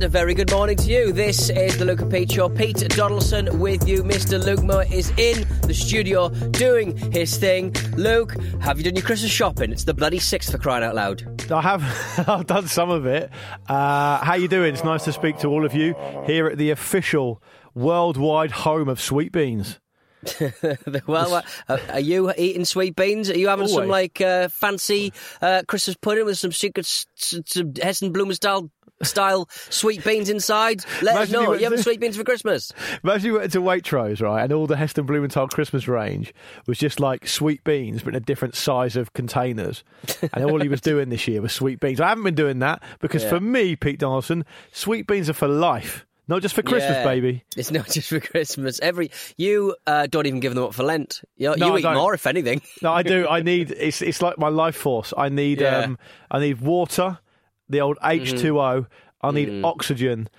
And 0.00 0.06
a 0.06 0.08
very 0.08 0.32
good 0.32 0.50
morning 0.50 0.78
to 0.78 0.84
you. 0.84 1.12
This 1.12 1.50
is 1.50 1.76
the 1.76 1.84
Luke 1.84 2.00
and 2.00 2.10
Pete 2.10 2.32
Show. 2.32 2.48
Pete 2.48 2.78
Donaldson 2.88 3.58
with 3.58 3.86
you. 3.86 4.02
Mr. 4.02 4.42
Luke 4.42 4.62
Moore 4.62 4.86
is 4.90 5.10
in 5.18 5.46
the 5.66 5.74
studio 5.74 6.30
doing 6.30 6.96
his 7.12 7.36
thing. 7.36 7.76
Luke, 7.98 8.34
have 8.62 8.78
you 8.78 8.84
done 8.84 8.96
your 8.96 9.04
Christmas 9.04 9.30
shopping? 9.30 9.70
It's 9.72 9.84
the 9.84 9.92
bloody 9.92 10.18
sixth 10.18 10.52
for 10.52 10.56
crying 10.56 10.84
out 10.84 10.94
loud. 10.94 11.52
I 11.52 11.60
have. 11.60 12.24
I've 12.26 12.46
done 12.46 12.66
some 12.66 12.88
of 12.88 13.04
it. 13.04 13.30
Uh, 13.68 14.24
how 14.24 14.36
you 14.36 14.48
doing? 14.48 14.72
It's 14.72 14.84
nice 14.84 15.04
to 15.04 15.12
speak 15.12 15.36
to 15.40 15.48
all 15.48 15.66
of 15.66 15.74
you 15.74 15.94
here 16.24 16.46
at 16.46 16.56
the 16.56 16.70
official 16.70 17.42
worldwide 17.74 18.52
home 18.52 18.88
of 18.88 19.02
sweet 19.02 19.32
beans. 19.32 19.80
well, 21.06 21.42
uh, 21.68 21.78
are 21.90 22.00
you 22.00 22.32
eating 22.36 22.64
sweet 22.64 22.96
beans? 22.96 23.30
Are 23.30 23.38
you 23.38 23.48
having 23.48 23.68
some 23.68 23.88
like 23.88 24.20
uh, 24.20 24.48
fancy 24.48 25.12
uh, 25.40 25.62
Christmas 25.66 25.96
pudding 26.00 26.24
with 26.24 26.38
some 26.38 26.52
secret, 26.52 26.86
s- 26.86 27.06
s- 27.18 27.40
some 27.46 27.72
Heston 27.80 28.12
Blumenthal 28.12 28.70
style 29.02 29.48
sweet 29.70 30.04
beans 30.04 30.28
inside? 30.28 30.84
Let 31.02 31.16
us 31.16 31.30
Imagine 31.30 31.34
you 31.34 31.40
know. 31.42 31.48
went 31.50 31.60
You 31.60 31.64
having 31.66 31.76
to- 31.78 31.82
sweet 31.82 32.00
beans 32.00 32.16
for 32.16 32.24
Christmas? 32.24 32.72
Imagine 33.02 33.26
you 33.26 33.38
went 33.38 33.52
to 33.52 33.60
Waitrose, 33.62 34.20
right, 34.20 34.42
and 34.42 34.52
all 34.52 34.66
the 34.66 34.76
Heston 34.76 35.06
Blumenthal 35.06 35.48
Christmas 35.48 35.88
range 35.88 36.34
was 36.66 36.76
just 36.78 37.00
like 37.00 37.26
sweet 37.26 37.64
beans, 37.64 38.02
but 38.02 38.14
in 38.14 38.16
a 38.16 38.20
different 38.24 38.54
size 38.56 38.96
of 38.96 39.12
containers. 39.14 39.84
And 40.34 40.44
all 40.44 40.60
he 40.60 40.68
was 40.68 40.80
doing 40.82 41.08
this 41.08 41.26
year 41.26 41.40
was 41.40 41.52
sweet 41.52 41.80
beans. 41.80 42.00
I 42.00 42.08
haven't 42.08 42.24
been 42.24 42.34
doing 42.34 42.58
that 42.58 42.82
because 43.00 43.22
Yeah. 43.22 43.30
for 43.30 43.40
me, 43.40 43.74
Pete 43.76 43.98
Donaldson, 44.00 44.44
sweet 44.72 45.06
beans 45.06 45.30
are 45.30 45.34
for 45.34 45.48
life, 45.48 46.04
not 46.30 46.40
just 46.40 46.54
for 46.54 46.62
Christmas, 46.62 46.96
Yeah. 46.96 47.04
baby. 47.04 47.44
It's 47.56 47.70
not 47.70 47.86
just 47.90 48.08
for 48.08 48.20
Christmas. 48.20 48.80
Every 48.80 49.10
you 49.36 49.76
uh, 49.86 50.06
don't 50.06 50.26
even 50.26 50.40
give 50.40 50.54
them 50.54 50.64
up 50.64 50.72
for 50.72 50.82
Lent. 50.84 51.20
You, 51.36 51.54
No, 51.56 51.66
you 51.66 51.78
eat 51.78 51.82
don't. 51.82 51.94
more, 51.94 52.14
if 52.14 52.26
anything. 52.26 52.62
No, 52.80 52.90
I 52.92 53.02
do. 53.02 53.28
I 53.28 53.42
need. 53.42 53.70
It's 53.72 54.00
it's 54.00 54.22
like 54.22 54.38
my 54.38 54.48
life 54.48 54.76
force. 54.76 55.12
I 55.16 55.28
need. 55.28 55.60
Yeah. 55.60 55.80
Um, 55.80 55.98
I 56.30 56.38
need 56.40 56.60
water, 56.62 57.18
the 57.68 57.82
old 57.82 57.98
H 58.02 58.40
two 58.40 58.58
O. 58.60 58.86
I 59.22 59.30
need 59.32 59.62
oxygen, 59.64 60.30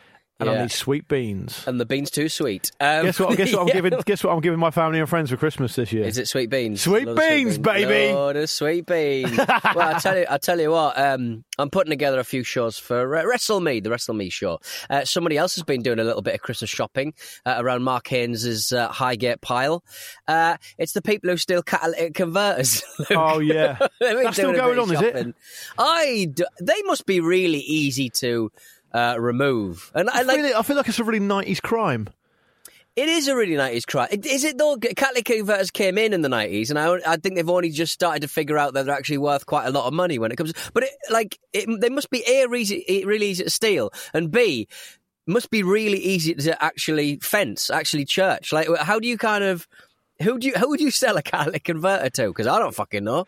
and 0.41 0.49
I 0.49 0.53
Mm-hmm. 0.53 0.61
Need 0.63 0.71
sweet 0.71 1.07
beans. 1.07 1.63
And 1.65 1.79
the 1.79 1.85
beans 1.85 2.11
too 2.11 2.27
sweet. 2.27 2.71
Um, 2.79 3.05
Guess 3.05 3.19
what? 3.19 3.37
Guess 3.37 3.53
what 3.53 3.61
I'm 3.61 3.67
yeah. 3.69 3.73
giving? 3.75 3.99
Guess 4.05 4.23
what 4.23 4.33
I'm 4.33 4.41
giving 4.41 4.59
my 4.59 4.71
family 4.71 4.99
and 4.99 5.07
friends 5.07 5.29
for 5.29 5.37
Christmas 5.37 5.75
this 5.75 5.93
year? 5.93 6.03
Is 6.03 6.17
it 6.17 6.27
sweet 6.27 6.49
beans? 6.49 6.81
Sweet 6.81 7.05
Love 7.07 7.15
the 7.15 7.21
beans, 7.21 7.57
baby. 7.57 8.13
Oh, 8.13 8.33
the 8.33 8.47
sweet 8.47 8.85
beans. 8.85 9.37
well, 9.37 9.47
I 9.95 9.99
tell 9.99 10.17
you, 10.17 10.25
I 10.29 10.37
tell 10.37 10.59
you 10.59 10.71
what. 10.71 10.97
Um, 10.99 11.43
I'm 11.57 11.69
putting 11.69 11.91
together 11.91 12.19
a 12.19 12.23
few 12.23 12.43
shows 12.43 12.77
for 12.77 13.15
uh, 13.15 13.23
Wrestle 13.23 13.61
Me, 13.61 13.79
the 13.79 13.89
Wrestle 13.91 14.15
Me 14.15 14.29
show. 14.29 14.59
Uh, 14.89 15.05
somebody 15.05 15.37
else 15.37 15.55
has 15.55 15.63
been 15.63 15.81
doing 15.83 15.99
a 15.99 16.03
little 16.03 16.21
bit 16.23 16.33
of 16.35 16.41
Christmas 16.41 16.69
shopping 16.69 17.13
uh, 17.45 17.55
around 17.57 17.83
Mark 17.83 18.07
Haynes's 18.07 18.71
uh, 18.73 18.87
Highgate 18.89 19.41
pile. 19.41 19.83
Uh, 20.27 20.57
it's 20.77 20.93
the 20.93 21.01
people 21.01 21.29
who 21.29 21.37
steal 21.37 21.61
catalytic 21.63 22.13
converters. 22.15 22.83
Oh 23.11 23.39
yeah, 23.39 23.77
That's 23.99 24.33
still 24.37 24.53
doing 24.53 24.59
a 24.61 24.63
bit 24.67 24.75
going 24.75 24.79
on, 24.79 24.91
is 24.95 25.01
it? 25.01 25.13
shopping. 25.15 25.33
I 25.77 26.27
d- 26.33 26.43
they 26.61 26.81
must 26.85 27.05
be 27.05 27.19
really 27.19 27.59
easy 27.59 28.09
to 28.21 28.51
uh, 28.93 29.15
remove, 29.19 29.91
and 29.93 30.09
I 30.09 30.21
like. 30.23 30.41
feel, 30.41 30.57
I 30.57 30.61
feel 30.63 30.75
like 30.75 30.87
it's 30.87 30.99
a 30.99 31.03
really 31.03 31.19
'90s 31.19 31.61
crime. 31.61 32.09
It 32.93 33.07
is 33.07 33.29
a 33.29 33.35
really 33.37 33.53
90s 33.53 33.87
crime. 33.87 34.09
Is 34.11 34.43
it 34.43 34.57
though? 34.57 34.75
catalytic 34.75 35.25
converters 35.25 35.71
came 35.71 35.97
in 35.97 36.11
in 36.11 36.21
the 36.21 36.27
90s, 36.27 36.69
and 36.69 36.77
I, 36.77 37.13
I 37.13 37.15
think 37.15 37.35
they've 37.35 37.49
only 37.49 37.69
just 37.69 37.93
started 37.93 38.21
to 38.23 38.27
figure 38.27 38.57
out 38.57 38.73
that 38.73 38.85
they're 38.85 38.95
actually 38.95 39.19
worth 39.19 39.45
quite 39.45 39.65
a 39.65 39.71
lot 39.71 39.85
of 39.85 39.93
money 39.93 40.19
when 40.19 40.29
it 40.29 40.35
comes. 40.35 40.51
But 40.73 40.83
it, 40.83 40.89
like, 41.09 41.39
it, 41.53 41.69
they 41.79 41.89
must 41.89 42.09
be 42.09 42.21
a 42.27 42.45
easy, 42.53 43.03
really 43.05 43.27
easy 43.27 43.45
to 43.45 43.49
steal, 43.49 43.93
and 44.13 44.29
b 44.29 44.67
must 45.25 45.49
be 45.51 45.63
really 45.63 45.99
easy 45.99 46.33
to 46.33 46.61
actually 46.61 47.17
fence, 47.17 47.69
actually 47.69 48.03
church. 48.03 48.51
Like, 48.51 48.67
how 48.79 48.99
do 48.99 49.07
you 49.07 49.17
kind 49.17 49.45
of 49.45 49.69
who 50.21 50.37
do 50.37 50.47
you 50.47 50.53
who 50.53 50.69
would 50.69 50.81
you 50.81 50.91
sell 50.91 51.15
a 51.15 51.21
catalytic 51.21 51.63
converter 51.63 52.09
to? 52.09 52.27
Because 52.27 52.47
I 52.47 52.59
don't 52.59 52.75
fucking 52.75 53.05
know. 53.05 53.25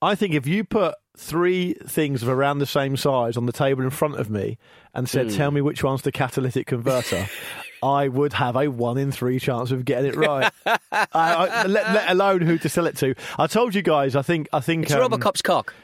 I 0.00 0.14
think 0.14 0.34
if 0.34 0.46
you 0.46 0.64
put 0.64 0.94
three 1.22 1.74
things 1.86 2.22
of 2.22 2.28
around 2.28 2.58
the 2.58 2.66
same 2.66 2.96
size 2.96 3.36
on 3.36 3.46
the 3.46 3.52
table 3.52 3.82
in 3.82 3.90
front 3.90 4.16
of 4.18 4.28
me 4.28 4.58
and 4.94 5.08
said, 5.08 5.30
Hmm. 5.30 5.36
"Tell 5.36 5.50
me 5.50 5.60
which 5.60 5.82
one's 5.84 6.02
the 6.02 6.12
catalytic 6.12 6.66
converter," 6.66 7.28
I 7.82 8.08
would 8.08 8.32
have 8.34 8.56
a 8.56 8.68
one 8.68 8.98
in 8.98 9.10
three 9.12 9.38
chance 9.38 9.70
of 9.70 9.84
getting 9.84 10.10
it 10.12 10.16
right. 10.16 10.52
I, 10.66 11.06
I, 11.12 11.66
let, 11.66 11.92
let 11.94 12.10
alone 12.10 12.42
who 12.42 12.58
to 12.58 12.68
sell 12.68 12.86
it 12.86 12.96
to. 12.98 13.14
I 13.38 13.46
told 13.46 13.74
you 13.74 13.82
guys. 13.82 14.16
I 14.16 14.22
think. 14.22 14.48
I 14.52 14.60
think. 14.60 14.84
It's 14.84 14.92
um, 14.92 15.00
Robocop's 15.00 15.42
cock. 15.42 15.74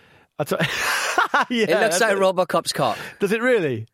T- 0.44 0.54
yeah, 1.50 1.64
It 1.64 1.80
looks 1.80 2.00
like 2.00 2.12
it. 2.12 2.18
Robocop's 2.18 2.72
cock. 2.72 2.98
Does 3.18 3.32
it 3.32 3.40
really? 3.42 3.86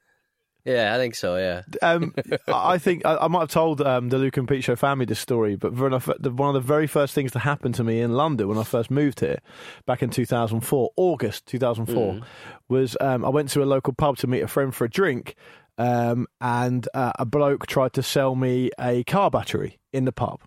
Yeah, 0.64 0.94
I 0.94 0.98
think 0.98 1.14
so. 1.14 1.36
Yeah. 1.36 1.62
Um, 1.82 2.14
I 2.48 2.78
think 2.78 3.04
I, 3.04 3.16
I 3.16 3.28
might 3.28 3.40
have 3.40 3.50
told 3.50 3.80
um, 3.82 4.08
the 4.08 4.18
Luke 4.18 4.36
and 4.38 4.48
Pete 4.48 4.64
Show 4.64 4.76
family 4.76 5.04
this 5.04 5.18
story, 5.20 5.56
but 5.56 5.74
one 5.74 5.92
of, 5.92 6.10
the, 6.18 6.30
one 6.30 6.48
of 6.48 6.54
the 6.54 6.66
very 6.66 6.86
first 6.86 7.14
things 7.14 7.32
to 7.32 7.38
happen 7.38 7.72
to 7.74 7.84
me 7.84 8.00
in 8.00 8.12
London 8.12 8.48
when 8.48 8.56
I 8.58 8.62
first 8.64 8.90
moved 8.90 9.20
here 9.20 9.40
back 9.86 10.02
in 10.02 10.08
2004, 10.10 10.90
August 10.96 11.46
2004, 11.46 12.20
was 12.68 12.96
um, 13.00 13.24
I 13.24 13.28
went 13.28 13.50
to 13.50 13.62
a 13.62 13.66
local 13.66 13.92
pub 13.92 14.16
to 14.18 14.26
meet 14.26 14.40
a 14.40 14.48
friend 14.48 14.74
for 14.74 14.84
a 14.86 14.90
drink, 14.90 15.34
um, 15.76 16.26
and 16.40 16.88
uh, 16.94 17.12
a 17.18 17.26
bloke 17.26 17.66
tried 17.66 17.92
to 17.94 18.02
sell 18.02 18.34
me 18.34 18.70
a 18.80 19.04
car 19.04 19.30
battery 19.30 19.78
in 19.92 20.04
the 20.06 20.12
pub. 20.12 20.40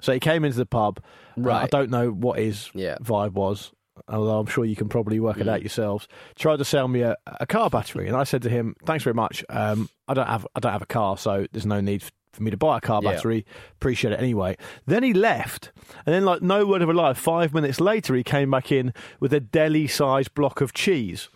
So 0.00 0.12
he 0.12 0.18
came 0.18 0.44
into 0.44 0.56
the 0.58 0.66
pub. 0.66 1.00
uh, 1.42 1.50
I 1.52 1.66
don't 1.66 1.90
know 1.90 2.10
what 2.10 2.40
his 2.40 2.70
Yeah. 2.74 2.96
vibe 3.00 3.32
was, 3.34 3.70
although 4.08 4.38
I'm 4.38 4.46
sure 4.46 4.64
you 4.64 4.76
can 4.76 4.88
probably 4.88 5.20
work 5.20 5.38
it 5.38 5.48
out 5.48 5.62
yourselves. 5.62 6.08
Tried 6.36 6.56
to 6.58 6.64
sell 6.64 6.88
me 6.88 7.02
a, 7.02 7.16
a 7.26 7.46
car 7.46 7.70
battery, 7.70 8.08
and 8.08 8.16
I 8.16 8.24
said 8.24 8.42
to 8.42 8.48
him, 8.50 8.74
"Thanks 8.86 9.04
very 9.04 9.14
much. 9.14 9.44
Um, 9.48 9.88
I 10.08 10.14
don't 10.14 10.26
have 10.28 10.46
I 10.54 10.60
don't 10.60 10.72
have 10.72 10.82
a 10.82 10.86
car, 10.86 11.16
so 11.16 11.46
there's 11.52 11.66
no 11.66 11.80
need 11.80 12.02
for 12.32 12.42
me 12.42 12.50
to 12.50 12.56
buy 12.56 12.78
a 12.78 12.80
car 12.80 13.00
Yeah. 13.02 13.12
battery. 13.12 13.44
Appreciate 13.72 14.12
it 14.12 14.18
anyway." 14.20 14.56
Then 14.86 15.02
he 15.02 15.12
left, 15.12 15.72
and 16.06 16.14
then 16.14 16.24
like 16.24 16.42
no 16.42 16.66
word 16.66 16.82
of 16.82 16.88
a 16.88 16.92
lie. 16.94 17.12
Five 17.14 17.52
minutes 17.54 17.80
later, 17.80 18.14
he 18.14 18.22
came 18.24 18.50
back 18.50 18.72
in 18.72 18.92
with 19.20 19.32
a 19.32 19.40
deli-sized 19.40 20.34
block 20.34 20.60
of 20.60 20.72
cheese. 20.72 21.28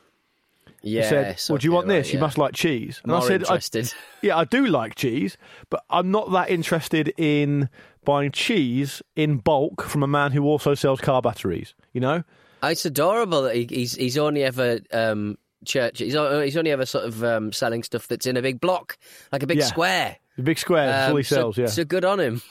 Yeah. 0.82 1.02
He 1.02 1.08
said, 1.08 1.40
"Well, 1.48 1.58
do 1.58 1.66
you 1.66 1.72
want 1.72 1.88
this? 1.88 2.12
You 2.12 2.18
must 2.20 2.38
like 2.38 2.54
cheese." 2.54 3.00
And 3.02 3.10
More 3.12 3.20
I 3.22 3.26
said, 3.26 3.44
I, 3.44 3.54
interested. 3.54 3.92
"Yeah, 4.22 4.36
I 4.38 4.44
do 4.44 4.66
like 4.66 4.94
cheese, 4.94 5.36
but 5.68 5.82
I'm 5.90 6.10
not 6.10 6.30
that 6.32 6.48
interested 6.48 7.12
in 7.18 7.68
buying 8.04 8.30
cheese 8.30 9.02
in 9.16 9.38
bulk 9.38 9.82
from 9.82 10.02
a 10.04 10.06
man 10.06 10.30
who 10.32 10.44
also 10.44 10.74
sells 10.74 11.00
car 11.00 11.20
batteries." 11.20 11.74
You 11.92 12.00
know. 12.00 12.24
It's 12.70 12.84
adorable 12.84 13.42
that 13.42 13.54
he, 13.56 13.66
he's 13.68 13.94
he's 13.94 14.18
only 14.18 14.44
ever 14.44 14.80
um, 14.92 15.38
church. 15.64 15.98
He's 15.98 16.14
he's 16.14 16.56
only 16.56 16.70
ever 16.70 16.86
sort 16.86 17.04
of 17.04 17.22
um, 17.24 17.52
selling 17.52 17.82
stuff 17.82 18.08
that's 18.08 18.26
in 18.26 18.36
a 18.36 18.42
big 18.42 18.60
block, 18.60 18.98
like 19.32 19.42
a 19.42 19.46
big 19.46 19.58
Yeah. 19.58 19.64
square. 19.64 20.16
The 20.36 20.42
big 20.42 20.58
square, 20.58 21.08
Um, 21.10 21.16
he 21.16 21.22
so- 21.22 21.34
sells. 21.36 21.56
yeah. 21.58 21.66
So 21.66 21.84
good 21.84 22.04
on 22.04 22.20
him. 22.20 22.42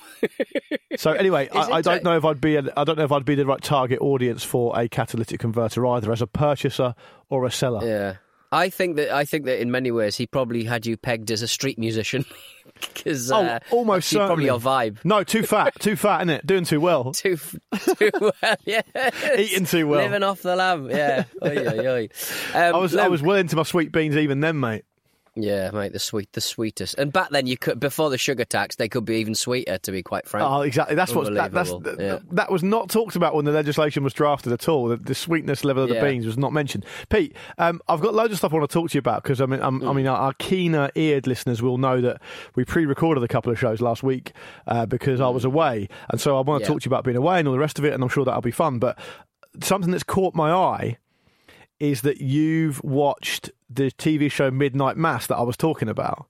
So 0.98 1.12
anyway, 1.12 1.50
I, 1.54 1.72
I 1.74 1.82
don't 1.82 2.04
know 2.06 2.16
if 2.16 2.24
I'd 2.24 2.40
be 2.40 2.56
a, 2.56 2.64
I 2.78 2.86
don't 2.86 2.98
know 2.98 3.04
if 3.04 3.12
I'd 3.12 3.26
be 3.26 3.36
the 3.36 3.46
right 3.46 3.62
target 3.62 4.00
audience 4.02 4.44
for 4.46 4.80
a 4.80 4.88
catalytic 4.88 5.42
converter 5.42 5.86
either, 5.86 6.10
as 6.12 6.22
a 6.22 6.28
purchaser 6.28 6.96
or 7.30 7.46
a 7.46 7.52
seller. 7.52 7.86
Yeah. 7.86 8.16
I 8.56 8.70
think 8.70 8.96
that 8.96 9.12
I 9.12 9.26
think 9.26 9.46
that 9.46 9.62
in 9.62 9.70
many 9.72 9.92
ways 9.92 10.16
he 10.16 10.26
probably 10.28 10.64
had 10.64 10.86
you 10.86 10.98
pegged 10.98 11.30
as 11.32 11.42
a 11.42 11.48
street 11.48 11.78
musician 11.78 12.26
because 12.94 13.32
Oh, 13.32 13.44
uh, 13.44 13.60
almost 13.72 14.12
that's 14.12 14.18
probably 14.26 14.46
certainly. 14.46 14.46
your 14.46 14.60
vibe. 14.60 14.98
No, 15.04 15.24
too 15.24 15.44
fat, 15.44 15.74
too 15.80 15.96
fat, 15.96 16.20
isn't 16.22 16.30
it? 16.30 16.48
Doing 16.48 16.64
too 16.66 16.80
well, 16.82 17.12
Too, 17.14 17.38
too 17.38 18.12
well, 18.20 18.32
yeah. 18.66 18.82
eating 19.38 19.66
too 19.66 19.88
well. 19.88 20.02
Living 20.02 20.24
off 20.24 20.42
the 20.42 20.56
lamb, 20.56 20.90
yeah. 20.90 21.26
Oy, 21.44 21.58
oy, 21.58 21.88
oy. 21.88 22.10
Um, 22.54 22.76
I 22.76 22.78
was 22.78 22.96
I 22.96 23.08
was 23.08 23.22
well 23.22 23.38
into 23.38 23.56
my 23.56 23.64
sweet 23.64 23.92
beans 23.92 24.16
even 24.18 24.40
then, 24.40 24.60
mate. 24.60 24.86
Yeah, 25.36 25.70
mate, 25.72 25.92
the 25.94 26.00
sweet, 26.00 26.32
the 26.34 26.42
sweetest. 26.42 26.96
And 26.98 27.12
back 27.12 27.30
then, 27.30 27.46
you 27.48 27.58
could 27.58 27.80
before 27.80 28.10
the 28.10 28.18
sugar 28.18 28.46
tax, 28.46 28.78
they 28.78 28.88
could 28.90 29.06
be 29.06 29.18
even 29.18 29.36
sweeter. 29.36 29.78
To 29.78 29.92
be 29.92 30.02
quite 30.02 30.28
frank, 30.28 30.50
Oh, 30.50 30.62
exactly. 30.62 30.96
That's 30.96 31.14
what 31.14 31.34
that, 31.34 31.52
that's 31.52 31.74
yeah. 32.00 32.20
that 32.32 32.52
was 32.52 32.64
not 32.64 32.90
talked 32.90 33.16
about 33.16 33.36
when 33.36 33.46
the 33.46 33.52
legislation 33.52 34.04
was 34.04 34.14
drafted 34.14 34.54
at 34.54 34.68
all. 34.70 34.88
The, 34.88 34.98
the 34.98 35.14
sweetness 35.16 35.64
level 35.64 35.84
of 35.84 35.90
the 35.90 35.96
Yeah. 35.96 36.04
beans 36.06 36.26
was 36.26 36.38
not 36.38 36.54
mentioned. 36.54 36.86
Pete, 37.10 37.36
um, 37.58 37.82
I've 37.88 38.02
got 38.02 38.14
loads 38.14 38.32
of 38.32 38.38
stuff 38.38 38.54
I 38.54 38.58
want 38.58 38.70
to 38.70 38.74
talk 38.74 38.90
to 38.92 38.96
you 38.96 39.00
about 39.00 39.24
because 39.24 39.42
I 39.42 39.46
mean, 39.46 39.62
I'm, 39.62 39.82
Mm. 39.82 39.90
I 39.90 39.94
mean, 39.94 40.08
our, 40.08 40.18
our 40.18 40.34
keener-eared 40.34 41.28
listeners 41.28 41.62
will 41.62 41.78
know 41.78 42.00
that 42.02 42.22
we 42.56 42.64
pre-recorded 42.64 43.24
a 43.24 43.28
couple 43.28 43.52
of 43.52 43.60
shows 43.60 43.82
last 43.82 44.04
week 44.04 44.32
uh, 44.68 44.86
because 44.86 45.20
I 45.20 45.28
was 45.30 45.44
away, 45.44 45.90
and 46.10 46.20
so 46.22 46.38
I 46.38 46.42
want 46.42 46.62
to. 46.62 46.66
Yeah. 46.66 46.74
talk 46.74 46.82
to 46.82 46.86
you 46.86 46.90
about 46.90 47.04
being 47.04 47.18
away 47.18 47.40
and 47.40 47.48
all 47.48 47.54
the 47.54 47.60
rest 47.60 47.78
of 47.78 47.86
it, 47.86 47.94
and 47.94 48.02
I'm 48.02 48.10
sure 48.10 48.24
that'll 48.26 48.42
be 48.42 48.52
fun. 48.52 48.80
But 48.80 48.98
something 49.62 49.92
that's 49.92 50.04
caught 50.04 50.34
my 50.34 50.52
eye 50.52 50.98
is 51.80 52.02
that 52.02 52.22
you've 52.22 52.82
watched 52.84 53.52
the 53.70 53.92
TV 53.92 54.32
show 54.32 54.52
Midnight 54.52 54.98
Mass 54.98 55.28
that 55.28 55.36
I 55.38 55.42
was 55.44 55.58
talking 55.58 55.90
about. 55.90 56.28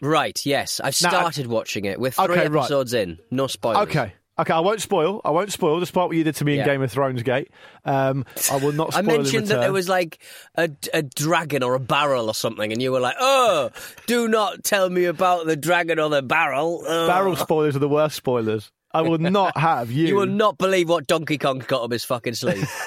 Right, 0.00 0.40
yes. 0.46 0.80
I've 0.80 0.94
Now, 1.02 1.08
I- 1.08 1.12
started 1.20 1.46
watching 1.48 1.84
it. 1.84 1.98
We're 2.00 2.10
three 2.12 2.24
Okay, 2.26 2.48
right. 2.48 2.60
episodes 2.60 2.94
in. 2.94 3.18
No 3.30 3.46
spoilers. 3.48 3.88
Okay. 3.88 4.12
Okay, 4.40 4.52
I 4.52 4.60
won't 4.60 4.80
spoil. 4.80 5.20
I 5.24 5.32
won't 5.32 5.50
spoil, 5.50 5.80
despite 5.80 6.06
what 6.06 6.16
you 6.16 6.22
did 6.22 6.36
to 6.36 6.44
me 6.44 6.52
in 6.52 6.58
Yeah. 6.58 6.66
Game 6.66 6.80
of 6.80 6.92
Thrones 6.92 7.24
Gate. 7.24 7.50
Um, 7.84 8.24
I 8.52 8.58
will 8.58 8.70
not 8.70 8.90
I 8.94 9.00
spoil 9.02 9.10
in 9.16 9.22
mentioned 9.22 9.46
that 9.48 9.54
there 9.54 9.58
return. 9.62 9.72
was 9.72 9.88
like 9.88 10.20
a, 10.54 10.70
a 10.94 11.02
dragon 11.02 11.64
or 11.64 11.74
a 11.74 11.80
barrel 11.80 12.28
or 12.28 12.34
something, 12.34 12.70
and 12.70 12.80
you 12.80 12.92
were 12.92 13.00
like, 13.00 13.16
"Oh, 13.18 13.70
do 14.06 14.28
not 14.28 14.62
tell 14.62 14.88
me 14.90 15.06
about 15.06 15.46
the 15.46 15.56
dragon 15.56 15.98
or 15.98 16.08
the 16.08 16.22
barrel." 16.22 16.84
Ugh. 16.86 17.08
Barrel 17.08 17.34
spoilers 17.34 17.74
are 17.74 17.80
the 17.80 17.88
worst 17.88 18.14
spoilers. 18.14 18.70
I 18.94 19.00
will 19.02 19.18
not 19.18 19.56
have 19.58 19.90
you. 19.90 20.06
You 20.06 20.14
will 20.14 20.26
not 20.26 20.56
believe 20.56 20.88
what 20.88 21.08
Donkey 21.08 21.38
Kong 21.38 21.58
got 21.66 21.82
up 21.82 21.90
his 21.90 22.04
fucking 22.04 22.34
sleeve. 22.34 22.70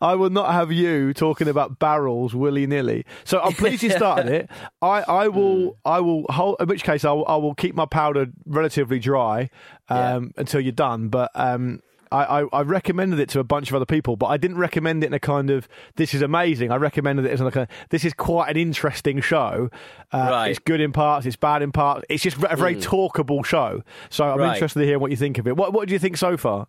I 0.00 0.14
will 0.14 0.30
not 0.30 0.52
have 0.52 0.70
you 0.70 1.14
talking 1.14 1.48
about 1.48 1.78
barrels 1.78 2.34
willy 2.34 2.66
nilly. 2.66 3.04
So 3.24 3.40
I'm 3.40 3.52
pleased 3.52 3.82
you 3.82 3.90
started 3.90 4.26
it. 4.32 4.50
I, 4.82 5.02
I 5.02 5.28
will 5.28 5.70
Hmm. 5.70 5.74
I 5.84 6.00
will 6.00 6.24
hold. 6.28 6.56
In 6.60 6.68
which 6.68 6.84
case 6.84 7.04
I 7.04 7.12
will, 7.12 7.26
I 7.26 7.36
will 7.36 7.54
keep 7.54 7.74
my 7.74 7.86
powder 7.86 8.26
relatively 8.46 8.98
dry 8.98 9.50
um, 9.88 10.32
until 10.36 10.60
you're 10.60 10.72
done. 10.72 11.08
But 11.08 11.30
um, 11.34 11.80
I, 12.12 12.40
I, 12.42 12.46
I 12.52 12.62
recommended 12.62 13.18
it 13.20 13.28
to 13.30 13.40
a 13.40 13.44
bunch 13.44 13.68
of 13.70 13.74
other 13.76 13.84
people, 13.86 14.16
but 14.16 14.26
I 14.26 14.36
didn't 14.36 14.58
recommend 14.58 15.02
it 15.02 15.08
in 15.08 15.14
a 15.14 15.18
kind 15.20 15.50
of 15.50 15.68
this 15.96 16.14
is 16.14 16.22
amazing. 16.22 16.70
I 16.70 16.76
recommended 16.76 17.24
it 17.26 17.30
as 17.32 17.40
like 17.40 17.54
a 17.54 17.60
kind 17.60 17.68
of 17.70 17.88
this 17.90 18.04
is 18.04 18.12
quite 18.14 18.50
an 18.50 18.56
interesting 18.56 19.20
show. 19.20 19.70
Uh, 20.12 20.28
Right. 20.30 20.48
It's 20.50 20.58
good 20.58 20.80
in 20.80 20.92
parts, 20.92 21.26
it's 21.26 21.36
bad 21.36 21.62
in 21.62 21.72
parts. 21.72 22.04
It's 22.08 22.22
just 22.22 22.36
a 22.36 22.56
very 22.56 22.76
talkable 22.76 23.44
show. 23.44 23.82
So 24.10 24.24
I'm 24.30 24.38
Right. 24.38 24.54
interested 24.54 24.80
to 24.80 24.86
hear 24.86 24.98
what 24.98 25.10
you 25.10 25.16
think 25.16 25.38
of 25.38 25.46
it. 25.46 25.56
What 25.56 25.72
What 25.72 25.88
do 25.88 25.92
you 25.94 25.98
think 25.98 26.16
so 26.18 26.36
far? 26.36 26.66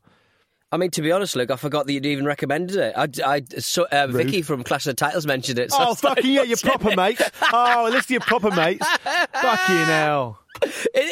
I 0.71 0.77
mean, 0.77 0.92
to 0.92 1.01
be 1.01 1.12
honest, 1.12 1.36
Luke, 1.36 1.50
I 1.50 1.56
forgot 1.56 1.88
that 1.88 1.94
you'd 1.94 2.06
even 2.06 2.25
recommended 2.25 2.75
it. 2.77 2.94
I, 2.95 3.07
I 3.25 3.42
so, 3.57 3.88
uh, 3.92 4.06
Vicky 4.07 4.44
from 4.44 4.63
Clash 4.63 4.86
of 4.86 4.92
the 4.92 4.94
Titles 4.95 5.25
mentioned 5.25 5.57
it. 5.57 5.71
So 5.71 5.77
Oh, 5.80 5.95
fucking 5.95 6.25
yeah, 6.31 6.44
your 6.44 6.57
watching 6.63 6.69
proper 6.69 6.92
it. 6.92 6.95
mates. 6.95 7.31
Oh, 7.51 7.89
listen 7.92 8.07
to 8.07 8.13
your 8.13 8.21
proper 8.21 8.51
mates. 8.51 8.86
fucking 9.33 9.75
hell. 9.86 10.39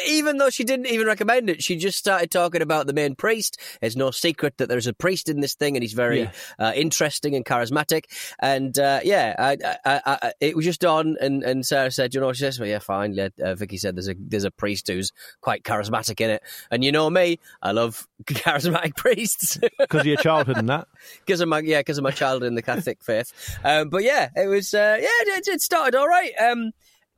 Even 0.06 0.38
though 0.38 0.50
she 0.50 0.64
didn't 0.64 0.86
even 0.86 1.06
recommend 1.06 1.48
it, 1.48 1.62
she 1.62 1.76
just 1.76 1.96
started 1.98 2.30
talking 2.30 2.60
about 2.60 2.86
the 2.86 2.92
main 2.92 3.14
priest. 3.14 3.58
It's 3.80 3.96
no 3.96 4.10
secret 4.10 4.58
that 4.58 4.68
there's 4.68 4.86
a 4.86 4.92
priest 4.92 5.28
in 5.28 5.40
this 5.40 5.54
thing, 5.54 5.76
and 5.76 5.82
he's 5.82 5.92
very 5.92 6.20
Yeah. 6.22 6.30
uh, 6.58 6.72
interesting 6.74 7.34
and 7.34 7.44
charismatic. 7.44 8.04
And 8.40 8.76
uh, 8.78 9.00
yeah, 9.04 9.34
I, 9.38 9.56
I, 9.64 9.76
I, 9.84 10.18
I, 10.22 10.32
it 10.40 10.56
was 10.56 10.64
just 10.64 10.84
on, 10.84 11.16
and, 11.20 11.42
and 11.42 11.64
Sarah 11.64 11.90
said, 11.90 12.14
"You 12.14 12.20
know," 12.20 12.32
she 12.32 12.40
says, 12.40 12.58
"Well, 12.58 12.68
yeah, 12.68 12.78
fine." 12.80 13.14
Yeah, 13.14 13.28
Uh, 13.42 13.54
Vicky 13.54 13.76
said, 13.78 13.96
"There's 13.96 14.08
a 14.08 14.14
there's 14.18 14.44
a 14.44 14.50
priest 14.50 14.88
who's 14.88 15.12
quite 15.40 15.62
charismatic 15.62 16.20
in 16.20 16.30
it," 16.30 16.42
and 16.70 16.84
you 16.84 16.92
know 16.92 17.08
me, 17.08 17.38
I 17.62 17.72
love 17.72 18.06
charismatic 18.24 18.96
priests 18.96 19.58
Because 19.78 20.00
of 20.00 20.06
your 20.06 20.16
childhood 20.16 20.58
and 20.58 20.68
that. 20.68 20.88
because 21.24 21.40
of 21.40 21.48
my 21.48 21.60
yeah 21.60 21.80
because 21.80 21.98
of 21.98 22.04
my 22.04 22.10
childhood 22.10 22.48
in 22.48 22.54
the 22.54 22.62
Catholic 22.62 23.02
faith. 23.02 23.32
Um, 23.64 23.88
but 23.88 24.02
yeah, 24.02 24.28
it 24.36 24.48
was 24.48 24.74
uh, 24.74 24.96
yeah 25.00 25.36
it, 25.36 25.48
it 25.48 25.60
started 25.62 25.94
all 25.94 26.08
right. 26.08 26.32
Um, 26.40 26.72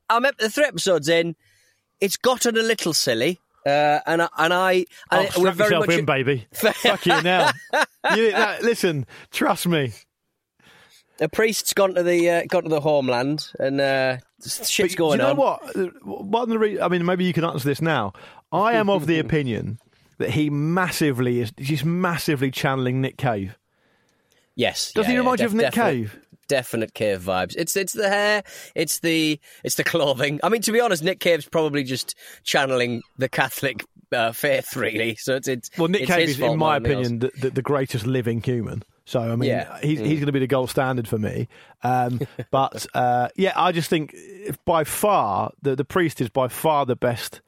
I'm 0.09 0.25
at 0.27 0.39
the 0.39 0.51
three 0.51 0.65
episodes 0.65 1.09
in. 1.09 1.35
It's 2.01 2.17
gotten 2.17 2.57
a 2.57 2.63
little 2.63 2.93
silly. 2.95 3.41
Uh, 3.67 4.01
and 4.07 4.23
I, 4.23 4.29
and 4.39 4.55
I, 4.55 4.73
and 4.73 4.87
Oh, 5.13 5.19
we're 5.21 5.53
strap 5.53 5.55
very 5.57 5.69
yourself 5.71 5.87
much 5.89 5.99
in, 5.99 6.05
baby. 6.07 6.47
Fucking 6.55 7.13
hell. 7.25 7.53
You, 8.17 8.31
that, 8.33 8.63
listen, 8.63 9.05
trust 9.31 9.67
me. 9.67 9.93
a 11.21 11.29
priest's 11.29 11.75
gone 11.75 11.95
to 11.95 12.03
the 12.03 12.31
uh, 12.31 12.43
gone 12.49 12.63
to 12.63 12.71
the 12.71 12.81
homeland, 12.81 13.51
and 13.59 13.79
uh, 13.79 14.17
shit's 14.43 14.95
But 14.95 14.99
going 14.99 15.19
do 15.19 15.27
you 15.27 15.35
know 15.35 15.43
on. 15.43 15.61
what? 15.61 16.05
One 16.31 16.43
of 16.45 16.49
the 16.49 16.59
re- 16.59 16.81
I 16.81 16.89
mean, 16.89 17.05
maybe 17.05 17.25
you 17.27 17.35
can 17.35 17.45
answer 17.45 17.69
this 17.69 17.83
now. 17.83 18.15
I 18.51 18.73
am 18.73 18.89
of 18.89 19.07
the 19.07 19.19
opinion 19.27 19.79
that 20.17 20.31
he 20.31 20.49
massively 20.49 21.41
is 21.41 21.53
just 21.53 21.85
massively 21.85 22.51
channeling 22.51 23.03
Nick 23.03 23.19
Cave. 23.19 23.59
Yes, 24.57 24.93
Doesn't 24.93 25.03
yeah, 25.05 25.09
he 25.09 25.15
yeah, 25.15 25.19
remind 25.21 25.41
you 25.41 25.47
of 25.47 25.55
Nick 25.55 25.73
definite- 25.73 25.85
Cave? 25.93 26.19
Definite 26.51 26.95
cave 26.95 27.21
vibes. 27.23 27.55
It's 27.57 27.77
it's 27.77 27.93
the 27.93 28.09
hair, 28.09 28.43
it's 28.75 28.99
the 28.99 29.39
it's 29.63 29.77
the 29.77 29.85
clothing. 29.85 30.41
I 30.43 30.49
mean, 30.49 30.63
to 30.63 30.73
be 30.73 30.81
honest, 30.81 31.05
Nick 31.05 31.21
Cave's 31.21 31.49
probably 31.49 31.85
just 31.85 32.17
channeling 32.43 33.03
the 33.19 33.29
Catholic 33.29 33.85
uh, 34.13 34.33
faith, 34.33 34.75
really. 34.75 35.15
So 35.15 35.37
it's 35.37 35.47
it's 35.47 35.71
Well, 35.79 35.87
Nick 35.87 36.03
it's 36.03 36.11
Cave 36.11 36.29
is, 36.31 36.41
in 36.41 36.59
my 36.59 36.77
opinion, 36.79 37.21
the, 37.21 37.31
the, 37.41 37.51
the 37.51 37.63
greatest 37.63 38.05
living 38.05 38.43
human. 38.43 38.83
So 39.05 39.21
I 39.21 39.37
mean, 39.37 39.49
Yeah. 39.51 39.79
he's 39.81 40.01
Mm. 40.01 40.07
he's 40.07 40.19
going 40.19 40.27
to 40.27 40.33
be 40.33 40.41
the 40.41 40.49
gold 40.49 40.71
standard 40.71 41.07
for 41.07 41.19
me. 41.19 41.47
Um, 41.85 42.21
but 42.51 42.85
uh, 42.95 43.29
yeah, 43.37 43.53
I 43.55 43.71
just 43.71 43.89
think 43.89 44.17
by 44.65 44.83
far 44.83 45.53
the 45.63 45.77
the 45.77 45.85
priest 45.85 46.21
is 46.21 46.29
by 46.31 46.49
far 46.49 46.85
the 46.85 46.97
best. 46.97 47.41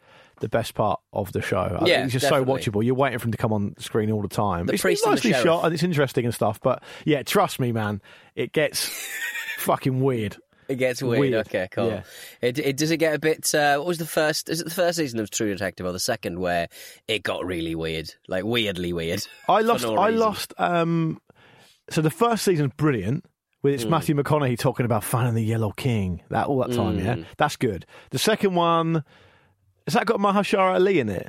The 0.42 0.48
best 0.48 0.74
part 0.74 1.00
of 1.12 1.32
the 1.32 1.40
show. 1.40 1.78
I- 1.80 1.86
Yeah, 1.86 2.04
it's 2.04 2.12
just 2.12 2.24
definitely. 2.28 2.62
so 2.62 2.70
watchable. 2.70 2.84
You're 2.84 2.94
waiting 2.94 3.18
for 3.18 3.26
him 3.28 3.32
to 3.32 3.38
come 3.38 3.52
on 3.52 3.74
screen 3.78 4.10
all 4.12 4.20
the 4.22 4.28
time. 4.28 4.66
The 4.66 4.74
it's, 4.74 4.84
it's 4.84 5.02
and 5.06 5.12
the 5.12 5.28
nicely 5.28 5.32
shot 5.42 5.64
and 5.64 5.72
it's 5.72 5.82
interesting 5.82 6.24
and 6.24 6.34
stuff. 6.34 6.60
But 6.60 6.82
yeah, 7.04 7.22
trust 7.22 7.58
me, 7.60 7.72
man, 7.72 8.02
it 8.34 8.52
gets 8.52 8.86
fucking 9.58 10.00
weird. 10.02 10.36
It 10.68 10.76
gets 10.76 11.02
weird. 11.02 11.20
Weird. 11.20 11.46
Okay, 11.46 11.68
cool. 11.70 11.88
Yeah. 11.88 12.02
It, 12.40 12.58
it 12.58 12.76
does 12.76 12.90
it 12.90 12.96
get 12.96 13.14
a 13.14 13.18
bit. 13.18 13.54
Uh, 13.54 13.76
what 13.78 13.86
was 13.86 13.98
the 13.98 14.06
first? 14.06 14.48
Is 14.48 14.60
it 14.60 14.64
the 14.64 14.70
first 14.70 14.96
season 14.98 15.20
of 15.20 15.30
True 15.30 15.52
Detective 15.52 15.84
or 15.86 15.92
the 15.92 15.98
second 16.00 16.38
where 16.38 16.68
it 17.08 17.22
got 17.22 17.44
really 17.44 17.74
weird, 17.74 18.10
like 18.28 18.44
weirdly 18.44 18.92
weird? 18.92 19.26
I 19.48 19.60
lost. 19.62 19.84
no 19.84 19.96
I 19.96 20.06
reason? 20.08 20.20
lost. 20.20 20.54
Um, 20.58 21.20
so 21.90 22.00
the 22.00 22.10
first 22.10 22.44
season's 22.44 22.72
brilliant. 22.76 23.24
With 23.62 23.74
Hmm. 23.74 23.74
it's 23.74 23.84
Matthew 23.84 24.14
McConaughey 24.16 24.58
talking 24.58 24.86
about 24.86 25.04
finding 25.04 25.34
the 25.34 25.44
Yellow 25.44 25.70
King, 25.70 26.22
that 26.30 26.46
all 26.46 26.58
that 26.66 26.72
time, 26.74 26.98
Hmm. 26.98 27.04
yeah, 27.06 27.16
that's 27.38 27.56
good. 27.56 27.86
The 28.10 28.18
second 28.18 28.54
one, 28.56 29.04
has 29.86 29.94
that 29.94 30.06
got 30.06 30.18
Mahershala 30.20 30.74
Ali 30.74 30.98
in 31.00 31.08
it? 31.08 31.26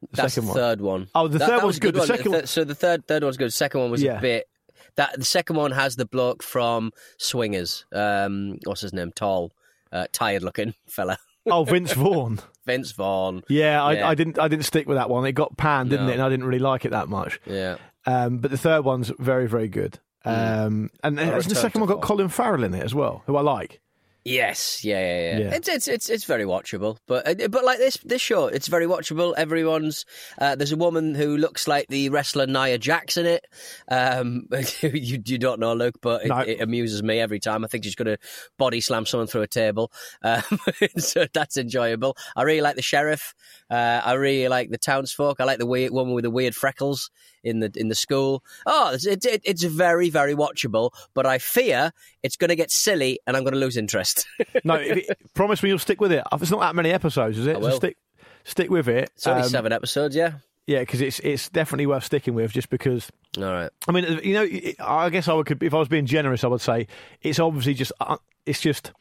The 0.00 0.08
That's 0.22 0.34
second 0.34 0.48
the 0.48 0.52
one. 0.52 0.60
third 0.60 0.80
one. 0.80 1.08
Oh, 1.14 1.28
the 1.28 1.38
That- 1.38 1.48
third 1.48 1.58
that 1.60 1.64
one's 1.64 1.66
was 1.66 1.76
a 1.76 1.80
good. 1.80 1.94
The 1.94 1.98
one. 2.00 2.06
second 2.08 2.32
th- 2.32 2.46
so 2.46 2.64
the 2.64 2.74
third 2.74 3.06
third 3.06 3.22
one's 3.22 3.36
good. 3.36 3.48
The 3.48 3.52
second 3.52 3.80
one 3.80 3.90
was 3.90 4.02
Yeah. 4.02 4.18
a 4.18 4.20
bit. 4.20 4.48
That 4.96 5.18
the 5.18 5.24
second 5.24 5.56
one 5.56 5.70
has 5.70 5.96
the 5.96 6.04
bloke 6.06 6.42
from 6.42 6.92
Swingers. 7.18 7.84
Um, 7.92 8.58
what's 8.64 8.80
his 8.80 8.92
name? 8.92 9.12
Tall, 9.12 9.52
uh, 9.92 10.06
tired 10.12 10.42
looking 10.42 10.74
fella. 10.88 11.18
Oh, 11.46 11.64
Vince 11.64 11.92
Vaughn. 11.92 12.40
Vince 12.66 12.92
Vaughn. 12.92 13.42
Yeah, 13.48 13.82
I, 13.82 13.92
Yeah. 13.94 14.08
I 14.08 14.14
didn't. 14.14 14.38
I 14.38 14.48
didn't 14.48 14.64
stick 14.64 14.86
with 14.88 14.96
that 14.96 15.08
one. 15.08 15.24
It 15.24 15.32
got 15.32 15.56
panned, 15.56 15.90
didn't 15.90 16.06
No. 16.06 16.10
it? 16.12 16.14
And 16.14 16.22
I 16.22 16.28
didn't 16.28 16.44
really 16.46 16.58
like 16.58 16.84
it 16.84 16.90
that 16.90 17.08
much. 17.08 17.40
Yeah. 17.46 17.76
Um, 18.06 18.38
but 18.38 18.50
the 18.50 18.58
third 18.58 18.84
one's 18.84 19.12
very, 19.18 19.46
very 19.46 19.68
good. 19.68 19.98
Um, 20.24 20.90
and 21.02 21.18
I'll 21.20 21.40
the 21.42 21.54
second 21.54 21.80
one 21.80 21.88
got. 21.88 22.00
Colin 22.02 22.28
Farrell 22.28 22.62
in 22.64 22.74
it 22.74 22.82
as 22.84 22.94
well, 22.94 23.22
who 23.26 23.36
I 23.36 23.40
like. 23.42 23.80
Yes, 24.24 24.84
yeah, 24.84 25.00
yeah, 25.00 25.20
yeah. 25.20 25.38
Yeah. 25.38 25.54
It's 25.54 25.68
it's 25.68 25.88
it's 25.88 26.08
it's 26.08 26.24
very 26.24 26.44
watchable, 26.44 26.96
but 27.08 27.26
uh, 27.42 27.48
but 27.48 27.64
like 27.64 27.78
this 27.78 27.96
this 28.04 28.22
show, 28.22 28.46
it's 28.46 28.68
very 28.68 28.86
watchable. 28.86 29.34
Everyone's 29.36 30.04
uh, 30.38 30.54
there's 30.54 30.70
a 30.70 30.76
woman 30.76 31.16
who 31.16 31.36
looks 31.36 31.66
like 31.66 31.88
the 31.88 32.08
wrestler 32.08 32.46
Nia 32.46 32.78
Jax 32.78 33.16
in 33.16 33.26
it. 33.26 33.44
Um, 33.88 34.46
you 34.80 35.20
you 35.24 35.38
don't 35.38 35.58
know, 35.58 35.74
Luke, 35.74 35.96
but 36.00 36.24
it, 36.24 36.28
No. 36.28 36.38
it 36.38 36.60
amuses 36.60 37.02
me 37.02 37.18
every 37.18 37.40
time. 37.40 37.64
I 37.64 37.66
think 37.66 37.82
she's 37.82 37.96
going 37.96 38.16
to 38.16 38.18
body 38.58 38.80
slam 38.80 39.06
someone 39.06 39.26
through 39.26 39.42
a 39.42 39.48
table, 39.48 39.90
um, 40.22 40.42
so 40.98 41.26
that's 41.32 41.56
enjoyable. 41.56 42.16
I 42.36 42.42
really 42.42 42.60
like 42.60 42.76
the 42.76 42.82
sheriff. 42.82 43.34
Uh, 43.72 44.02
I 44.04 44.12
really 44.12 44.48
like 44.48 44.68
the 44.68 44.76
townsfolk. 44.76 45.40
I 45.40 45.44
like 45.44 45.58
the 45.58 45.66
weird 45.66 45.92
woman 45.92 46.12
with 46.12 46.24
the 46.24 46.30
weird 46.30 46.54
freckles 46.54 47.10
in 47.42 47.60
the 47.60 47.72
in 47.74 47.88
the 47.88 47.94
school. 47.94 48.44
Oh, 48.66 48.92
it's 48.92 49.06
it, 49.06 49.24
it, 49.24 49.40
it's 49.44 49.62
very 49.64 50.10
very 50.10 50.34
watchable, 50.34 50.90
but 51.14 51.24
I 51.24 51.38
fear 51.38 51.90
it's 52.22 52.36
going 52.36 52.50
to 52.50 52.56
get 52.56 52.70
silly 52.70 53.18
and 53.26 53.34
I'm 53.34 53.44
going 53.44 53.54
to 53.54 53.60
lose 53.60 53.78
interest. 53.78 54.26
No, 54.64 54.74
it, 54.74 55.06
promise 55.34 55.62
me 55.62 55.70
you'll 55.70 55.78
stick 55.78 56.00
with 56.00 56.12
it. 56.12 56.22
It's 56.32 56.50
not 56.50 56.60
that 56.60 56.74
many 56.76 56.90
episodes, 56.90 57.38
is 57.38 57.46
it? 57.46 57.56
I 57.56 57.60
So 57.60 57.70
stick, 57.70 57.96
stick 58.44 58.70
with 58.70 58.88
it. 58.88 59.10
It's 59.14 59.26
only 59.26 59.42
Um, 59.42 59.48
seven 59.48 59.72
episodes, 59.72 60.14
yeah. 60.14 60.34
Yeah, 60.66 60.80
because 60.80 61.00
it's 61.00 61.18
it's 61.20 61.48
definitely 61.48 61.86
worth 61.86 62.04
sticking 62.04 62.34
with, 62.34 62.52
just 62.52 62.68
because. 62.70 63.10
All 63.38 63.44
right. 63.44 63.70
I 63.88 63.92
mean, 63.92 64.20
you 64.22 64.34
know, 64.34 64.46
I 64.86 65.08
guess 65.10 65.26
I 65.26 65.32
would, 65.32 65.46
could, 65.46 65.62
if 65.62 65.74
I 65.74 65.78
was 65.78 65.88
being 65.88 66.06
generous, 66.06 66.44
I 66.44 66.48
would 66.48 66.60
say 66.60 66.86
it's 67.22 67.40
obviously 67.40 67.74
just 67.74 67.92
uh, 68.00 68.18
it's 68.46 68.60
just 68.60 68.92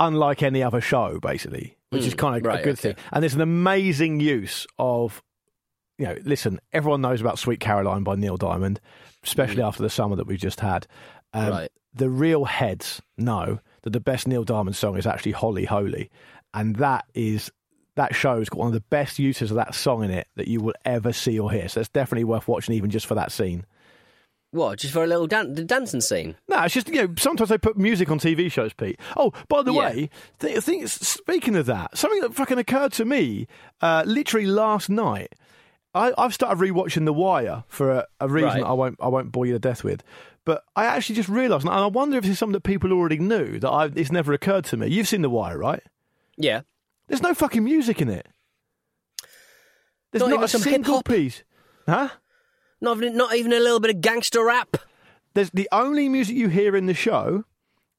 unlike 0.00 0.42
any 0.42 0.62
other 0.62 0.80
show, 0.80 1.20
basically, 1.20 1.76
which 1.90 2.06
is 2.06 2.14
kind 2.14 2.34
of 2.36 2.42
Mm, 2.42 2.46
right, 2.46 2.60
a 2.60 2.64
good 2.64 2.72
okay. 2.78 2.94
thing. 2.94 3.04
And 3.12 3.22
there's 3.22 3.34
an 3.34 3.40
amazing 3.40 4.18
use 4.20 4.66
of, 4.78 5.22
you 5.98 6.06
know, 6.06 6.16
listen, 6.24 6.58
everyone 6.72 7.00
knows 7.02 7.20
about 7.20 7.38
"Sweet 7.38 7.60
Caroline" 7.60 8.02
by 8.02 8.16
Neil 8.16 8.36
Diamond, 8.36 8.80
especially 9.22 9.62
after 9.62 9.82
the 9.82 9.90
summer 9.90 10.16
that 10.16 10.26
we've 10.26 10.38
just 10.38 10.60
had. 10.60 10.86
Um, 11.32 11.44
Mm. 11.44 11.50
Right. 11.50 11.72
The 11.92 12.08
real 12.10 12.44
heads 12.44 13.02
know 13.18 13.58
that 13.82 13.90
the 13.90 14.00
best 14.00 14.26
Neil 14.28 14.44
Diamond 14.44 14.76
song 14.76 14.96
is 14.96 15.06
actually 15.06 15.32
"Holly 15.32 15.64
Holy," 15.66 16.10
and 16.54 16.76
that 16.76 17.04
is. 17.14 17.52
That 17.96 18.14
show's 18.14 18.48
got 18.48 18.60
one 18.60 18.68
of 18.68 18.72
the 18.72 18.80
best 18.88 19.18
uses 19.18 19.50
of 19.50 19.56
that 19.56 19.74
song 19.74 20.04
in 20.04 20.10
it 20.12 20.28
that 20.36 20.46
you 20.48 20.60
will 20.60 20.72
ever 20.84 21.12
see 21.12 21.38
or 21.38 21.50
hear. 21.50 21.68
So 21.68 21.80
it's 21.80 21.88
definitely 21.90 22.24
worth 22.24 22.46
watching, 22.48 22.74
even 22.76 22.88
just 22.88 23.04
for 23.04 23.16
that 23.16 23.32
scene. 23.32 23.66
What? 24.52 24.80
Just 24.80 24.92
for 24.92 25.04
a 25.04 25.06
little 25.06 25.26
dan- 25.28 25.54
the 25.54 25.62
dancing 25.64 26.00
scene? 26.00 26.34
No, 26.48 26.60
it's 26.64 26.74
just 26.74 26.88
you 26.88 27.06
know 27.06 27.14
sometimes 27.18 27.50
they 27.50 27.58
put 27.58 27.76
music 27.78 28.10
on 28.10 28.18
TV 28.18 28.50
shows, 28.50 28.72
Pete. 28.72 28.98
Oh, 29.16 29.32
by 29.48 29.62
the 29.62 29.72
Yeah. 29.72 29.78
way, 29.80 30.10
th- 30.40 30.58
think, 30.64 30.88
speaking 30.88 31.54
of 31.56 31.66
that, 31.66 31.96
something 31.96 32.20
that 32.22 32.34
fucking 32.34 32.58
occurred 32.58 32.92
to 32.94 33.04
me 33.04 33.46
uh, 33.80 34.02
literally 34.06 34.46
last 34.46 34.88
night. 34.90 35.34
I, 35.92 36.12
I've 36.16 36.32
started 36.34 36.60
rewatching 36.60 37.04
The 37.04 37.12
Wire 37.12 37.64
for 37.68 37.90
a, 37.90 38.06
a 38.20 38.28
reason 38.28 38.60
Right. 38.60 38.62
I 38.62 38.72
won't 38.72 38.96
I 39.00 39.08
won't 39.08 39.32
bore 39.32 39.46
you 39.46 39.52
to 39.54 39.58
death 39.58 39.82
with. 39.84 40.02
But 40.44 40.64
I 40.74 40.84
actually 40.86 41.16
just 41.16 41.28
realised, 41.28 41.64
and 41.66 41.74
I 41.74 41.86
wonder 41.86 42.16
if 42.16 42.22
this 42.24 42.32
is 42.32 42.38
something 42.38 42.54
that 42.54 42.62
people 42.62 42.92
already 42.92 43.18
knew 43.18 43.58
that 43.60 43.68
I, 43.68 43.86
it's 43.94 44.10
never 44.12 44.32
occurred 44.32 44.64
to 44.66 44.76
me. 44.76 44.86
You've 44.88 45.06
seen 45.08 45.22
The 45.22 45.30
Wire, 45.30 45.58
right? 45.58 45.82
Yeah. 46.36 46.62
There's 47.08 47.22
no 47.22 47.34
fucking 47.34 47.62
music 47.62 48.00
in 48.00 48.08
it. 48.08 48.26
There's 50.12 50.22
Not 50.22 50.30
not, 50.30 50.44
a 50.44 50.48
some 50.48 50.60
single 50.62 50.96
hip-hop? 50.98 51.04
piece. 51.14 51.42
Huh? 51.86 52.08
Not 52.80 52.96
even, 52.96 53.16
not 53.16 53.34
even 53.34 53.52
a 53.52 53.60
little 53.60 53.80
bit 53.80 53.94
of 53.94 54.00
gangster 54.00 54.44
rap. 54.44 54.76
There's 55.34 55.50
the 55.50 55.68
only 55.70 56.08
music 56.08 56.36
you 56.36 56.48
hear 56.48 56.74
in 56.74 56.86
the 56.86 56.94
show 56.94 57.44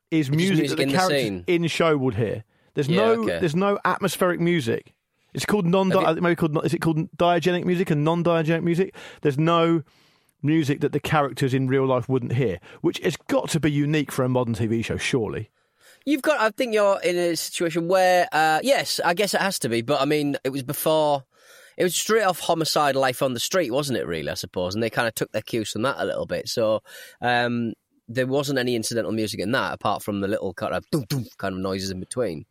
is 0.09 0.29
music, 0.29 0.57
music 0.57 0.77
that 0.77 0.83
in 0.83 0.89
the 0.89 0.93
the 0.93 0.97
characters 0.97 1.21
scene. 1.21 1.43
in 1.47 1.67
show 1.67 1.97
would 1.97 2.15
hear. 2.15 2.43
There's 2.73 2.87
Yeah, 2.89 2.97
no 2.97 3.11
okay. 3.23 3.39
there's 3.39 3.55
no 3.55 3.79
atmospheric 3.85 4.39
music. 4.39 4.93
It's 5.33 5.45
called 5.45 5.65
non 5.65 5.89
maybe 6.21 6.35
called 6.35 6.65
is 6.65 6.73
it 6.73 6.79
called 6.81 7.09
diegetic 7.17 7.63
music 7.63 7.89
and 7.91 8.03
non 8.03 8.23
diegetic 8.23 8.63
music? 8.63 8.93
There's 9.21 9.37
no 9.37 9.83
music 10.41 10.81
that 10.81 10.91
the 10.91 10.99
characters 10.99 11.53
in 11.53 11.67
real 11.67 11.85
life 11.85 12.09
wouldn't 12.09 12.33
hear, 12.33 12.59
which 12.81 12.99
has 12.99 13.15
got 13.27 13.49
to 13.51 13.59
be 13.59 13.71
unique 13.71 14.11
for 14.11 14.25
a 14.25 14.29
modern 14.29 14.55
TV 14.55 14.83
show, 14.83 14.97
surely. 14.97 15.49
You've 16.05 16.21
got. 16.23 16.41
I 16.41 16.49
think 16.49 16.73
you're 16.73 16.99
in 17.01 17.15
a 17.15 17.35
situation 17.35 17.87
where, 17.87 18.27
uh, 18.31 18.59
yes, 18.63 18.99
I 19.05 19.13
guess 19.13 19.33
it 19.33 19.41
has 19.41 19.59
to 19.59 19.69
be. 19.69 19.81
But 19.83 20.01
I 20.01 20.05
mean, 20.05 20.35
it 20.43 20.49
was 20.49 20.63
before. 20.63 21.23
It 21.77 21.83
was 21.83 21.95
straight 21.95 22.23
off 22.23 22.39
homicide 22.39 22.95
life 22.95 23.21
on 23.21 23.33
the 23.33 23.39
street, 23.39 23.71
wasn't 23.71 23.97
it? 23.99 24.05
Really, 24.07 24.29
I 24.29 24.35
suppose, 24.35 24.73
and 24.75 24.83
they 24.83 24.89
kind 24.89 25.07
of 25.07 25.15
took 25.15 25.31
their 25.31 25.41
cues 25.41 25.71
from 25.71 25.81
that 25.83 25.95
a 25.99 26.05
little 26.05 26.25
bit. 26.25 26.47
So 26.49 26.81
um, 27.21 27.73
there 28.07 28.27
wasn't 28.27 28.59
any 28.59 28.75
incidental 28.75 29.11
music 29.11 29.39
in 29.39 29.51
that, 29.53 29.73
apart 29.73 30.03
from 30.03 30.21
the 30.21 30.27
little 30.27 30.53
kind 30.53 30.73
of 30.73 30.83
doom, 30.91 31.05
doom 31.09 31.25
kind 31.37 31.55
of 31.55 31.61
noises 31.61 31.91
in 31.91 31.99
between, 31.99 32.45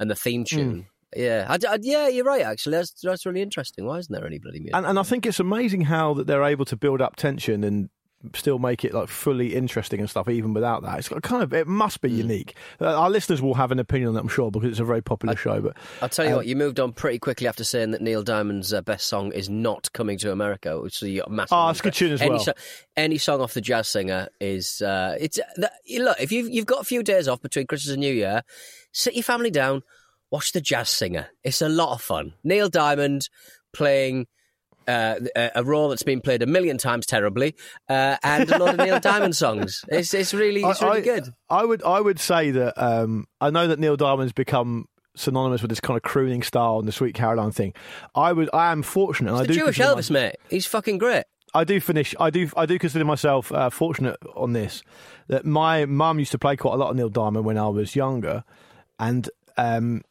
and 0.00 0.10
the 0.10 0.14
theme 0.16 0.44
tune. 0.44 0.86
Yeah, 1.16 1.46
I, 1.48 1.58
I- 1.72 1.78
yeah, 1.80 2.08
you're 2.08 2.24
right. 2.24 2.42
Actually, 2.42 2.78
that's 2.78 2.92
that's 3.00 3.24
really 3.24 3.40
interesting. 3.42 3.86
Why 3.86 3.98
isn't 3.98 4.12
there 4.12 4.26
any 4.26 4.38
bloody 4.40 4.58
music? 4.58 4.74
And, 4.74 4.84
and 4.84 4.98
I 4.98 5.04
think 5.04 5.24
it's 5.26 5.38
amazing 5.38 5.82
how 5.82 6.14
that 6.14 6.26
they're 6.26 6.42
able 6.42 6.64
to 6.64 6.76
build 6.76 7.00
up 7.00 7.14
tension 7.14 7.62
and 7.62 7.88
still 8.34 8.58
make 8.58 8.84
it 8.84 8.94
like 8.94 9.08
fully 9.08 9.54
interesting 9.54 10.00
and 10.00 10.08
stuff, 10.08 10.28
even 10.28 10.54
without 10.54 10.82
that. 10.82 10.98
It's 10.98 11.08
kind 11.08 11.42
of 11.42 11.52
it 11.52 11.66
must 11.66 12.00
be 12.00 12.10
unique. 12.10 12.56
Uh, 12.80 12.98
our 12.98 13.10
listeners 13.10 13.42
will 13.42 13.54
have 13.54 13.70
an 13.70 13.78
opinion 13.78 14.08
on 14.08 14.14
that, 14.14 14.20
I'm 14.20 14.28
sure, 14.28 14.50
because 14.50 14.70
it's 14.70 14.80
a 14.80 14.84
very 14.84 15.02
popular 15.02 15.36
show. 15.36 15.60
But 15.60 15.76
I'll 16.00 16.08
tell 16.08 16.24
you 16.24 16.32
Um, 16.32 16.36
what, 16.38 16.46
you 16.46 16.56
moved 16.56 16.80
on 16.80 16.92
pretty 16.92 17.18
quickly 17.18 17.46
after 17.46 17.64
saying 17.64 17.90
that 17.92 18.00
Neil 18.00 18.22
Diamond's 18.22 18.72
uh, 18.72 18.82
best 18.82 19.06
song 19.06 19.32
is 19.32 19.48
not 19.48 19.92
coming 19.92 20.18
to 20.18 20.32
America, 20.32 20.80
which 20.80 21.02
is 21.02 21.20
a 21.20 21.28
massive. 21.28 21.52
Oh, 21.52 21.68
it's 21.68 21.80
a 21.80 21.82
good 21.82 21.94
tune 21.94 22.12
as 22.12 22.20
any 22.22 22.30
well. 22.30 22.40
So, 22.40 22.52
any 22.96 23.18
song 23.18 23.40
off 23.40 23.54
the 23.54 23.60
Jazz 23.60 23.88
Singer 23.88 24.28
is 24.40 24.80
uh, 24.82 25.16
it's 25.20 25.38
that, 25.56 25.72
look 25.98 26.16
if 26.20 26.32
you've 26.32 26.48
you've 26.48 26.66
got 26.66 26.80
a 26.80 26.84
few 26.84 27.02
days 27.02 27.28
off 27.28 27.40
between 27.42 27.66
Christmas 27.66 27.92
and 27.92 28.00
New 28.00 28.12
Year, 28.12 28.42
sit 28.92 29.14
your 29.14 29.22
family 29.22 29.50
down, 29.50 29.82
watch 30.30 30.52
the 30.52 30.60
Jazz 30.60 30.88
Singer. 30.88 31.28
It's 31.42 31.62
a 31.62 31.68
lot 31.68 31.92
of 31.92 32.02
fun. 32.02 32.34
Neil 32.42 32.68
Diamond 32.68 33.28
playing. 33.72 34.26
Uh, 34.86 35.20
a 35.54 35.64
role 35.64 35.88
that's 35.88 36.02
been 36.02 36.20
played 36.20 36.42
a 36.42 36.46
million 36.46 36.78
times 36.78 37.06
terribly, 37.06 37.54
uh, 37.88 38.16
and 38.22 38.50
a 38.50 38.58
lot 38.58 38.78
of 38.78 38.86
Neil 38.86 39.00
Diamond 39.00 39.36
songs. 39.36 39.84
It's 39.88 40.12
it's 40.12 40.34
really 40.34 40.62
it's 40.62 40.82
really 40.82 40.98
I, 40.98 41.00
good. 41.00 41.28
I 41.48 41.64
would 41.64 41.82
I 41.82 42.00
would 42.00 42.18
say 42.18 42.50
that 42.50 42.74
um, 42.82 43.26
I 43.40 43.50
know 43.50 43.68
that 43.68 43.78
Neil 43.78 43.96
Diamond's 43.96 44.32
become 44.32 44.86
synonymous 45.16 45.62
with 45.62 45.70
this 45.70 45.80
kind 45.80 45.96
of 45.96 46.02
crooning 46.02 46.42
style 46.42 46.78
and 46.78 46.88
the 46.88 46.92
Sweet 46.92 47.14
Caroline 47.14 47.52
thing. 47.52 47.74
I 48.14 48.32
would 48.32 48.50
I 48.52 48.72
am 48.72 48.82
fortunate. 48.82 49.32
and 49.32 49.40
I 49.40 49.46
do 49.46 49.54
Jewish 49.54 49.78
Elvis, 49.78 50.10
mate. 50.10 50.36
He's 50.48 50.66
fucking 50.66 50.98
great. 50.98 51.24
I 51.54 51.64
do 51.64 51.80
finish. 51.80 52.14
I 52.18 52.30
do. 52.30 52.50
I 52.56 52.66
do 52.66 52.78
consider 52.78 53.04
myself 53.04 53.52
uh, 53.52 53.70
fortunate 53.70 54.16
on 54.34 54.52
this. 54.52 54.82
That 55.28 55.46
my 55.46 55.86
mum 55.86 56.18
used 56.18 56.32
to 56.32 56.38
play 56.38 56.56
quite 56.56 56.74
a 56.74 56.76
lot 56.76 56.90
of 56.90 56.96
Neil 56.96 57.08
Diamond 57.08 57.44
when 57.44 57.56
I 57.56 57.68
was 57.68 57.94
younger, 57.94 58.44
and 58.98 59.30
um, 59.56 60.02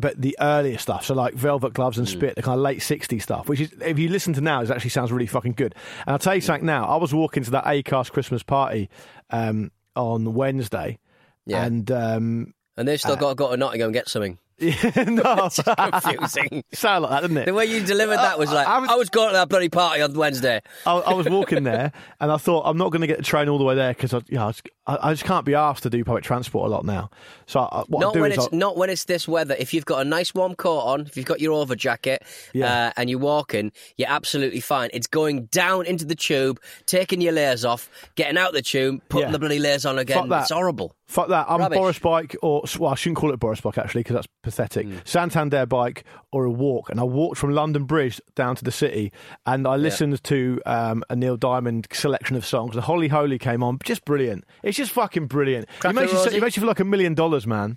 but 0.00 0.20
the 0.20 0.36
earlier 0.40 0.78
stuff, 0.78 1.04
so 1.04 1.14
like 1.14 1.34
Velvet 1.34 1.74
Gloves 1.74 1.98
and 1.98 2.08
Spit, 2.08 2.34
the 2.36 2.42
kind 2.42 2.56
of 2.58 2.62
late 2.62 2.80
'60s 2.80 3.22
stuff, 3.22 3.48
which 3.48 3.60
is 3.60 3.72
if 3.80 3.98
you 3.98 4.08
listen 4.08 4.32
to 4.34 4.40
now, 4.40 4.62
it 4.62 4.70
actually 4.70 4.90
sounds 4.90 5.12
really 5.12 5.26
fucking 5.26 5.52
good. 5.52 5.74
And 6.06 6.12
I'll 6.14 6.18
tell 6.18 6.34
you 6.34 6.40
something 6.40 6.66
now. 6.66 6.86
I 6.86 6.96
was 6.96 7.14
walking 7.14 7.42
to 7.44 7.50
that 7.52 7.64
Acast 7.64 8.12
Christmas 8.12 8.42
party 8.42 8.88
um, 9.30 9.70
on 9.94 10.34
Wednesday, 10.34 10.98
Yeah. 11.46 11.64
and 11.64 11.90
um, 11.90 12.54
And 12.76 12.88
they've 12.88 12.98
still 13.00 13.16
got 13.16 13.28
to 13.30 13.34
go 13.34 13.50
to 13.50 13.56
Nottingham 13.56 13.88
and 13.88 13.94
get 13.94 14.08
something. 14.08 14.38
yeah, 14.96 15.04
no, 15.04 15.48
confusing. 16.00 16.64
sound 16.72 17.02
like 17.04 17.10
that, 17.12 17.20
doesn't 17.22 17.36
it? 17.36 17.46
The 17.46 17.54
way 17.54 17.64
you 17.66 17.82
delivered 17.84 18.16
that 18.16 18.38
was 18.38 18.52
like, 18.52 18.66
I 18.66 18.76
I 18.76 18.78
was- 18.80 18.98
was, 18.98 19.08
going 19.10 19.28
to 19.28 19.32
that 19.34 19.48
bloody 19.48 19.68
party 19.68 20.02
on 20.02 20.12
Wednesday. 20.14 20.60
I, 20.86 20.92
I 20.98 21.14
was 21.14 21.28
walking 21.28 21.64
there, 21.64 21.92
and 22.20 22.30
I 22.30 22.36
thought 22.36 22.62
I'm 22.66 22.76
not 22.76 22.90
going 22.90 23.00
to 23.00 23.06
get 23.06 23.16
the 23.16 23.24
train 23.24 23.48
all 23.48 23.58
the 23.58 23.64
way 23.64 23.74
there 23.74 23.92
because 23.94 24.12
I, 24.14 24.20
you 24.28 24.36
know, 24.36 24.48
I, 24.48 24.50
just, 24.52 24.68
I, 24.86 24.98
I 25.02 25.12
just 25.12 25.24
can't 25.24 25.44
be 25.46 25.54
asked 25.54 25.82
to 25.84 25.90
do 25.90 26.04
public 26.04 26.22
transport 26.24 26.68
a 26.68 26.70
lot 26.70 26.84
now. 26.84 27.10
So 27.46 27.60
I, 27.60 27.84
what 27.88 28.00
I 28.00 28.06
Not 28.08 28.16
when 28.16 28.32
is 28.32 28.38
it's 28.38 28.48
I, 28.52 28.56
not 28.56 28.76
when 28.76 28.90
it's 28.90 29.04
this 29.04 29.26
weather. 29.26 29.56
If 29.58 29.72
you've 29.74 29.86
got 29.86 30.02
a 30.02 30.04
nice 30.04 30.34
warm 30.34 30.54
coat 30.54 30.80
on, 30.80 31.00
if 31.02 31.16
you've 31.16 31.26
got 31.26 31.40
your 31.40 31.54
over 31.54 31.74
jacket, 31.74 32.22
Yeah. 32.52 32.88
uh, 32.88 32.92
and 32.96 33.08
you're 33.08 33.18
walking, 33.18 33.72
you're 33.96 34.10
absolutely 34.10 34.60
fine. 34.60 34.90
It's 34.92 35.06
going 35.06 35.46
down 35.46 35.86
into 35.86 36.04
the 36.04 36.14
tube, 36.14 36.60
taking 36.86 37.20
your 37.20 37.32
layers 37.32 37.64
off, 37.64 37.88
getting 38.14 38.36
out 38.36 38.52
the 38.52 38.62
tube, 38.62 39.00
putting 39.08 39.28
Yeah. 39.28 39.32
the 39.32 39.38
bloody 39.38 39.58
layers 39.58 39.86
on 39.86 39.98
again. 39.98 40.30
It's 40.30 40.50
horrible. 40.52 40.94
Fuck 41.10 41.28
that. 41.28 41.46
I'm 41.48 41.60
Rubbish. 41.60 41.78
Boris 41.78 41.98
bike 41.98 42.36
or 42.42 42.62
well, 42.78 42.92
I 42.92 42.94
shouldn't 42.94 43.18
call 43.18 43.32
it 43.32 43.40
Boris 43.40 43.60
bike 43.60 43.78
actually 43.78 44.00
because 44.00 44.14
that's 44.14 44.28
pathetic. 44.42 44.86
Hmm. 44.86 44.96
Santander 45.04 45.66
bike 45.66 46.04
or 46.32 46.44
a 46.44 46.50
walk, 46.50 46.90
and 46.90 47.00
I 47.00 47.04
walked 47.04 47.38
from 47.38 47.52
London 47.52 47.84
Bridge 47.84 48.20
down 48.34 48.56
to 48.56 48.64
the 48.64 48.72
city, 48.72 49.12
and 49.46 49.66
I 49.66 49.76
listened 49.76 50.22
to 50.24 50.60
um, 50.66 51.02
a 51.10 51.16
Neil 51.16 51.36
Diamond 51.36 51.88
selection 51.92 52.36
of 52.36 52.46
songs. 52.46 52.74
The 52.74 52.82
Holy 52.82 53.08
Holy 53.08 53.38
came 53.38 53.62
on, 53.62 53.78
just 53.84 54.04
brilliant. 54.04 54.44
It's 54.62 54.76
just 54.76 54.92
fucking 54.92 55.26
brilliant. 55.26 55.68
It 55.84 55.92
makes, 55.94 56.12
you, 56.12 56.22
it 56.24 56.40
makes 56.40 56.56
you 56.56 56.60
feel 56.60 56.68
like 56.68 56.80
a 56.80 56.84
million 56.84 57.14
dollars, 57.14 57.46
man. 57.46 57.76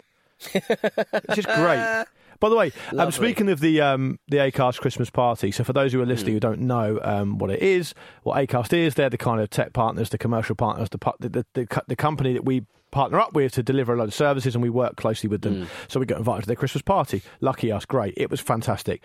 it's 0.53 1.35
just 1.35 1.47
great. 1.47 2.05
By 2.39 2.49
the 2.49 2.57
way, 2.57 2.73
um, 2.97 3.09
speaking 3.11 3.47
of 3.47 3.61
the 3.61 3.79
um, 3.79 4.19
the 4.27 4.35
Acast 4.35 4.81
Christmas 4.81 5.09
party, 5.09 5.49
so 5.49 5.63
for 5.63 5.71
those 5.71 5.93
who 5.93 6.01
are 6.01 6.05
listening 6.05 6.33
who 6.33 6.41
don't 6.41 6.59
know 6.59 6.99
um, 7.01 7.37
what 7.37 7.49
it 7.49 7.61
is, 7.61 7.93
what 8.23 8.35
Acast 8.35 8.73
is, 8.73 8.95
they're 8.95 9.09
the 9.09 9.17
kind 9.17 9.39
of 9.39 9.49
tech 9.49 9.71
partners, 9.71 10.09
the 10.09 10.17
commercial 10.17 10.53
partners, 10.53 10.89
the, 10.89 10.99
the, 11.21 11.45
the, 11.53 11.83
the 11.87 11.95
company 11.95 12.33
that 12.33 12.43
we 12.43 12.65
partner 12.93 13.19
up 13.19 13.33
with 13.33 13.51
to 13.53 13.63
deliver 13.63 13.93
a 13.93 13.97
lot 13.97 14.07
of 14.07 14.13
services, 14.13 14.55
and 14.55 14.61
we 14.63 14.69
work 14.69 14.95
closely 14.95 15.27
with 15.27 15.41
them. 15.41 15.67
So 15.89 15.99
we 15.99 16.05
got 16.05 16.19
invited 16.19 16.41
to 16.43 16.47
their 16.47 16.55
Christmas 16.55 16.81
party. 16.81 17.21
Lucky 17.41 17.71
us, 17.71 17.83
great. 17.85 18.13
It 18.15 18.29
was 18.31 18.39
fantastic. 18.39 19.01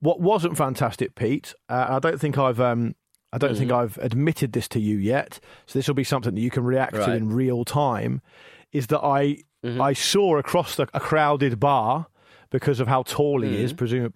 What 0.00 0.20
wasn't 0.20 0.56
fantastic, 0.56 1.14
Pete? 1.14 1.54
Uh, 1.68 1.86
I 1.90 1.98
don't 1.98 2.18
think 2.20 2.38
I've. 2.38 2.60
Um, 2.60 2.94
I 3.34 3.38
don't 3.38 3.52
Hmm. 3.52 3.58
think 3.58 3.72
I've 3.72 3.98
admitted 3.98 4.52
this 4.52 4.68
to 4.68 4.80
you 4.80 4.96
yet. 4.96 5.40
So 5.66 5.78
this 5.78 5.86
will 5.88 5.94
be 5.94 6.04
something 6.04 6.34
that 6.34 6.40
you 6.40 6.50
can 6.50 6.64
react 6.64 6.94
to 6.94 7.12
in 7.12 7.28
real 7.30 7.64
time. 7.64 8.20
Is 8.72 8.86
that 8.88 9.00
I 9.04 9.38
Mm-hmm. 9.64 9.80
I 9.80 9.92
saw 9.92 10.38
across 10.38 10.74
the, 10.74 10.88
a 10.92 10.98
crowded 10.98 11.60
bar 11.60 12.06
because 12.50 12.80
of 12.80 12.88
how 12.88 13.04
tall 13.04 13.42
he 13.42 13.50
Mm-hmm. 13.50 13.64
is, 13.64 13.72
presumably 13.72 14.12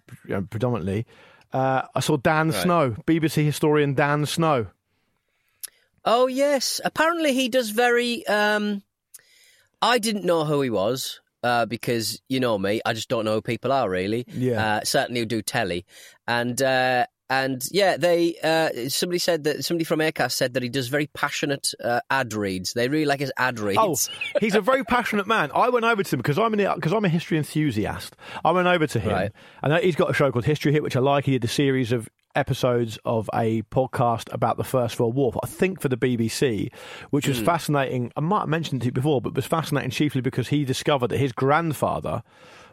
predominantly. 0.49 1.05
Uh, 1.53 1.83
I 1.95 2.01
saw 2.01 2.17
Dan 2.17 2.49
Right. 2.49 2.61
Snow, 2.63 2.95
BBC 3.07 3.45
historian 3.45 3.93
Dan 3.93 4.25
Snow. 4.25 4.67
Oh 6.03 6.27
yes, 6.27 6.79
apparently 6.83 7.33
he 7.33 7.49
does 7.49 7.69
very. 7.69 8.25
Um, 8.27 8.83
I 9.81 9.99
didn't 9.99 10.25
know 10.25 10.45
who 10.45 10.61
he 10.61 10.69
was 10.69 11.21
uh, 11.43 11.65
because 11.65 12.21
you 12.29 12.39
know 12.39 12.57
me, 12.57 12.81
I 12.85 12.93
just 12.93 13.09
don't 13.09 13.25
know 13.25 13.35
who 13.35 13.41
people 13.41 13.71
are 13.71 13.89
really. 13.89 14.25
Yeah. 14.31 14.77
uh, 14.77 14.81
certainly 14.83 15.21
who 15.21 15.25
do 15.25 15.41
telly, 15.41 15.85
and 16.27 16.59
uh, 16.61 17.05
and 17.29 17.61
yeah, 17.71 17.97
they 17.97 18.35
uh, 18.43 18.89
somebody 18.89 19.19
said 19.19 19.43
that 19.43 19.63
somebody 19.65 19.83
from 19.83 19.99
Acast 19.99 20.31
said 20.31 20.53
that 20.55 20.63
he 20.63 20.69
does 20.69 20.87
very 20.87 21.07
passionate 21.07 21.73
uh, 21.83 21.99
ad 22.09 22.33
reads. 22.33 22.73
They 22.73 22.87
really 22.87 23.05
like 23.05 23.19
his 23.19 23.31
ad 23.37 23.59
reads. 23.59 23.77
Oh, 23.79 23.95
he's 24.39 24.55
a 24.55 24.61
very 24.61 24.83
passionate 24.83 25.27
man. 25.27 25.51
I 25.53 25.69
went 25.69 25.85
over 25.85 26.01
to 26.03 26.15
him 26.15 26.19
because 26.19 26.39
I'm 26.39 26.53
an 26.53 26.73
because 26.75 26.93
I'm 26.93 27.05
a 27.05 27.09
history 27.09 27.37
enthusiast. 27.37 28.15
I 28.43 28.51
went 28.51 28.67
over 28.67 28.87
to 28.87 28.99
him, 28.99 29.11
Right. 29.11 29.31
and 29.61 29.73
he's 29.83 29.95
got 29.95 30.09
a 30.09 30.13
show 30.13 30.31
called 30.31 30.45
History 30.45 30.71
Hit, 30.71 30.83
which 30.83 30.95
I 30.95 31.01
like. 31.01 31.25
He 31.25 31.31
did 31.33 31.43
a 31.43 31.47
series 31.49 31.91
of 31.91 32.07
episodes 32.37 32.97
of 33.03 33.29
a 33.33 33.63
podcast 33.63 34.31
about 34.31 34.57
the 34.57 34.63
First 34.63 34.99
World 34.99 35.15
War, 35.15 35.33
I 35.43 35.47
think 35.47 35.81
for 35.81 35.89
the 35.89 35.97
BBC, 35.97 36.71
which 37.09 37.27
was 37.27 37.39
hmm. 37.39 37.45
fascinating. 37.45 38.13
I 38.15 38.21
might 38.21 38.41
have 38.41 38.49
mentioned 38.49 38.85
it 38.85 38.93
before, 38.93 39.21
but 39.21 39.35
was 39.35 39.45
fascinating 39.45 39.89
chiefly 39.89 40.21
because 40.21 40.49
he 40.49 40.63
discovered 40.63 41.07
that 41.07 41.17
his 41.17 41.31
grandfather 41.31 42.23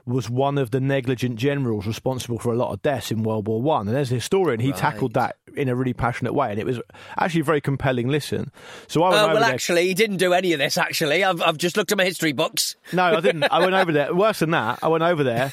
was 0.07 0.29
one 0.29 0.59
of 0.59 0.71
the 0.71 0.81
negligent 0.81 1.37
generals 1.37 1.87
responsible 1.87 2.39
for 2.39 2.53
a 2.53 2.57
lot 2.57 2.73
of 2.73 2.83
deaths 2.83 3.11
in 3.11 3.23
World 3.23 3.49
War 3.49 3.63
One. 3.63 3.89
And 3.89 3.97
as 3.97 4.13
a 4.13 4.17
historian, 4.17 4.61
he 4.61 4.73
tackled 4.73 5.15
that 5.15 5.37
in 5.57 5.69
a 5.69 5.75
really 5.75 5.95
passionate 5.95 6.35
way, 6.35 6.51
and 6.51 6.61
it 6.61 6.67
was 6.67 6.79
actually 7.19 7.41
a 7.41 7.45
very 7.45 7.61
compelling 7.61 8.09
listen. 8.09 8.53
So 8.87 9.03
I 9.03 9.11
went 9.11 9.23
Oh, 9.23 9.25
over 9.25 9.35
well, 9.35 9.43
there. 9.45 9.55
actually, 9.55 9.87
he 9.87 9.95
didn't 9.95 10.19
do 10.19 10.35
any 10.35 10.53
of 10.53 10.59
this. 10.59 10.77
Actually, 10.77 11.25
I've 11.25 11.41
I've 11.41 11.57
just 11.57 11.77
looked 11.77 11.91
at 11.91 11.99
my 11.99 12.05
history 12.05 12.33
books. 12.33 12.77
No, 12.93 13.17
I 13.17 13.21
didn't. 13.21 13.45
I 13.45 13.61
went 13.61 13.75
over 13.75 13.93
there. 13.93 14.15
Worse 14.15 14.41
than 14.41 14.51
that, 14.51 14.81
I 14.83 14.89
went 14.89 15.05
over 15.05 15.25
there 15.25 15.53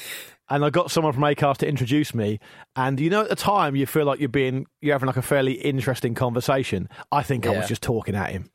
and 0.52 0.66
I 0.66 0.68
got 0.68 0.90
someone 0.90 1.14
from 1.14 1.22
Acast 1.22 1.56
to 1.58 1.66
introduce 1.66 2.14
me. 2.14 2.38
And 2.76 3.00
you 3.00 3.08
know, 3.08 3.22
at 3.22 3.30
the 3.30 3.36
time, 3.36 3.74
you 3.74 3.86
feel 3.86 4.04
like 4.04 4.20
you're 4.20 4.28
being 4.28 4.66
you're 4.82 4.94
having 4.94 5.06
like 5.06 5.16
a 5.16 5.22
fairly 5.22 5.54
interesting 5.54 6.14
conversation. 6.14 6.90
I 7.10 7.22
think 7.22 7.46
I 7.46 7.56
was 7.56 7.68
just 7.68 7.82
talking 7.82 8.14
at 8.14 8.32
him. 8.32 8.50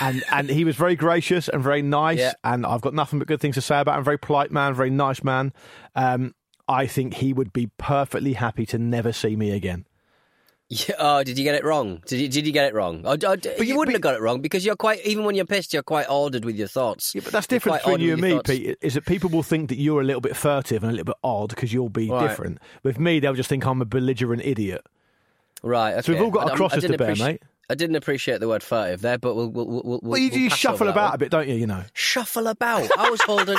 And 0.00 0.24
and 0.32 0.48
he 0.48 0.64
was 0.64 0.74
very 0.74 0.96
gracious 0.96 1.48
and 1.48 1.62
very 1.62 1.82
nice. 1.82 2.18
Yeah. 2.18 2.32
And 2.44 2.64
I've 2.64 2.80
got 2.80 2.94
nothing 2.94 3.18
but 3.18 3.28
good 3.28 3.40
things 3.42 3.56
to 3.56 3.60
say 3.60 3.78
about 3.78 3.98
him. 3.98 4.04
Very 4.04 4.18
polite 4.18 4.50
man, 4.50 4.72
very 4.72 4.88
nice 4.88 5.22
man. 5.22 5.52
Um, 5.94 6.34
I 6.66 6.86
think 6.86 7.14
he 7.14 7.34
would 7.34 7.52
be 7.52 7.70
perfectly 7.76 8.32
happy 8.32 8.64
to 8.66 8.78
never 8.78 9.12
see 9.12 9.36
me 9.36 9.50
again. 9.50 9.84
Yeah, 10.74 10.94
oh, 10.98 11.22
did 11.22 11.36
you 11.36 11.44
get 11.44 11.54
it 11.54 11.64
wrong? 11.64 12.02
Did 12.06 12.18
you, 12.18 12.28
did 12.28 12.46
you 12.46 12.52
get 12.52 12.64
it 12.66 12.72
wrong? 12.74 13.02
Oh, 13.04 13.14
oh, 13.26 13.36
you, 13.58 13.64
you- 13.64 13.76
wouldn't 13.76 13.88
but- 13.88 13.92
have 13.92 14.00
got 14.00 14.14
it 14.14 14.22
wrong 14.22 14.40
because 14.40 14.64
you're 14.64 14.74
quite. 14.74 15.04
Even 15.04 15.24
when 15.26 15.34
you're 15.34 15.44
pissed, 15.44 15.74
you're 15.74 15.82
quite 15.82 16.08
ordered 16.08 16.46
with 16.46 16.56
your 16.56 16.66
thoughts. 16.68 17.14
Yeah, 17.14 17.20
but 17.22 17.32
that's 17.32 17.46
different 17.46 17.82
between 17.82 18.00
you 18.00 18.14
and 18.14 18.22
me, 18.22 18.30
thoughts. 18.30 18.48
Pete. 18.50 18.78
Is 18.80 18.94
that 18.94 19.04
people 19.04 19.28
will 19.28 19.42
think 19.42 19.68
that 19.68 19.76
you're 19.76 20.00
a 20.00 20.04
little 20.04 20.22
bit 20.22 20.34
furtive 20.34 20.82
and 20.82 20.90
a 20.90 20.92
little 20.94 21.04
bit 21.04 21.16
odd 21.22 21.50
because 21.50 21.74
you'll 21.74 21.90
be 21.90 22.08
Right. 22.08 22.26
different. 22.26 22.58
With 22.82 22.98
me, 22.98 23.20
they'll 23.20 23.34
just 23.34 23.50
think 23.50 23.66
I'm 23.66 23.82
a 23.82 23.84
belligerent 23.84 24.42
idiot. 24.46 24.80
Right. 25.62 25.92
Okay. 25.92 26.02
So 26.02 26.12
we've 26.14 26.22
all 26.22 26.30
got 26.30 26.46
I- 26.46 26.50
our 26.52 26.56
crosses 26.56 26.84
to 26.84 26.96
bear, 26.96 27.16
mate. 27.16 27.42
I 27.68 27.74
didn't 27.74 27.96
appreciate 27.96 28.40
the 28.40 28.48
word 28.48 28.62
furtive 28.62 29.02
there, 29.02 29.18
but 29.18 29.34
we'll 29.34 29.48
we'll 29.50 29.66
we'll, 29.66 29.82
we'll, 29.84 30.00
Well, 30.02 30.18
you, 30.18 30.30
you 30.30 30.50
shuffle 30.50 30.88
about 30.88 31.14
a 31.14 31.18
bit, 31.18 31.30
don't 31.30 31.48
you? 31.48 31.54
You 31.54 31.66
know. 31.66 31.84
Shuffle 31.92 32.46
about. 32.46 32.88
I 32.98 33.10
was 33.10 33.20
holding, 33.22 33.58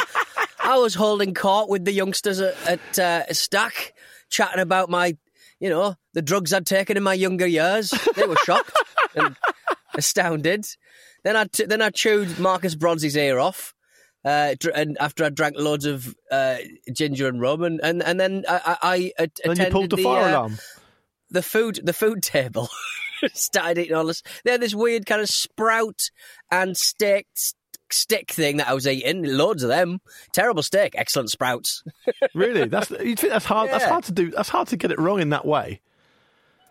I 0.63 0.77
was 0.77 0.93
holding 0.95 1.33
court 1.35 1.69
with 1.69 1.85
the 1.85 1.93
youngsters 1.93 2.39
at, 2.39 2.55
at 2.67 2.99
uh, 2.99 3.33
Stack, 3.33 3.93
chatting 4.29 4.59
about 4.59 4.89
my, 4.89 5.15
you 5.63 5.69
know, 5.69 5.95
the 6.13 6.21
drugs 6.21 6.51
I'd 6.51 6.65
taken 6.65 6.97
in 6.97 7.03
my 7.03 7.13
younger 7.13 7.47
years. 7.47 7.93
They 8.17 8.25
were 8.27 8.35
shocked 8.43 8.71
and 9.15 9.37
astounded. 9.95 10.65
Then 11.23 11.37
I 11.37 11.45
t- 11.45 11.63
then 11.65 11.81
I 11.81 11.89
chewed 11.89 12.37
Marcus 12.37 12.75
Bronze's 12.75 13.15
ear 13.15 13.39
off. 13.39 13.73
Uh, 14.25 14.55
and 14.75 14.97
after 14.99 15.23
I 15.23 15.29
drank 15.29 15.55
loads 15.57 15.85
of 15.85 16.13
uh, 16.29 16.57
ginger 16.93 17.27
and 17.29 17.39
rum, 17.39 17.63
and 17.63 17.79
and, 17.81 18.03
and 18.03 18.19
then 18.19 18.43
I, 18.47 18.61
I, 18.65 18.77
I 18.93 19.11
at- 19.23 19.39
And 19.45 19.55
then 19.55 19.65
you 19.67 19.71
pulled 19.71 19.89
the 19.91 19.95
attended 19.95 20.03
fire 20.03 20.25
uh, 20.25 20.31
alarm. 20.31 20.57
the 21.29 21.41
food 21.43 21.79
the 21.81 21.93
food 21.93 22.21
table. 22.23 22.67
Started 23.33 23.77
eating 23.77 23.95
all 23.95 24.05
this. 24.05 24.21
They 24.43 24.51
had 24.51 24.61
this 24.61 24.75
weird 24.75 25.05
kind 25.05 25.21
of 25.21 25.29
sprout 25.29 26.01
and 26.51 26.75
steak 26.75 27.27
stick 27.93 28.31
thing 28.31 28.57
that 28.57 28.67
I 28.67 28.73
was 28.73 28.87
eating. 28.87 29.23
Loads 29.23 29.63
of 29.63 29.69
them. 29.69 30.01
Terrible 30.31 30.63
steak, 30.63 30.93
excellent 30.97 31.29
sprouts. 31.29 31.83
Really? 32.33 32.65
That's 32.65 32.89
you 32.89 33.15
think 33.15 33.31
that's 33.31 33.45
hard. 33.45 33.69
That's 33.69 33.83
hard 33.85 34.05
to 34.05 34.11
do. 34.11 34.31
That's 34.31 34.49
hard 34.49 34.67
to 34.69 34.77
get 34.77 34.91
it 34.91 34.99
wrong 34.99 35.19
in 35.21 35.29
that 35.29 35.45
way. 35.45 35.81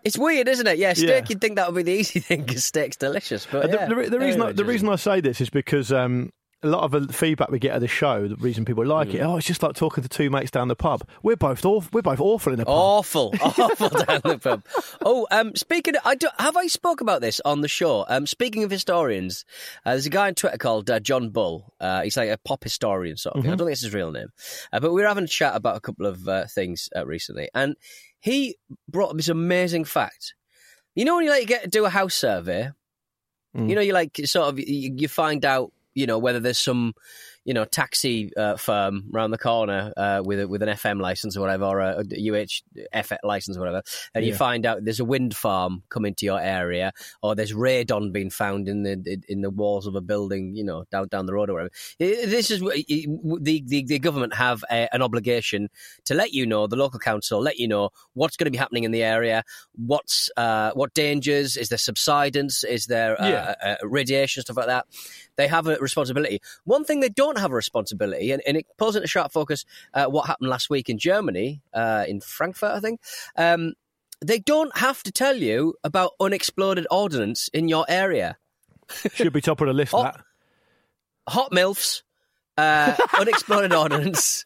It's 0.04 0.18
weird, 0.18 0.48
isn't 0.48 0.66
it? 0.66 0.78
Yeah, 0.78 0.94
steak. 0.94 1.08
Yeah. 1.08 1.24
You'd 1.28 1.40
think 1.40 1.56
that 1.56 1.72
would 1.72 1.76
be 1.76 1.92
the 1.92 1.92
easy 2.00 2.20
thing 2.20 2.42
because 2.42 2.64
steak's 2.64 2.96
delicious. 2.96 3.46
But 3.50 3.70
the, 3.70 3.76
yeah, 3.76 3.86
the, 3.86 3.94
the 3.94 4.10
very 4.10 4.26
reason 4.26 4.42
I, 4.42 4.52
the 4.52 4.64
reason 4.64 4.88
I 4.88 4.96
say 4.96 5.20
this 5.20 5.40
is 5.40 5.50
because 5.50 5.92
um, 5.92 6.32
a 6.64 6.68
lot 6.68 6.84
of 6.84 7.06
the 7.08 7.12
feedback 7.12 7.50
we 7.50 7.58
get 7.58 7.74
of 7.74 7.80
the 7.80 7.88
show, 7.88 8.28
the 8.28 8.36
reason 8.36 8.64
people 8.64 8.86
like 8.86 9.08
Mm. 9.08 9.14
it, 9.14 9.20
oh, 9.22 9.36
it's 9.36 9.46
just 9.46 9.62
like 9.62 9.74
talking 9.74 10.02
to 10.02 10.08
two 10.08 10.30
mates 10.30 10.50
down 10.50 10.68
the 10.68 10.76
pub. 10.76 11.02
We're 11.22 11.36
both 11.36 11.64
awful. 11.64 11.90
We're 11.92 12.02
both 12.02 12.20
awful 12.20 12.52
in 12.52 12.60
a 12.60 12.64
pub. 12.64 12.74
Awful, 12.74 13.34
awful 13.42 13.88
down 13.88 14.20
the 14.24 14.38
pub. 14.38 14.64
Oh, 15.04 15.26
um, 15.30 15.56
speaking, 15.56 15.96
of, 15.96 16.02
I 16.04 16.14
do, 16.14 16.28
have 16.38 16.56
I 16.56 16.68
spoke 16.68 17.00
about 17.00 17.20
this 17.20 17.40
on 17.44 17.62
the 17.62 17.68
show? 17.68 18.04
Um, 18.08 18.26
speaking 18.26 18.62
of 18.64 18.70
historians, 18.70 19.44
uh, 19.84 19.90
there's 19.90 20.06
a 20.06 20.10
guy 20.10 20.28
on 20.28 20.34
Twitter 20.34 20.58
called 20.58 20.88
uh, 20.88 21.00
John 21.00 21.30
Bull. 21.30 21.72
Uh, 21.80 22.02
he's 22.02 22.16
like 22.16 22.30
a 22.30 22.38
pop 22.38 22.62
historian 22.62 23.16
sort 23.16 23.34
of. 23.36 23.42
thing. 23.42 23.52
I 23.52 23.56
don't 23.56 23.66
think 23.66 23.72
it's 23.74 23.82
his 23.82 23.92
real 23.94 24.12
name, 24.12 24.28
uh, 24.72 24.78
but 24.80 24.92
we 24.92 25.02
were 25.02 25.08
having 25.08 25.24
a 25.24 25.28
chat 25.28 25.56
about 25.56 25.76
a 25.76 25.80
couple 25.80 26.06
of 26.06 26.28
uh, 26.28 26.46
things 26.46 26.88
uh, 26.94 27.04
recently, 27.06 27.48
and 27.54 27.74
he 28.20 28.56
brought 28.88 29.10
up 29.10 29.16
this 29.16 29.28
amazing 29.28 29.84
fact. 29.84 30.34
You 30.94 31.04
know 31.06 31.16
when 31.16 31.24
you 31.24 31.30
like 31.30 31.48
get 31.48 31.70
do 31.70 31.84
a 31.86 31.90
house 31.90 32.14
survey, 32.14 32.70
you 33.54 33.74
know 33.74 33.80
you 33.80 33.92
like 33.94 34.16
sort 34.24 34.48
of 34.48 34.58
you, 34.60 34.94
you 34.96 35.08
find 35.08 35.44
out 35.44 35.72
you 35.94 36.06
know 36.06 36.18
whether 36.18 36.40
there's 36.40 36.58
some 36.58 36.94
you 37.44 37.54
know 37.54 37.64
taxi 37.64 38.30
uh, 38.36 38.56
firm 38.56 39.10
around 39.12 39.32
the 39.32 39.38
corner 39.38 39.92
uh, 39.96 40.22
with 40.24 40.40
a, 40.40 40.46
with 40.48 40.62
an 40.62 40.68
FM 40.68 41.00
license 41.00 41.36
or 41.36 41.40
whatever, 41.40 41.64
or 41.64 41.80
a, 41.80 42.04
UHF 42.04 43.16
license 43.24 43.56
or 43.56 43.60
whatever, 43.60 43.82
and 44.14 44.24
you 44.24 44.32
find 44.34 44.64
out 44.66 44.84
there's 44.84 45.00
a 45.00 45.04
wind 45.04 45.34
farm 45.34 45.82
coming 45.88 46.14
to 46.14 46.24
your 46.26 46.40
area, 46.40 46.92
or 47.22 47.34
there's 47.34 47.52
radon 47.52 48.12
being 48.12 48.30
found 48.30 48.68
in 48.68 48.82
the 48.84 49.22
in 49.28 49.40
the 49.42 49.50
walls 49.50 49.86
of 49.86 49.94
a 49.96 50.00
building, 50.00 50.54
you 50.54 50.64
know, 50.64 50.84
down 50.90 51.08
down 51.08 51.26
the 51.26 51.34
road 51.34 51.50
or 51.50 51.54
whatever. 51.54 51.70
This 51.98 52.50
is 52.50 52.60
the 52.60 53.62
the, 53.66 53.84
the 53.84 53.98
government 53.98 54.34
have 54.34 54.64
a, 54.70 54.88
an 54.94 55.02
obligation 55.02 55.68
to 56.04 56.14
let 56.14 56.32
you 56.32 56.46
know, 56.46 56.66
the 56.66 56.76
local 56.76 57.00
council 57.00 57.40
let 57.40 57.58
you 57.58 57.66
know 57.68 57.90
what's 58.14 58.36
going 58.36 58.46
to 58.46 58.50
be 58.50 58.58
happening 58.58 58.84
in 58.84 58.92
the 58.92 59.02
area, 59.02 59.42
what's 59.74 60.30
uh, 60.36 60.70
what 60.74 60.94
dangers, 60.94 61.56
is 61.56 61.68
there 61.70 61.78
subsidence, 61.78 62.62
is 62.64 62.86
there 62.86 63.20
uh, 63.20 63.28
Yeah. 63.28 63.54
uh, 63.62 63.76
radiation, 63.86 64.42
stuff 64.42 64.56
like 64.56 64.66
that. 64.66 64.86
They 65.36 65.48
have 65.48 65.66
a 65.66 65.76
responsibility. 65.76 66.40
One 66.64 66.84
thing 66.84 67.00
they 67.00 67.08
don't 67.08 67.38
have 67.38 67.52
a 67.52 67.54
responsibility, 67.54 68.32
and, 68.32 68.42
and 68.46 68.56
it 68.56 68.66
pulls 68.76 68.96
into 68.96 69.08
sharp 69.08 69.32
focus 69.32 69.64
uh, 69.94 70.06
what 70.06 70.26
happened 70.26 70.50
last 70.50 70.70
week 70.70 70.88
in 70.88 70.98
Germany, 70.98 71.62
uh, 71.72 72.04
in 72.06 72.20
Frankfurt, 72.20 72.72
I 72.72 72.80
think. 72.80 73.00
Um, 73.36 73.74
they 74.24 74.38
don't 74.38 74.76
have 74.78 75.02
to 75.02 75.12
tell 75.12 75.36
you 75.36 75.74
about 75.82 76.12
unexploded 76.20 76.86
ordnance 76.90 77.48
in 77.52 77.68
your 77.68 77.84
area. 77.88 78.36
Should 79.14 79.32
be 79.32 79.40
top 79.40 79.60
of 79.60 79.66
the 79.66 79.72
list. 79.72 79.94
Oh. 80.02 80.04
That 80.04 80.20
Hot 81.28 81.52
milfs, 81.52 82.02
uh, 82.58 82.94
unexploded 83.18 83.72
ordnance. 83.72 84.44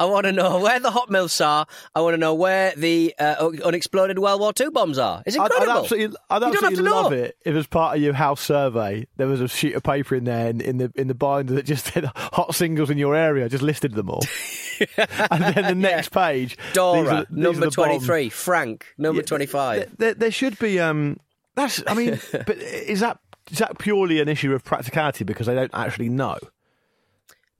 I 0.00 0.04
want 0.06 0.24
to 0.24 0.32
know 0.32 0.58
where 0.60 0.80
the 0.80 0.90
hot 0.90 1.08
milfs 1.10 1.44
are. 1.44 1.66
I 1.94 2.00
want 2.00 2.14
to 2.14 2.18
know 2.18 2.34
where 2.34 2.72
the 2.76 3.14
uh, 3.18 3.50
unexploded 3.64 4.18
World 4.18 4.40
War 4.40 4.52
II 4.58 4.70
bombs 4.70 4.98
are. 4.98 5.22
It's 5.26 5.38
I'd. 5.38 5.52
I'd 5.52 5.68
absolutely, 5.68 6.16
I'd 6.30 6.36
You 6.36 6.40
don't 6.40 6.54
have 6.54 6.64
absolutely 6.64 6.90
love 6.90 7.12
know. 7.12 7.18
it 7.18 7.36
if, 7.44 7.54
as 7.54 7.66
part 7.66 7.96
of 7.96 8.02
your 8.02 8.14
house 8.14 8.40
survey, 8.40 9.06
there 9.16 9.26
was 9.26 9.40
a 9.40 9.48
sheet 9.48 9.74
of 9.74 9.82
paper 9.82 10.14
in 10.16 10.24
there 10.24 10.48
in, 10.48 10.60
in 10.60 10.78
the 10.78 10.92
in 10.94 11.08
the 11.08 11.14
binder 11.14 11.54
that 11.54 11.64
just 11.64 11.84
said 11.92 12.06
hot 12.14 12.54
singles 12.54 12.90
in 12.90 12.98
your 12.98 13.14
area. 13.14 13.48
Just 13.48 13.62
listed 13.62 13.92
them 13.92 14.08
all, 14.10 14.22
and 14.96 15.42
then 15.54 15.64
the 15.66 15.74
next 15.74 16.10
page, 16.10 16.56
these 16.56 16.74
Dora, 16.74 17.14
are- 17.14 17.26
number 17.30 17.60
bombs. 17.66 17.74
23. 17.76 18.28
Frank, 18.30 18.86
number 18.98 19.20
Yeah, 19.20 19.26
25. 19.26 19.78
There, 19.78 19.88
there, 19.98 20.14
there 20.14 20.30
should 20.30 20.58
be. 20.58 20.80
Um, 20.80 21.18
that's. 21.54 21.82
I 21.86 21.94
mean, 21.94 22.18
but 22.32 22.56
is 22.56 23.00
that 23.00 23.18
is 23.50 23.58
that 23.58 23.78
purely 23.78 24.20
an 24.20 24.28
issue 24.28 24.52
of 24.54 24.64
practicality 24.64 25.24
because 25.24 25.46
they 25.46 25.54
don't 25.54 25.70
actually 25.74 26.08
know? 26.08 26.38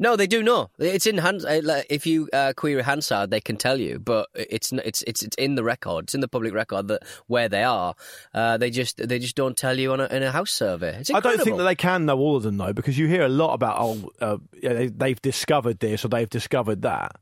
No, 0.03 0.17
they 0.17 0.27
do 0.27 0.43
know. 0.43 0.69
It's 0.81 1.07
in 1.07 1.19
Hans. 1.19 1.45
uh, 1.45 1.85
If 1.89 2.09
you 2.09 2.29
uh, 2.33 2.55
query 2.57 2.83
Hansard, 2.83 3.31
they 3.31 3.41
can 3.41 3.57
tell 3.57 3.79
you, 3.79 4.01
but 4.01 4.29
it's 4.35 4.73
it's 4.73 5.03
it's 5.03 5.23
it's 5.23 5.37
in 5.37 5.55
the 5.55 5.63
record. 5.63 6.07
It's 6.07 6.15
in 6.15 6.21
the 6.21 6.27
public 6.27 6.53
record 6.53 6.89
that 6.89 7.05
where 7.29 7.49
they 7.49 7.63
are. 7.63 7.95
Uh, 8.35 8.57
they 8.57 8.69
just 8.71 8.97
they 8.97 9.21
just 9.21 9.37
don't 9.37 9.57
tell 9.57 9.79
you 9.79 9.93
on 9.93 10.01
a, 10.01 10.07
in 10.07 10.25
a 10.25 10.33
house 10.33 10.51
survey. 10.51 11.01
I 11.15 11.21
don't 11.21 11.41
think 11.41 11.57
that 11.57 11.63
they 11.63 11.77
can 11.77 12.05
know 12.07 12.19
all 12.19 12.35
of 12.35 12.43
them 12.43 12.57
though, 12.57 12.73
because 12.73 12.99
you 12.99 13.07
hear 13.07 13.23
a 13.23 13.29
lot 13.29 13.55
about 13.55 13.77
oh, 13.79 14.11
uh, 14.21 14.39
they, 14.61 14.89
they've 14.89 15.23
discovered 15.23 15.79
this 15.79 16.05
or 16.05 16.09
they've 16.09 16.29
discovered 16.29 16.83
that. 16.83 17.15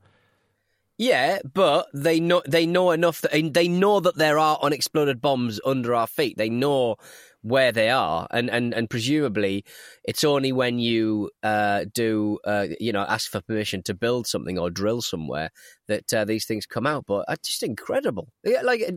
Yeah, 0.96 1.40
but 1.52 1.86
they 1.92 2.18
know 2.18 2.42
they 2.46 2.64
know 2.64 2.92
enough 2.92 3.20
that 3.20 3.32
they 3.52 3.68
know 3.68 4.00
that 4.00 4.16
there 4.16 4.38
are 4.38 4.58
unexploded 4.62 5.20
bombs 5.20 5.60
under 5.66 5.94
our 5.94 6.06
feet. 6.06 6.38
They 6.38 6.48
know 6.48 6.96
where 7.42 7.72
they 7.72 7.90
are, 7.90 8.26
and 8.31 8.50
and, 8.50 8.74
and 8.74 8.90
presumably 8.90 9.64
it's 10.05 10.24
only 10.24 10.53
when 10.53 10.79
you 10.79 11.31
uh, 11.42 11.85
do 11.92 12.38
uh, 12.44 12.66
you 12.79 12.92
know 12.92 13.03
ask 13.09 13.31
for 13.31 13.40
permission 13.40 13.83
to 13.85 13.94
build 13.94 14.26
something 14.26 14.59
or 14.59 14.70
drill 14.70 15.03
somewhere 15.03 15.50
that 15.88 16.12
uh, 16.12 16.24
these 16.24 16.44
things 16.44 16.66
come 16.66 16.87
out. 16.87 17.05
But 17.07 17.24
it's 17.29 17.48
just 17.48 17.62
incredible. 17.62 18.33
Yeah, 18.44 18.62
like 18.62 18.83
uh, 18.87 18.92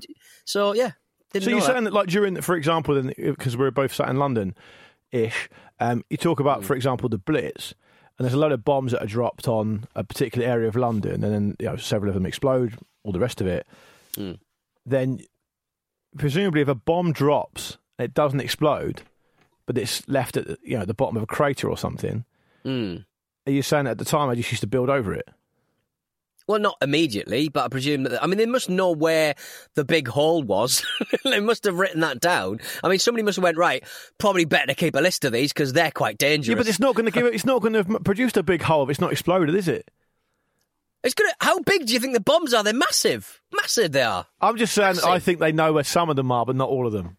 so, 0.46 0.74
yeah. 0.74 0.92
So 1.40 1.50
you're 1.50 1.62
that. 1.62 1.66
saying 1.66 1.84
that, 1.86 1.94
like 1.94 2.08
during, 2.08 2.42
for 2.42 2.56
example, 2.56 3.02
because 3.02 3.58
we're 3.58 3.72
both 3.72 3.94
sat 3.94 4.08
in 4.10 4.18
London, 4.18 4.56
ish, 5.12 5.50
um, 5.80 6.04
you 6.10 6.18
talk 6.18 6.40
about, 6.40 6.64
for 6.64 6.76
example, 6.76 7.10
the 7.10 7.18
Blitz, 7.18 7.74
and 8.18 8.26
there's 8.26 8.36
a 8.36 8.38
load 8.38 8.52
of 8.52 8.64
bombs 8.64 8.92
that 8.92 9.02
are 9.02 9.08
dropped 9.08 9.48
on 9.48 9.86
a 9.96 10.04
particular 10.04 10.48
area 10.48 10.68
of 10.68 10.76
London, 10.76 11.24
and 11.24 11.34
then 11.34 11.56
you 11.60 11.66
know, 11.66 11.76
several 11.76 12.10
of 12.10 12.14
them 12.14 12.28
explode, 12.28 12.78
all 13.04 13.12
the 13.12 13.20
rest 13.20 13.42
of 13.42 13.48
it. 13.48 13.66
Mm. 14.16 14.38
Then, 14.86 15.22
presumably, 16.18 16.62
if 16.62 16.68
a 16.68 16.76
bomb 16.76 17.14
drops, 17.14 17.80
it 18.00 18.14
doesn't 18.14 18.40
explode, 18.40 19.02
but 19.66 19.78
it's 19.78 20.08
left 20.08 20.38
at 20.38 20.48
the- 20.48 20.58
you 20.64 20.78
know 20.78 20.86
the 20.86 20.94
bottom 20.94 21.18
of 21.18 21.24
a 21.24 21.28
crater 21.28 21.70
or 21.70 21.78
something. 21.78 22.26
Mm. 22.66 23.06
Are 23.46 23.52
you 23.52 23.62
saying 23.62 23.88
at 23.88 23.98
the 23.98 24.06
time 24.06 24.30
I 24.30 24.36
just 24.36 24.52
used 24.52 24.62
to 24.62 24.68
build 24.68 24.90
over 24.90 25.14
it? 25.14 25.28
Well, 26.46 26.60
not 26.60 26.76
immediately, 26.82 27.48
but 27.48 27.64
I 27.64 27.68
presume 27.70 28.04
that. 28.04 28.22
I 28.22 28.28
mean, 28.28 28.38
they 28.38 28.46
must 28.46 28.70
know 28.70 28.92
where 28.92 29.36
the 29.76 29.86
big 29.86 30.10
hole 30.10 30.44
was. 30.44 30.86
they 31.24 31.40
must 31.40 31.64
have 31.64 31.80
written 31.80 32.02
that 32.02 32.20
down. 32.20 32.60
I 32.84 32.90
mean, 32.90 33.00
somebody 33.00 33.24
must 33.24 33.38
have 33.38 33.44
went 33.44 33.58
right. 33.58 33.82
Probably 34.18 34.44
better 34.44 34.68
to 34.68 34.76
keep 34.76 34.94
a 34.96 35.00
list 35.00 35.24
of 35.24 35.32
these 35.32 35.54
because 35.54 35.72
they're 35.72 35.92
quite 35.92 36.18
dangerous. 36.18 36.50
Yeah, 36.50 36.56
but 36.56 36.68
it's 36.68 36.80
not 36.82 36.96
going 36.96 37.06
to 37.06 37.12
give 37.12 37.26
it. 37.26 37.34
It's 37.34 37.46
not 37.46 37.62
going 37.62 37.74
to 37.74 37.84
have 37.84 38.04
produced 38.04 38.36
a 38.36 38.44
big 38.44 38.62
hole 38.62 38.84
if 38.84 38.90
it's 38.90 39.00
not 39.00 39.14
exploded, 39.14 39.56
is 39.56 39.70
it? 39.70 39.90
It's 41.02 41.14
gonna. 41.14 41.32
How 41.40 41.60
big 41.60 41.86
do 41.86 41.94
you 41.94 42.00
think 42.00 42.14
the 42.14 42.20
bombs 42.22 42.54
are? 42.54 42.64
They're 42.64 42.74
massive, 42.74 43.42
massive. 43.54 43.92
They 43.92 44.04
are. 44.04 44.26
I'm 44.40 44.56
just 44.58 44.74
saying. 44.74 44.96
that 44.96 45.06
I 45.06 45.20
think 45.20 45.40
they 45.40 45.52
know 45.52 45.74
where 45.74 45.84
some 45.84 46.10
of 46.10 46.16
them 46.16 46.32
are, 46.32 46.46
but 46.46 46.56
not 46.56 46.70
all 46.70 46.88
of 46.88 46.94
them. 46.94 47.18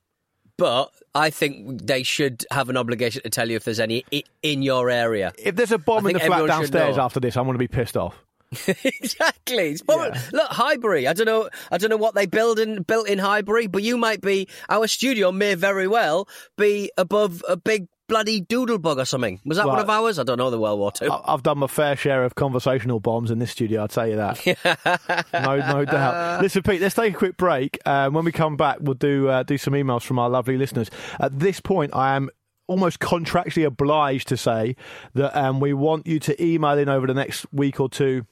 But 0.56 0.90
I 1.14 1.30
think 1.30 1.86
they 1.86 2.02
should 2.02 2.44
have 2.50 2.68
an 2.68 2.76
obligation 2.76 3.22
to 3.22 3.30
tell 3.30 3.50
you 3.50 3.56
if 3.56 3.64
there's 3.64 3.80
any 3.80 4.04
in 4.42 4.62
your 4.62 4.88
area. 4.88 5.32
If 5.38 5.56
there's 5.56 5.72
a 5.72 5.78
bomb 5.78 6.06
in 6.06 6.14
the 6.14 6.20
flat 6.20 6.46
downstairs 6.46 6.98
after 6.98 7.20
this, 7.20 7.36
I'm 7.36 7.44
going 7.44 7.54
to 7.54 7.58
be 7.58 7.68
pissed 7.68 7.96
off. 7.96 8.16
exactly. 8.84 9.76
Probably, 9.84 10.18
Look, 10.32 10.48
Highbury. 10.50 11.08
I 11.08 11.12
don't 11.12 11.26
know. 11.26 11.48
I 11.70 11.78
don't 11.78 11.90
know 11.90 11.96
what 11.96 12.14
they 12.14 12.26
build 12.26 12.58
in 12.58 12.82
built 12.82 13.08
in 13.08 13.18
Highbury, 13.18 13.66
but 13.66 13.82
you 13.82 13.96
might 13.96 14.20
be. 14.20 14.48
Our 14.68 14.86
studio 14.86 15.32
may 15.32 15.54
very 15.54 15.88
well 15.88 16.28
be 16.56 16.90
above 16.96 17.44
a 17.48 17.56
big 17.56 17.88
bloody 18.08 18.40
doodlebug 18.40 18.98
or 18.98 19.04
something. 19.04 19.40
Was 19.44 19.58
that 19.58 19.66
one 19.66 19.78
of 19.78 19.88
ours? 19.88 20.18
I 20.18 20.22
don't 20.22 20.38
know 20.38 20.50
the 20.50 20.58
World 20.58 20.78
War 20.78 20.92
Two. 20.92 21.10
I've 21.10 21.42
done 21.42 21.58
my 21.58 21.66
fair 21.66 21.96
share 21.96 22.24
of 22.24 22.34
conversational 22.34 23.00
bombs 23.00 23.30
in 23.30 23.38
this 23.38 23.50
studio. 23.50 23.82
I'll 23.82 23.88
tell 23.88 24.08
you 24.08 24.16
that. 24.16 25.26
no, 25.32 25.56
no 25.56 25.84
doubt. 25.84 26.42
Listen, 26.42 26.62
Pete. 26.62 26.80
Let's 26.80 26.94
take 26.94 27.14
a 27.14 27.16
quick 27.16 27.36
break. 27.36 27.78
Um, 27.86 28.14
when 28.14 28.24
we 28.24 28.32
come 28.32 28.56
back, 28.56 28.78
we'll 28.80 28.94
do 28.94 29.28
uh, 29.28 29.42
do 29.42 29.58
some 29.58 29.74
emails 29.74 30.02
from 30.02 30.18
our 30.18 30.28
lovely 30.28 30.56
listeners. 30.56 30.90
At 31.18 31.38
this 31.38 31.60
point, 31.60 31.94
I 31.94 32.16
am 32.16 32.30
almost 32.66 32.98
contractually 32.98 33.66
obliged 33.66 34.28
to 34.28 34.36
say 34.36 34.76
that 35.14 35.36
um, 35.38 35.60
we 35.60 35.72
want 35.74 36.06
you 36.06 36.18
to 36.18 36.42
email 36.42 36.78
in 36.78 36.88
over 36.88 37.06
the 37.06 37.14
next 37.14 37.46
week 37.52 37.78
or 37.78 37.88
two 37.88 38.26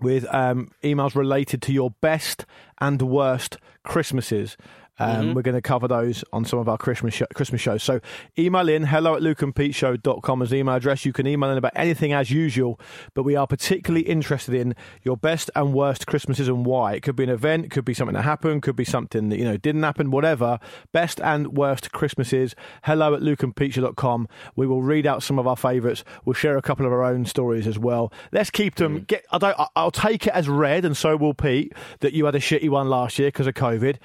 with 0.00 0.26
um, 0.34 0.70
emails 0.82 1.14
related 1.14 1.62
to 1.62 1.72
your 1.72 1.90
best 2.00 2.44
and 2.80 3.00
worst 3.00 3.58
Christmases. 3.84 4.56
Um, 5.02 5.34
We're 5.34 5.42
going 5.42 5.54
to 5.54 5.62
cover 5.62 5.88
those 5.88 6.24
on 6.32 6.44
some 6.44 6.58
of 6.58 6.68
our 6.68 6.78
Christmas 6.78 7.20
Christmas 7.34 7.60
shows. 7.60 7.82
So 7.82 8.00
email 8.38 8.68
in 8.68 8.84
hello 8.84 9.14
at 9.16 9.22
lukeandpeteshow.com 9.22 10.42
as 10.42 10.50
the 10.50 10.56
email 10.56 10.74
address. 10.74 11.04
You 11.04 11.12
can 11.12 11.26
email 11.26 11.50
in 11.50 11.58
about 11.58 11.72
anything 11.74 12.12
as 12.12 12.30
usual, 12.30 12.78
but 13.14 13.22
we 13.22 13.36
are 13.36 13.46
particularly 13.46 14.06
interested 14.06 14.54
in 14.54 14.74
your 15.02 15.16
best 15.16 15.50
and 15.54 15.74
worst 15.74 16.06
Christmases 16.06 16.48
and 16.48 16.64
why. 16.64 16.94
It 16.94 17.02
could 17.02 17.16
be 17.16 17.24
an 17.24 17.30
event, 17.30 17.70
could 17.70 17.84
be 17.84 17.94
something 17.94 18.14
that 18.14 18.22
happened, 18.22 18.62
could 18.62 18.76
be 18.76 18.84
something 18.84 19.28
that 19.28 19.38
you 19.38 19.44
know 19.44 19.56
didn't 19.56 19.82
happen, 19.82 20.10
whatever. 20.10 20.58
Best 20.92 21.20
and 21.20 21.56
worst 21.56 21.92
Christmases. 21.92 22.54
Hello 22.84 23.14
at 23.14 23.20
lukeandpeteshow.com. 23.20 24.28
We 24.56 24.66
will 24.66 24.82
read 24.82 25.06
out 25.06 25.22
some 25.22 25.38
of 25.38 25.46
our 25.46 25.56
favourites. 25.56 26.04
We'll 26.24 26.34
share 26.34 26.56
a 26.56 26.62
couple 26.62 26.86
of 26.86 26.92
our 26.92 27.04
own 27.04 27.24
stories 27.26 27.66
as 27.66 27.78
well. 27.78 28.12
Let's 28.32 28.50
keep 28.50 28.76
them. 28.76 29.04
Get. 29.04 29.24
I 29.30 29.38
don't. 29.38 29.56
I'll 29.76 29.90
take 29.90 30.26
it 30.26 30.32
as 30.34 30.48
read, 30.48 30.84
and 30.84 30.96
so 30.96 31.16
will 31.16 31.34
Pete 31.34 31.72
that 32.00 32.12
you 32.12 32.26
had 32.26 32.34
a 32.34 32.40
shitty 32.40 32.68
one 32.68 32.88
last 32.88 33.18
year 33.18 33.28
because 33.28 33.46
of 33.46 33.54
COVID. 33.54 33.98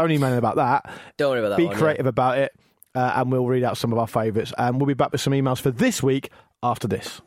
Don't 0.00 0.12
email 0.12 0.36
about 0.36 0.56
that. 0.56 0.90
Don't 1.16 1.30
worry 1.30 1.40
about 1.40 1.50
that. 1.50 1.56
Be 1.58 1.66
one, 1.66 1.74
yeah. 1.74 1.78
creative 1.78 2.06
about 2.06 2.38
it, 2.38 2.52
uh, 2.94 3.12
and 3.16 3.30
we'll 3.30 3.46
read 3.46 3.64
out 3.64 3.76
some 3.76 3.92
of 3.92 3.98
our 3.98 4.06
favourites. 4.06 4.52
And 4.56 4.76
we'll 4.76 4.86
be 4.86 4.94
back 4.94 5.12
with 5.12 5.20
some 5.20 5.32
emails 5.32 5.60
for 5.60 5.70
this 5.70 6.02
week 6.02 6.30
after 6.62 6.88
this. 6.88 7.20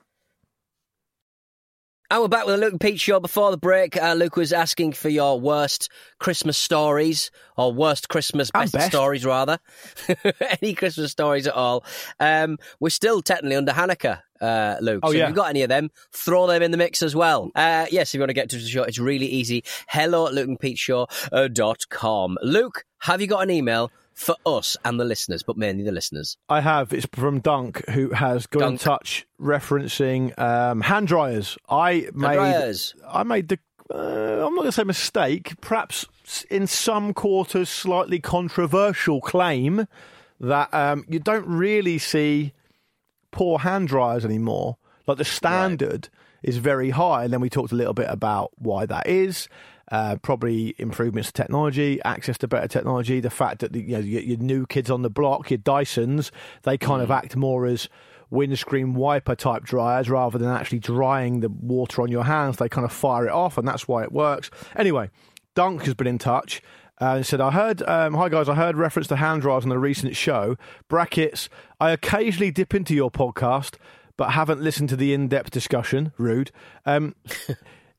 And 2.13 2.21
we're 2.21 2.27
back 2.27 2.45
with 2.45 2.53
a 2.53 2.57
Luke 2.59 2.73
and 2.73 2.79
Pete 2.79 2.99
show. 2.99 3.19
Before 3.19 3.49
the 3.49 3.57
break, 3.57 3.99
uh, 3.99 4.13
Luke 4.13 4.35
was 4.35 4.53
asking 4.53 4.93
for 4.93 5.09
your 5.09 5.39
worst 5.39 5.89
Christmas 6.19 6.59
stories, 6.59 7.31
or 7.57 7.73
worst 7.73 8.07
Christmas 8.07 8.51
best, 8.51 8.71
best. 8.71 8.85
stories, 8.85 9.25
rather. 9.25 9.57
any 10.61 10.75
Christmas 10.75 11.11
stories 11.11 11.47
at 11.47 11.55
all. 11.55 11.83
Um, 12.19 12.59
we're 12.79 12.91
still 12.91 13.23
technically 13.23 13.55
under 13.55 13.71
Hanukkah, 13.71 14.19
uh, 14.39 14.75
Luke. 14.79 14.99
Oh, 15.01 15.09
so 15.09 15.17
yeah. 15.17 15.23
if 15.23 15.29
you've 15.29 15.35
got 15.35 15.49
any 15.49 15.63
of 15.63 15.69
them, 15.69 15.89
throw 16.11 16.45
them 16.45 16.61
in 16.61 16.69
the 16.69 16.77
mix 16.77 17.01
as 17.01 17.15
well. 17.15 17.49
Uh, 17.55 17.87
yes, 17.89 18.09
if 18.09 18.13
you 18.13 18.19
want 18.19 18.29
to 18.29 18.35
get 18.35 18.51
to 18.51 18.57
the 18.57 18.61
show, 18.61 18.83
it's 18.83 18.99
really 18.99 19.25
easy. 19.25 19.63
Hello 19.87 20.27
at 20.27 20.33
lukeandpeteshow.com. 20.33 22.37
Luke, 22.43 22.85
have 22.99 23.21
you 23.21 23.27
got 23.27 23.41
an 23.41 23.49
email 23.49 23.89
for 24.13 24.35
us 24.45 24.77
and 24.85 24.99
the 24.99 25.05
listeners, 25.05 25.43
but 25.43 25.57
mainly 25.57 25.83
the 25.83 25.91
listeners? 25.91 26.37
I 26.49 26.61
have. 26.61 26.93
It's 26.93 27.07
from 27.11 27.39
Dunk, 27.39 27.87
who 27.89 28.09
has 28.11 28.47
got 28.47 28.69
in 28.69 28.77
touch 28.77 29.25
referencing 29.39 30.37
um, 30.39 30.81
hand 30.81 31.07
dryers. 31.07 31.57
I 31.69 32.07
made. 32.13 32.35
dryers. 32.35 32.95
I 33.07 33.23
made 33.23 33.49
the. 33.49 33.59
Uh, 33.93 34.45
I'm 34.45 34.55
not 34.55 34.61
going 34.61 34.65
to 34.67 34.71
say 34.71 34.83
mistake. 34.83 35.59
Perhaps 35.61 36.05
in 36.49 36.67
some 36.67 37.13
quarters, 37.13 37.69
slightly 37.69 38.19
controversial 38.19 39.21
claim 39.21 39.87
that 40.39 40.73
um, 40.73 41.05
you 41.07 41.19
don't 41.19 41.47
really 41.47 41.97
see 41.97 42.53
poor 43.31 43.59
hand 43.59 43.87
dryers 43.87 44.25
anymore. 44.25 44.77
Like 45.05 45.17
the 45.17 45.25
standard 45.25 46.09
is 46.43 46.57
very 46.57 46.91
high, 46.91 47.23
and 47.23 47.33
then 47.33 47.41
we 47.41 47.49
talked 47.49 47.71
a 47.71 47.75
little 47.75 47.93
bit 47.93 48.07
about 48.09 48.51
why 48.55 48.85
that 48.85 49.07
is. 49.07 49.47
Uh, 49.91 50.15
probably 50.21 50.73
improvements 50.77 51.27
to 51.27 51.33
technology, 51.33 52.01
access 52.03 52.37
to 52.37 52.47
better 52.47 52.69
technology, 52.69 53.19
the 53.19 53.29
fact 53.29 53.59
that 53.59 53.73
the, 53.73 53.81
you 53.81 53.93
know 53.93 53.99
your, 53.99 54.21
your 54.21 54.37
new 54.37 54.65
kids 54.65 54.89
on 54.89 55.01
the 55.01 55.09
block, 55.09 55.51
your 55.51 55.57
Dysons, 55.57 56.31
they 56.63 56.77
kind 56.77 57.01
of 57.01 57.11
act 57.11 57.35
more 57.35 57.65
as 57.65 57.89
windscreen 58.33 58.95
wiper 58.95 59.35
type 59.35 59.63
dryers 59.63 60.09
rather 60.09 60.37
than 60.37 60.49
actually 60.49 60.79
drying 60.79 61.41
the 61.41 61.49
water 61.49 62.01
on 62.01 62.09
your 62.09 62.23
hands. 62.23 62.57
They 62.57 62.69
kind 62.69 62.85
of 62.85 62.91
fire 62.91 63.27
it 63.27 63.31
off, 63.31 63.57
and 63.57 63.67
that's 63.67 63.87
why 63.87 64.03
it 64.03 64.11
works. 64.11 64.49
Anyway, 64.75 65.09
Dunk 65.53 65.83
has 65.83 65.93
been 65.93 66.07
in 66.07 66.17
touch 66.17 66.61
uh, 66.99 67.15
and 67.17 67.25
said, 67.25 67.41
I 67.41 67.51
heard, 67.51 67.83
um, 67.83 68.15
hi 68.15 68.29
guys, 68.29 68.49
I 68.49 68.55
heard 68.55 68.75
reference 68.75 69.07
to 69.09 69.15
hand 69.17 69.41
dryers 69.41 69.63
on 69.63 69.69
the 69.69 69.79
recent 69.79 70.15
show. 70.15 70.57
Brackets, 70.87 71.49
I 71.79 71.91
occasionally 71.91 72.51
dip 72.51 72.73
into 72.73 72.95
your 72.95 73.11
podcast, 73.11 73.75
but 74.17 74.31
haven't 74.31 74.61
listened 74.61 74.89
to 74.89 74.95
the 74.95 75.13
in 75.13 75.27
depth 75.27 75.51
discussion. 75.51 76.11
Rude. 76.17 76.51
Um, 76.85 77.15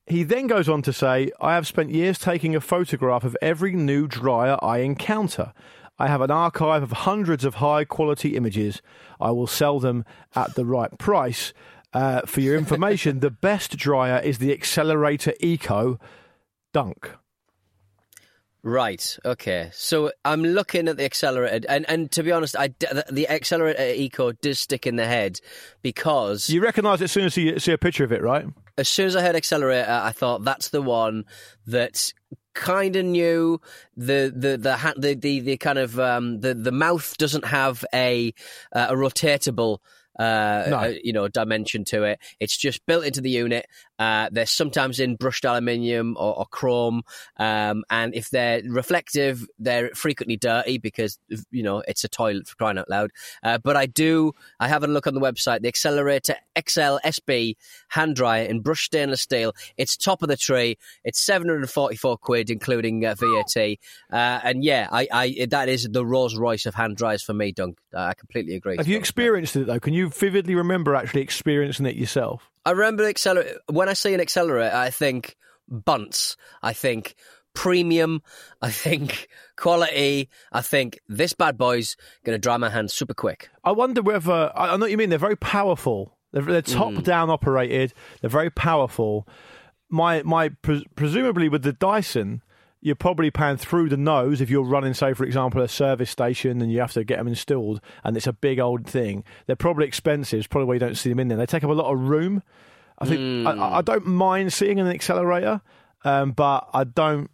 he 0.07 0.23
then 0.23 0.47
goes 0.47 0.69
on 0.69 0.81
to 0.83 0.93
say, 0.93 1.31
I 1.41 1.55
have 1.55 1.65
spent 1.67 1.89
years 1.91 2.19
taking 2.19 2.55
a 2.55 2.61
photograph 2.61 3.23
of 3.23 3.35
every 3.41 3.73
new 3.73 4.07
dryer 4.07 4.57
I 4.61 4.79
encounter. 4.79 5.53
I 5.97 6.07
have 6.07 6.21
an 6.21 6.31
archive 6.31 6.83
of 6.83 6.91
hundreds 6.91 7.45
of 7.45 7.55
high 7.55 7.85
quality 7.85 8.35
images. 8.35 8.81
I 9.19 9.31
will 9.31 9.47
sell 9.47 9.79
them 9.79 10.05
at 10.35 10.55
the 10.55 10.65
right 10.65 10.95
price. 10.97 11.53
Uh, 11.93 12.21
for 12.25 12.41
your 12.41 12.57
information, 12.57 13.21
the 13.21 13.31
best 13.31 13.77
dryer 13.77 14.19
is 14.21 14.37
the 14.39 14.51
Accelerator 14.51 15.33
Eco 15.39 15.97
Dunk. 16.73 17.11
Right. 18.61 19.17
Okay. 19.23 19.69
So 19.73 20.11
I'm 20.25 20.43
looking 20.43 20.87
at 20.87 20.97
the 20.97 21.05
accelerator, 21.05 21.65
and, 21.69 21.87
and 21.87 22.11
to 22.13 22.23
be 22.23 22.31
honest, 22.31 22.55
I 22.57 22.69
the- 22.79 23.05
the 23.11 23.29
accelerator 23.29 23.93
eco 23.93 24.31
does 24.31 24.59
stick 24.59 24.87
in 24.87 24.95
the 24.95 25.05
head 25.05 25.39
because 25.83 26.49
You 26.49 26.61
recognise 26.63 26.99
it 26.99 27.05
as 27.05 27.11
soon 27.11 27.25
as 27.25 27.37
you 27.37 27.59
see 27.59 27.71
a 27.73 27.77
picture 27.77 28.03
of 28.03 28.11
it, 28.11 28.23
right? 28.23 28.47
As 28.77 28.89
soon 28.89 29.07
as 29.07 29.15
I 29.15 29.21
heard 29.21 29.35
accelerator, 29.35 29.89
I 29.89 30.11
thought 30.11 30.43
that's 30.43 30.69
the 30.69 30.81
one 30.81 31.25
that 31.67 32.11
kind 32.53 32.95
of 32.95 33.05
knew 33.05 33.59
the 33.97 34.31
the 34.35 34.57
the 34.57 34.93
the, 34.97 35.15
the, 35.15 35.39
the 35.41 35.57
kind 35.57 35.77
of 35.77 35.99
um, 35.99 36.39
the 36.39 36.53
the 36.53 36.71
mouth 36.71 37.17
doesn't 37.17 37.45
have 37.45 37.83
a 37.93 38.33
uh, 38.73 38.87
a 38.89 38.93
rotatable. 38.93 39.79
Uh, 40.17 40.67
No. 40.69 40.77
uh, 40.77 40.93
you 41.03 41.11
know, 41.11 41.27
dimension 41.27 41.83
to 41.83 42.03
it. 42.03 42.19
It's 42.39 42.55
just 42.55 42.85
built 42.85 43.03
into 43.03 43.19
the 43.19 43.29
unit. 43.29 43.65
Uh, 43.97 44.29
they're 44.31 44.45
sometimes 44.45 44.99
in 44.99 45.15
brushed 45.15 45.45
aluminium 45.45 46.15
or, 46.19 46.39
or 46.39 46.45
chrome, 46.45 47.03
um, 47.37 47.83
and 47.89 48.13
if 48.13 48.29
they're 48.29 48.61
reflective, 48.67 49.47
they're 49.59 49.89
frequently 49.89 50.37
dirty 50.37 50.77
because 50.77 51.17
you 51.51 51.63
know 51.63 51.83
it's 51.87 52.03
a 52.03 52.09
toilet 52.09 52.47
for 52.47 52.55
crying 52.55 52.77
out 52.77 52.89
loud. 52.89 53.11
Uh, 53.43 53.57
but 53.57 53.75
I 53.75 53.85
do, 53.85 54.33
I 54.59 54.67
have 54.67 54.83
a 54.83 54.87
look 54.87 55.07
on 55.07 55.13
the 55.13 55.21
website. 55.21 55.61
The 55.61 55.67
Accelerator 55.67 56.35
XL 56.57 56.97
SB 57.05 57.55
hand 57.89 58.15
dryer 58.15 58.45
in 58.45 58.61
brushed 58.61 58.85
stainless 58.85 59.21
steel. 59.21 59.53
It's 59.77 59.95
top 59.95 60.21
of 60.21 60.29
the 60.29 60.37
tree. 60.37 60.77
It's 61.03 61.19
seven 61.19 61.47
hundred 61.47 61.69
forty-four 61.69 62.17
quid, 62.17 62.49
including 62.49 63.05
uh, 63.05 63.15
VAT. 63.15 63.77
Uh, 64.11 64.39
and 64.43 64.63
yeah, 64.63 64.87
I, 64.91 65.07
I 65.11 65.47
that 65.49 65.69
is 65.69 65.87
the 65.89 66.05
Rolls 66.05 66.35
Royce 66.35 66.65
of 66.65 66.75
hand 66.75 66.97
dryers 66.97 67.23
for 67.23 67.33
me, 67.33 67.51
Dunk. 67.51 67.77
I 67.93 68.13
completely 68.13 68.55
agree. 68.55 68.77
Have 68.77 68.87
you 68.87 68.97
experienced 68.97 69.55
it 69.55 69.67
though? 69.67 69.79
Can 69.79 69.93
you 69.93 70.09
vividly 70.09 70.55
remember 70.55 70.95
actually 70.95 71.21
experiencing 71.21 71.85
it 71.85 71.95
yourself? 71.95 72.51
I 72.65 72.71
remember 72.71 73.03
the 73.03 73.09
accelerator. 73.09 73.59
When 73.71 73.89
I 73.89 73.93
see 73.93 74.13
an 74.13 74.21
accelerator, 74.21 74.75
I 74.75 74.89
think 74.89 75.35
bunts. 75.69 76.35
I 76.61 76.73
think 76.73 77.15
premium. 77.53 78.21
I 78.61 78.69
think 78.69 79.27
quality. 79.55 80.29
I 80.51 80.61
think 80.61 80.99
this 81.07 81.33
bad 81.33 81.57
boy's 81.57 81.95
going 82.23 82.35
to 82.35 82.39
dry 82.39 82.57
my 82.57 82.69
hands 82.69 82.93
super 82.93 83.13
quick. 83.13 83.49
I 83.63 83.71
wonder 83.71 84.01
whether 84.01 84.51
I 84.55 84.75
know 84.77 84.85
what 84.85 84.91
you 84.91 84.97
mean. 84.97 85.09
They're 85.09 85.19
very 85.19 85.37
powerful. 85.37 86.17
They're, 86.31 86.43
they're 86.43 86.61
hmm. 86.61 86.71
top 86.71 87.03
down 87.03 87.29
operated. 87.29 87.93
They're 88.21 88.29
very 88.29 88.49
powerful. 88.49 89.27
My 89.89 90.23
my 90.23 90.49
pres- 90.49 90.83
presumably 90.95 91.49
with 91.49 91.63
the 91.63 91.73
Dyson, 91.73 92.41
you're 92.85 92.93
probably 92.93 93.31
paying 93.31 93.57
through 93.57 93.89
the 93.89 93.97
nose 93.97 94.41
if 94.41 94.51
you're 94.51 94.63
running, 94.63 94.93
say, 94.93 95.11
for 95.13 95.23
example, 95.23 95.59
a 95.59 95.67
service 95.67 96.11
station 96.11 96.61
and 96.61 96.71
you 96.71 96.79
have 96.79 96.93
to 96.93 97.03
get 97.03 97.17
them 97.17 97.27
installed, 97.27 97.81
and 98.03 98.15
it's 98.15 98.27
a 98.27 98.33
big 98.33 98.59
old 98.59 98.85
thing. 98.85 99.23
They're 99.47 99.55
probably 99.55 99.87
expensive. 99.87 100.37
It's 100.37 100.47
probably 100.47 100.67
why 100.67 100.73
you 100.75 100.79
don't 100.81 100.95
see 100.95 101.09
them 101.09 101.19
in 101.19 101.27
there. 101.27 101.37
They 101.39 101.47
take 101.47 101.63
up 101.63 101.71
a 101.71 101.73
lot 101.73 101.91
of 101.91 101.99
room. 101.99 102.43
I 102.99 103.05
think 103.07 103.47
I, 103.47 103.77
I 103.77 103.81
don't 103.81 104.05
mind 104.05 104.53
seeing 104.53 104.79
an 104.79 104.85
accelerator, 104.85 105.61
um, 106.03 106.33
but 106.33 106.69
I 106.75 106.83
don't. 106.83 107.31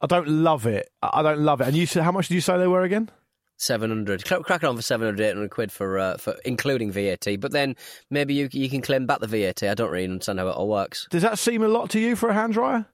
I 0.00 0.06
don't 0.06 0.28
love 0.28 0.64
it. 0.64 0.90
I 1.02 1.22
don't 1.22 1.40
love 1.40 1.60
it. 1.60 1.66
And 1.66 1.76
you 1.76 1.86
said 1.86 2.04
how 2.04 2.12
much 2.12 2.28
did 2.28 2.34
you 2.34 2.40
say 2.40 2.56
they 2.56 2.68
were 2.68 2.82
again? 2.82 3.10
Seven 3.56 3.90
hundred. 3.90 4.24
Crack 4.24 4.62
it 4.62 4.64
on 4.64 4.76
for 4.76 4.82
seven 4.82 5.08
hundred, 5.08 5.24
eight 5.24 5.34
hundred 5.34 5.50
quid 5.50 5.72
for 5.72 5.98
uh, 5.98 6.18
for 6.18 6.36
including 6.44 6.92
VAT. 6.92 7.26
But 7.40 7.50
then 7.50 7.74
maybe 8.10 8.34
you 8.34 8.48
you 8.52 8.70
can 8.70 8.80
claim 8.80 9.06
back 9.06 9.18
the 9.18 9.26
VAT. 9.26 9.64
I 9.64 9.74
don't 9.74 9.90
really 9.90 10.04
understand 10.04 10.38
how 10.38 10.46
it 10.46 10.52
all 10.52 10.68
works. 10.68 11.08
Does 11.10 11.22
that 11.22 11.36
seem 11.40 11.64
a 11.64 11.68
lot 11.68 11.90
to 11.90 11.98
you 11.98 12.14
for 12.14 12.28
a 12.28 12.34
hand 12.34 12.52
dryer? 12.52 12.86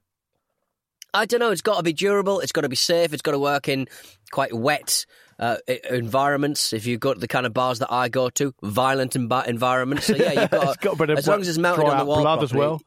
I 1.14 1.26
don't 1.26 1.40
know. 1.40 1.50
It's 1.50 1.62
got 1.62 1.76
to 1.76 1.82
be 1.82 1.92
durable. 1.92 2.40
It's 2.40 2.52
got 2.52 2.62
to 2.62 2.68
be 2.68 2.76
safe. 2.76 3.12
It's 3.12 3.22
got 3.22 3.32
to 3.32 3.38
work 3.38 3.68
in 3.68 3.86
quite 4.30 4.52
wet 4.52 5.04
uh, 5.38 5.56
environments. 5.90 6.72
If 6.72 6.86
you 6.86 6.98
go 6.98 7.14
to 7.14 7.20
the 7.20 7.28
kind 7.28 7.46
of 7.46 7.52
bars 7.52 7.78
that 7.80 7.92
I 7.92 8.08
go 8.08 8.30
to, 8.30 8.54
violent 8.62 9.12
envi- 9.14 9.46
environments. 9.46 10.06
So 10.06 10.16
yeah, 10.16 10.32
you've 10.42 10.50
got, 10.50 10.68
It's 10.68 10.76
got 10.78 10.94
a 10.94 10.96
bit 10.96 11.10
of 11.10 11.18
as 11.18 11.28
long 11.28 11.40
as 11.40 11.48
it's 11.48 11.58
mounted 11.58 11.84
on 11.86 11.98
the 11.98 12.04
wall 12.04 12.22
blood 12.22 12.42
as 12.42 12.52
well. 12.52 12.80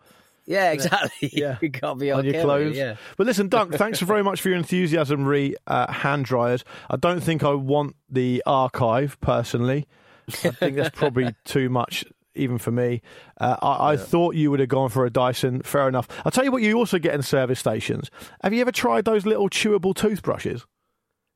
Yeah, 0.47 0.71
exactly. 0.71 1.29
Yeah. 1.33 1.57
you 1.61 1.69
got 1.69 1.93
to 1.93 1.99
be 1.99 2.11
okay 2.11 2.19
on 2.19 2.25
your 2.25 2.43
clothes. 2.43 2.77
yeah. 2.77 2.95
But 3.17 3.25
listen, 3.27 3.47
Dunk, 3.49 3.73
thanks 3.73 3.99
very 3.99 4.23
much 4.23 4.41
for 4.41 4.49
your 4.49 4.57
enthusiasm 4.57 5.25
re 5.25 5.55
uh, 5.65 5.91
hand 5.91 6.25
dryers. 6.25 6.63
I 6.89 6.97
don't 6.97 7.21
think 7.21 7.43
I 7.43 7.53
want 7.53 7.95
the 8.09 8.43
archive 8.45 9.19
personally. 9.21 9.87
I 10.27 10.51
think 10.51 10.75
that's 10.75 10.95
probably 10.95 11.33
too 11.45 11.69
much. 11.69 12.05
Even 12.35 12.57
for 12.57 12.71
me, 12.71 13.01
uh, 13.39 13.57
I, 13.61 13.93
I 13.93 13.97
thought 13.97 14.35
you 14.35 14.51
would 14.51 14.59
have 14.59 14.69
gone 14.69 14.89
for 14.89 15.05
a 15.05 15.09
Dyson. 15.09 15.61
Fair 15.61 15.87
enough. 15.87 16.07
I'll 16.25 16.31
tell 16.31 16.43
you 16.43 16.51
what 16.51 16.61
you 16.61 16.77
also 16.77 16.99
get 16.99 17.13
in 17.13 17.21
service 17.21 17.59
stations. 17.59 18.09
Have 18.43 18.53
you 18.53 18.61
ever 18.61 18.71
tried 18.71 19.05
those 19.05 19.25
little 19.25 19.49
chewable 19.49 19.95
toothbrushes? 19.95 20.65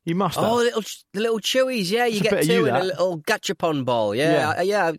You 0.05 0.15
must 0.15 0.39
have. 0.39 0.45
Oh, 0.45 0.57
the 0.57 0.63
little 0.63 0.81
the 1.13 1.19
little 1.19 1.39
chewies, 1.39 1.91
yeah. 1.91 2.05
You 2.05 2.21
get 2.21 2.43
two 2.43 2.65
in 2.65 2.75
a 2.75 2.83
little 2.83 3.19
gachapon 3.19 3.83
ball, 3.83 4.15
yeah, 4.15 4.55
Yeah. 4.57 4.61
Yeah. 4.61 4.91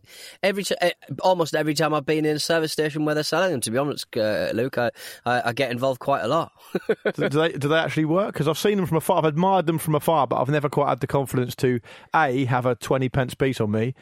Every 0.43 0.63
t- 0.63 0.77
eh, 0.81 0.93
almost 1.21 1.55
every 1.55 1.75
time 1.75 1.95
I've 1.95 2.05
been 2.05 2.25
in 2.27 2.37
a 2.37 2.39
service 2.39 2.71
station 2.71 3.05
where 3.05 3.15
they're 3.15 3.25
selling 3.25 3.51
them, 3.51 3.61
to 3.63 3.71
be 3.71 3.79
honest, 3.79 4.07
uh, 4.17 4.51
Luke, 4.55 4.77
I, 4.77 4.91
I, 5.25 5.49
I 5.49 5.53
get 5.53 5.71
involved 5.71 6.01
quite 6.01 6.21
a 6.21 6.29
lot. 6.29 6.53
do, 6.87 6.95
do 7.29 7.41
they 7.41 7.53
do 7.53 7.69
they 7.69 7.79
actually 7.79 8.05
work? 8.05 8.35
Because 8.35 8.47
I've 8.47 8.59
seen 8.59 8.77
them 8.77 8.87
from 8.87 8.99
afar. 8.99 9.19
I've 9.19 9.25
admired 9.25 9.67
them 9.67 9.79
from 9.79 9.95
afar, 9.95 10.27
but 10.27 10.41
I've 10.41 10.51
never 10.51 10.69
quite 10.69 10.91
had 10.91 11.01
the 11.01 11.07
confidence 11.07 11.57
to 11.57 11.81
a 12.15 12.45
have 12.45 12.67
a 12.67 12.75
twenty 12.77 13.09
pence 13.09 13.35
piece 13.35 13.61
on 13.61 13.71
me 13.71 13.95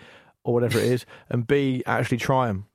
or 0.45 0.55
whatever 0.55 0.79
it 0.79 0.87
is, 0.87 1.07
and 1.29 1.47
b 1.47 1.83
actually 1.87 2.19
try 2.19 2.47
them. 2.47 2.67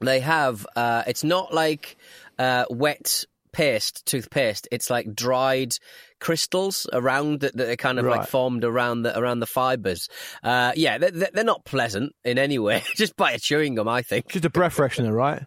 They 0.00 0.20
have. 0.20 0.66
Uh, 0.76 1.02
it's 1.06 1.24
not 1.24 1.54
like 1.54 1.96
uh, 2.38 2.64
wet 2.68 3.24
paste, 3.52 4.04
toothpaste. 4.04 4.68
It's 4.70 4.90
like 4.90 5.14
dried 5.14 5.74
crystals 6.20 6.86
around 6.92 7.40
that, 7.40 7.56
that 7.56 7.68
are 7.68 7.76
kind 7.76 7.98
of 7.98 8.06
like 8.06 8.26
formed 8.26 8.64
around 8.64 9.02
the 9.02 9.18
around 9.18 9.40
the 9.40 9.46
fibers. 9.46 10.08
Uh, 10.42 10.72
yeah, 10.76 10.98
they're, 10.98 11.30
they're 11.32 11.44
not 11.44 11.64
pleasant 11.64 12.14
in 12.24 12.38
any 12.38 12.58
way. 12.58 12.82
Just 12.94 13.16
by 13.16 13.36
chewing 13.38 13.76
them, 13.76 13.88
I 13.88 14.02
think 14.02 14.28
Just 14.28 14.44
a 14.44 14.50
breath 14.50 14.76
freshener, 14.76 15.14
right? 15.14 15.44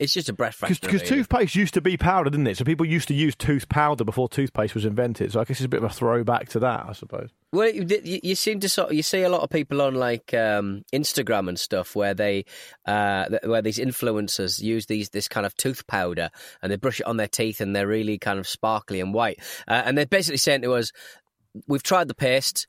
It's 0.00 0.14
just 0.14 0.28
a 0.30 0.32
breath 0.32 0.58
Because 0.60 0.78
freshener. 0.80 0.92
really. 0.94 1.06
toothpaste 1.06 1.54
used 1.54 1.74
to 1.74 1.80
be 1.82 1.96
powder, 1.96 2.30
didn't 2.30 2.46
it? 2.46 2.56
So 2.56 2.64
people 2.64 2.86
used 2.86 3.06
to 3.08 3.14
use 3.14 3.36
tooth 3.36 3.68
powder 3.68 4.02
before 4.02 4.28
toothpaste 4.30 4.74
was 4.74 4.86
invented. 4.86 5.30
So 5.30 5.40
I 5.40 5.44
guess 5.44 5.58
it's 5.58 5.66
a 5.66 5.68
bit 5.68 5.84
of 5.84 5.90
a 5.90 5.92
throwback 5.94 6.48
to 6.48 6.58
that, 6.60 6.86
I 6.88 6.92
suppose. 6.94 7.28
Well, 7.52 7.68
you, 7.68 7.86
you 8.22 8.34
seem 8.34 8.60
to 8.60 8.68
sort 8.68 8.88
of, 8.90 8.94
you 8.96 9.02
see 9.02 9.22
a 9.22 9.28
lot 9.28 9.42
of 9.42 9.50
people 9.50 9.82
on 9.82 9.94
like 9.96 10.32
um, 10.32 10.84
Instagram 10.92 11.48
and 11.48 11.58
stuff 11.60 11.94
where 11.94 12.14
they 12.14 12.46
uh, 12.86 13.26
where 13.44 13.60
these 13.60 13.78
influencers 13.78 14.60
use 14.62 14.86
these 14.86 15.10
this 15.10 15.28
kind 15.28 15.44
of 15.44 15.54
tooth 15.56 15.86
powder 15.86 16.30
and 16.62 16.72
they 16.72 16.76
brush 16.76 17.00
it 17.00 17.06
on 17.06 17.18
their 17.18 17.28
teeth 17.28 17.60
and 17.60 17.76
they're 17.76 17.86
really 17.86 18.16
kind 18.18 18.38
of 18.38 18.48
sparkly 18.48 19.00
and 19.00 19.12
white 19.12 19.38
uh, 19.68 19.82
and 19.84 19.98
they're 19.98 20.06
basically 20.06 20.38
saying 20.38 20.62
to 20.62 20.72
us, 20.72 20.92
"We've 21.66 21.82
tried 21.82 22.08
the 22.08 22.14
paste, 22.14 22.66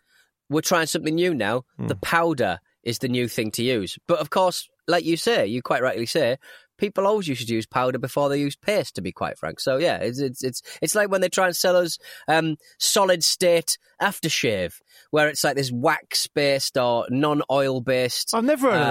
we're 0.50 0.62
trying 0.62 0.88
something 0.88 1.16
new 1.16 1.34
now. 1.34 1.64
The 1.78 1.96
powder 1.96 2.60
is 2.84 3.00
the 3.00 3.08
new 3.08 3.28
thing 3.30 3.52
to 3.52 3.64
use." 3.64 3.98
But 4.08 4.20
of 4.20 4.30
course, 4.30 4.68
like 4.88 5.06
you 5.06 5.16
say, 5.16 5.46
you 5.48 5.62
quite 5.62 5.82
rightly 5.84 6.06
say, 6.08 6.38
people 6.82 7.08
always 7.08 7.30
used 7.30 7.48
to 7.48 7.54
use 7.54 7.66
powder 7.66 7.98
before 8.00 8.28
they 8.28 8.40
used 8.40 8.60
paste. 8.60 8.96
To 8.96 9.02
be 9.02 9.14
quite 9.14 9.38
frank, 9.38 9.62
so 9.62 9.78
yeah, 9.78 9.98
it's 9.98 10.20
it's 10.20 10.44
it's, 10.44 10.62
it's 10.82 10.96
like 10.96 11.10
when 11.10 11.22
they 11.22 11.30
try 11.30 11.46
and 11.46 11.56
sell 11.56 11.78
us 11.78 11.98
um, 12.28 12.58
solid 12.80 13.24
state 13.24 13.78
aftershave, 14.02 14.74
where 15.12 15.30
it's 15.30 15.44
like 15.46 15.56
this 15.56 15.72
wax 15.72 16.28
based 16.28 16.78
or 16.78 17.06
non 17.10 17.42
oil 17.50 17.80
based. 17.80 18.34
I've 18.34 18.44
never 18.44 18.70
heard 18.72 18.82
of 18.82 18.88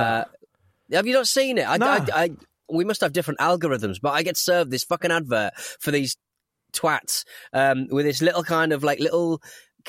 that. 0.88 0.96
Have 0.96 1.06
you 1.06 1.12
not 1.12 1.28
seen 1.28 1.58
it? 1.58 1.68
I, 1.68 1.76
No. 1.76 1.86
I, 1.86 2.06
I, 2.14 2.30
we 2.72 2.84
must 2.84 3.00
have 3.02 3.12
different 3.12 3.40
algorithms, 3.40 3.98
but 4.00 4.10
I 4.14 4.22
get 4.22 4.36
served 4.36 4.70
this 4.70 4.84
fucking 4.84 5.10
advert 5.10 5.54
for 5.56 5.90
these 5.90 6.16
twats 6.72 7.24
um, 7.52 7.88
with 7.90 8.06
this 8.06 8.22
little 8.22 8.44
kind 8.44 8.72
of 8.72 8.82
like 8.82 9.00
little. 9.00 9.42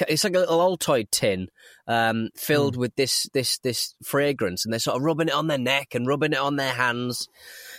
It's 0.07 0.23
like 0.23 0.35
a 0.35 0.39
little 0.39 0.59
Altoid 0.59 1.07
tin 1.11 1.49
um, 1.85 2.29
filled 2.37 2.75
Hmm. 2.75 2.81
with 2.81 2.95
this 2.95 3.27
this 3.33 3.59
this 3.59 3.93
fragrance, 4.03 4.63
and 4.63 4.71
they're 4.71 4.79
sort 4.79 4.95
of 4.95 5.03
rubbing 5.03 5.27
it 5.27 5.33
on 5.33 5.47
their 5.47 5.57
neck 5.57 5.93
and 5.93 6.07
rubbing 6.07 6.31
it 6.31 6.39
on 6.39 6.55
their 6.55 6.73
hands. 6.73 7.27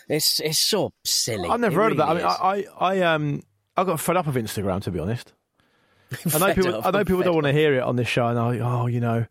It's 0.09 0.41
it's 0.41 0.59
so 0.59 0.93
silly. 1.05 1.49
I've 1.49 1.61
never 1.61 1.81
It 1.81 1.85
heard 1.85 1.93
of 1.93 1.99
that. 1.99 2.09
I 2.09 2.15
mean. 2.15 2.25
I, 2.25 2.29
I, 2.81 2.97
I 2.97 3.15
um, 3.15 3.43
I 3.77 3.85
got 3.85 4.01
fed 4.01 4.17
up 4.17 4.27
of 4.27 4.35
Instagram 4.35 4.83
to 4.83 4.91
be 4.91 4.99
honest. 4.99 5.33
I 6.35 6.39
know 6.39 6.55
people. 6.55 6.75
up, 6.77 6.87
I 6.87 6.91
know 6.91 7.05
people 7.05 7.23
don't 7.23 7.35
want 7.35 7.47
to 7.47 7.53
hear 7.53 7.75
it 7.75 7.83
on 7.83 7.97
this 7.97 8.09
show, 8.09 8.27
and 8.27 8.39
I, 8.39 8.59
oh, 8.59 8.87
you 8.87 9.01
know, 9.01 9.25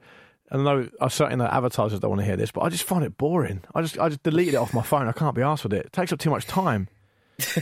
and 0.50 0.62
I 0.62 0.64
know 0.64 0.90
I 1.00 1.08
certainly 1.08 1.44
know 1.44 1.50
advertisers 1.50 2.00
don't 2.00 2.10
want 2.10 2.22
to 2.22 2.26
hear 2.26 2.38
this, 2.38 2.52
but 2.52 2.62
I 2.62 2.70
just 2.70 2.84
find 2.84 3.04
it 3.04 3.18
boring. 3.18 3.62
I 3.76 3.82
just, 3.82 4.00
I 4.00 4.10
just 4.10 4.24
deleted 4.24 4.56
it 4.56 4.58
off 4.58 4.74
my 4.74 4.82
phone. 4.82 5.08
I 5.08 5.12
can't 5.12 5.36
be 5.36 5.42
asked 5.42 5.64
with 5.64 5.74
it. 5.74 5.86
It 5.88 5.94
takes 5.94 6.12
up 6.12 6.20
too 6.20 6.30
much 6.30 6.46
time. 6.48 6.88
Do 7.40 7.62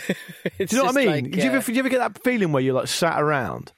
you 0.57 0.67
know 0.77 0.85
what 0.85 0.97
I 0.97 0.99
mean? 0.99 1.07
like, 1.07 1.31
do, 1.31 1.37
you 1.37 1.51
uh, 1.51 1.53
ever, 1.53 1.65
do 1.65 1.73
you 1.73 1.79
ever 1.79 1.89
get 1.89 1.99
that 1.99 2.21
feeling 2.21 2.51
where 2.51 2.61
you're 2.61 2.73
like 2.73 2.87
sat 2.87 3.21
around? 3.21 3.71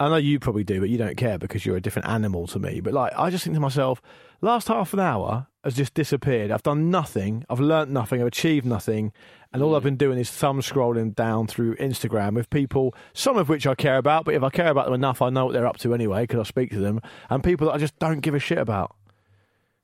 I 0.00 0.08
know 0.08 0.16
you 0.16 0.40
probably 0.40 0.64
do, 0.64 0.80
but 0.80 0.88
you 0.88 0.96
don't 0.96 1.18
care 1.18 1.36
because 1.36 1.66
you're 1.66 1.76
a 1.76 1.80
different 1.80 2.08
animal 2.08 2.46
to 2.48 2.58
me. 2.58 2.80
But 2.80 2.94
like, 2.94 3.12
I 3.18 3.28
just 3.28 3.44
think 3.44 3.54
to 3.54 3.60
myself, 3.60 4.00
last 4.40 4.66
half 4.68 4.94
an 4.94 5.00
hour 5.00 5.46
has 5.62 5.74
just 5.74 5.92
disappeared. 5.92 6.50
I've 6.50 6.62
done 6.62 6.90
nothing. 6.90 7.44
I've 7.50 7.60
learnt 7.60 7.90
nothing. 7.90 8.22
I've 8.22 8.26
achieved 8.26 8.64
nothing. 8.64 9.12
And 9.52 9.62
all 9.62 9.76
I've 9.76 9.82
been 9.82 9.96
doing 9.96 10.18
is 10.18 10.30
thumb 10.30 10.62
scrolling 10.62 11.14
down 11.14 11.48
through 11.48 11.76
Instagram 11.76 12.34
with 12.34 12.48
people, 12.48 12.94
some 13.12 13.36
of 13.36 13.50
which 13.50 13.66
I 13.66 13.74
care 13.74 13.98
about. 13.98 14.24
But 14.24 14.32
if 14.32 14.42
I 14.42 14.48
care 14.48 14.68
about 14.68 14.86
them 14.86 14.94
enough, 14.94 15.20
I 15.20 15.28
know 15.28 15.44
what 15.44 15.52
they're 15.52 15.66
up 15.66 15.76
to 15.80 15.92
anyway 15.92 16.22
because 16.22 16.40
I 16.40 16.44
speak 16.44 16.70
to 16.70 16.78
them. 16.78 17.02
And 17.28 17.44
people 17.44 17.66
that 17.66 17.74
I 17.74 17.78
just 17.78 17.98
don't 17.98 18.20
give 18.20 18.34
a 18.34 18.38
shit 18.38 18.58
about. 18.58 18.96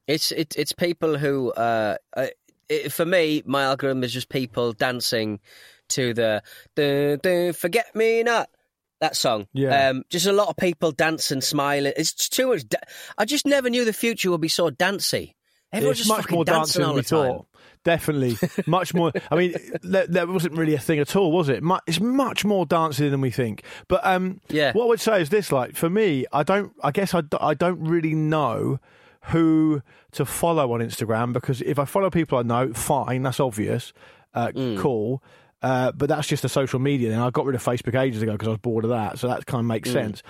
It's 0.07 0.33
it, 0.33 0.55
it's 0.57 0.73
people 0.73 1.19
who, 1.19 1.53
uh, 1.53 1.97
uh, 2.17 2.29
it, 2.71 2.91
for 2.91 3.05
me, 3.05 3.43
my 3.45 3.65
algorithm 3.65 4.03
is 4.03 4.15
just 4.15 4.31
people 4.31 4.73
dancing 4.73 5.41
to 5.89 6.15
the 6.15 6.43
the 6.75 7.21
the 7.23 7.55
forget 7.57 7.95
me 7.95 8.23
not 8.23 8.49
that 9.01 9.17
song. 9.17 9.47
Yeah. 9.53 9.91
um, 9.91 10.03
just 10.11 10.27
a 10.27 10.33
lot 10.33 10.49
of 10.49 10.57
people 10.57 10.93
dancing, 10.93 11.41
smiling. 11.41 11.93
It's 11.97 12.13
too 12.29 12.49
much. 12.49 12.69
Da- 12.69 12.79
I 13.19 13.25
just 13.25 13.47
never 13.47 13.69
knew 13.71 13.85
the 13.85 13.93
future 13.93 14.31
would 14.31 14.41
be 14.41 14.49
so 14.49 14.71
dancey. 14.71 15.35
Everyone's 15.73 16.01
it's 16.01 16.09
just 16.09 16.19
much 16.19 16.31
more 16.31 16.45
dancing 16.45 16.81
dancing 16.81 16.85
all 16.85 16.95
the 16.95 17.03
time. 17.03 17.37
thought. 17.39 17.47
Definitely, 17.85 18.37
much 18.67 18.95
more. 18.95 19.13
I 19.31 19.37
mean, 19.37 19.55
there, 19.83 20.07
there 20.07 20.27
wasn't 20.27 20.55
really 20.57 20.75
a 20.75 20.79
thing 20.79 20.99
at 20.99 21.15
all, 21.15 21.31
was 21.31 21.49
it? 21.49 21.63
It's 21.87 22.01
much 22.01 22.45
more 22.45 22.67
dancing 22.67 23.11
than 23.11 23.21
we 23.21 23.31
think. 23.31 23.63
But 23.89 24.05
um, 24.05 24.41
Yeah. 24.49 24.73
what 24.73 24.85
I 24.85 24.89
would 24.89 25.01
say 25.01 25.21
is 25.23 25.29
this: 25.29 25.53
like 25.53 25.77
for 25.77 25.89
me, 25.91 26.25
I 26.33 26.43
don't. 26.43 26.73
I 26.83 26.91
guess 26.91 27.15
I, 27.15 27.23
I 27.41 27.55
don't 27.55 27.81
really 27.81 28.15
know 28.15 28.79
who 29.29 29.83
to 30.13 30.25
follow 30.25 30.73
on 30.73 30.81
Instagram 30.81 31.33
because 31.33 31.61
if 31.63 31.79
I 31.79 31.85
follow 31.85 32.11
people 32.11 32.39
I 32.39 32.43
know, 32.43 32.73
fine, 32.73 33.23
that's 33.23 33.41
obvious, 33.41 33.93
uh, 34.35 34.49
Mm. 34.49 34.79
cool. 34.79 35.23
Uh, 35.67 35.91
but 35.93 36.09
that's 36.09 36.29
just 36.29 36.45
a 36.45 36.49
social 36.49 36.79
media. 36.79 37.13
And 37.13 37.21
I 37.21 37.31
got 37.31 37.45
rid 37.45 37.57
of 37.57 37.65
Facebook 37.65 37.99
ages 38.01 38.23
ago 38.23 38.33
because 38.33 38.47
I 38.49 38.51
was 38.53 38.61
bored 38.61 38.85
of 38.85 38.91
that. 38.91 39.19
So 39.19 39.27
that 39.27 39.47
kind 39.47 39.61
of 39.61 39.65
Mm. 39.65 39.69
makes 39.69 39.91
sense. 39.91 40.23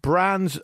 Brands, 0.00 0.60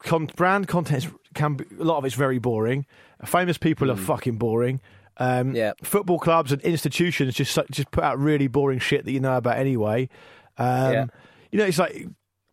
con- 0.00 0.30
brand 0.36 0.66
content 0.68 1.06
can 1.34 1.54
be 1.54 1.64
a 1.78 1.84
lot 1.84 1.98
of 1.98 2.04
it's 2.04 2.14
very 2.14 2.38
boring. 2.38 2.86
Famous 3.24 3.58
people 3.58 3.90
are 3.90 3.96
fucking 3.96 4.36
boring. 4.38 4.80
Um, 5.18 5.52
Mm. 5.52 5.56
Yeah. 5.56 5.72
Football 5.82 6.18
clubs 6.18 6.52
and 6.52 6.62
institutions 6.62 7.34
just 7.34 7.58
just 7.70 7.90
put 7.90 8.04
out 8.04 8.18
really 8.18 8.46
boring 8.48 8.78
shit 8.78 9.04
that 9.04 9.12
you 9.12 9.20
know 9.20 9.36
about 9.36 9.56
anyway. 9.58 10.08
Um, 10.56 10.92
Yeah. 10.92 11.06
You 11.50 11.58
know, 11.58 11.64
it's 11.64 11.78
like 11.78 12.06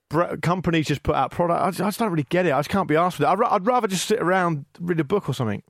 br- 0.09 0.35
companies 0.41 0.87
just 0.87 1.03
put 1.03 1.15
out 1.15 1.31
product. 1.31 1.61
I 1.61 1.69
just, 1.69 1.81
I 1.81 1.85
just 1.87 1.99
don't 1.99 2.11
really 2.11 2.27
get 2.29 2.45
it. 2.45 2.53
I 2.53 2.59
just 2.59 2.69
can't 2.69 2.87
be 2.87 2.95
asked 2.95 3.19
with 3.19 3.27
it. 3.27 3.31
I'd, 3.31 3.39
I'd 3.41 3.65
rather 3.67 3.87
just 3.87 4.05
sit 4.07 4.19
around 4.19 4.65
read 4.79 4.99
a 4.99 5.03
book 5.03 5.27
or 5.29 5.33
something. 5.33 5.63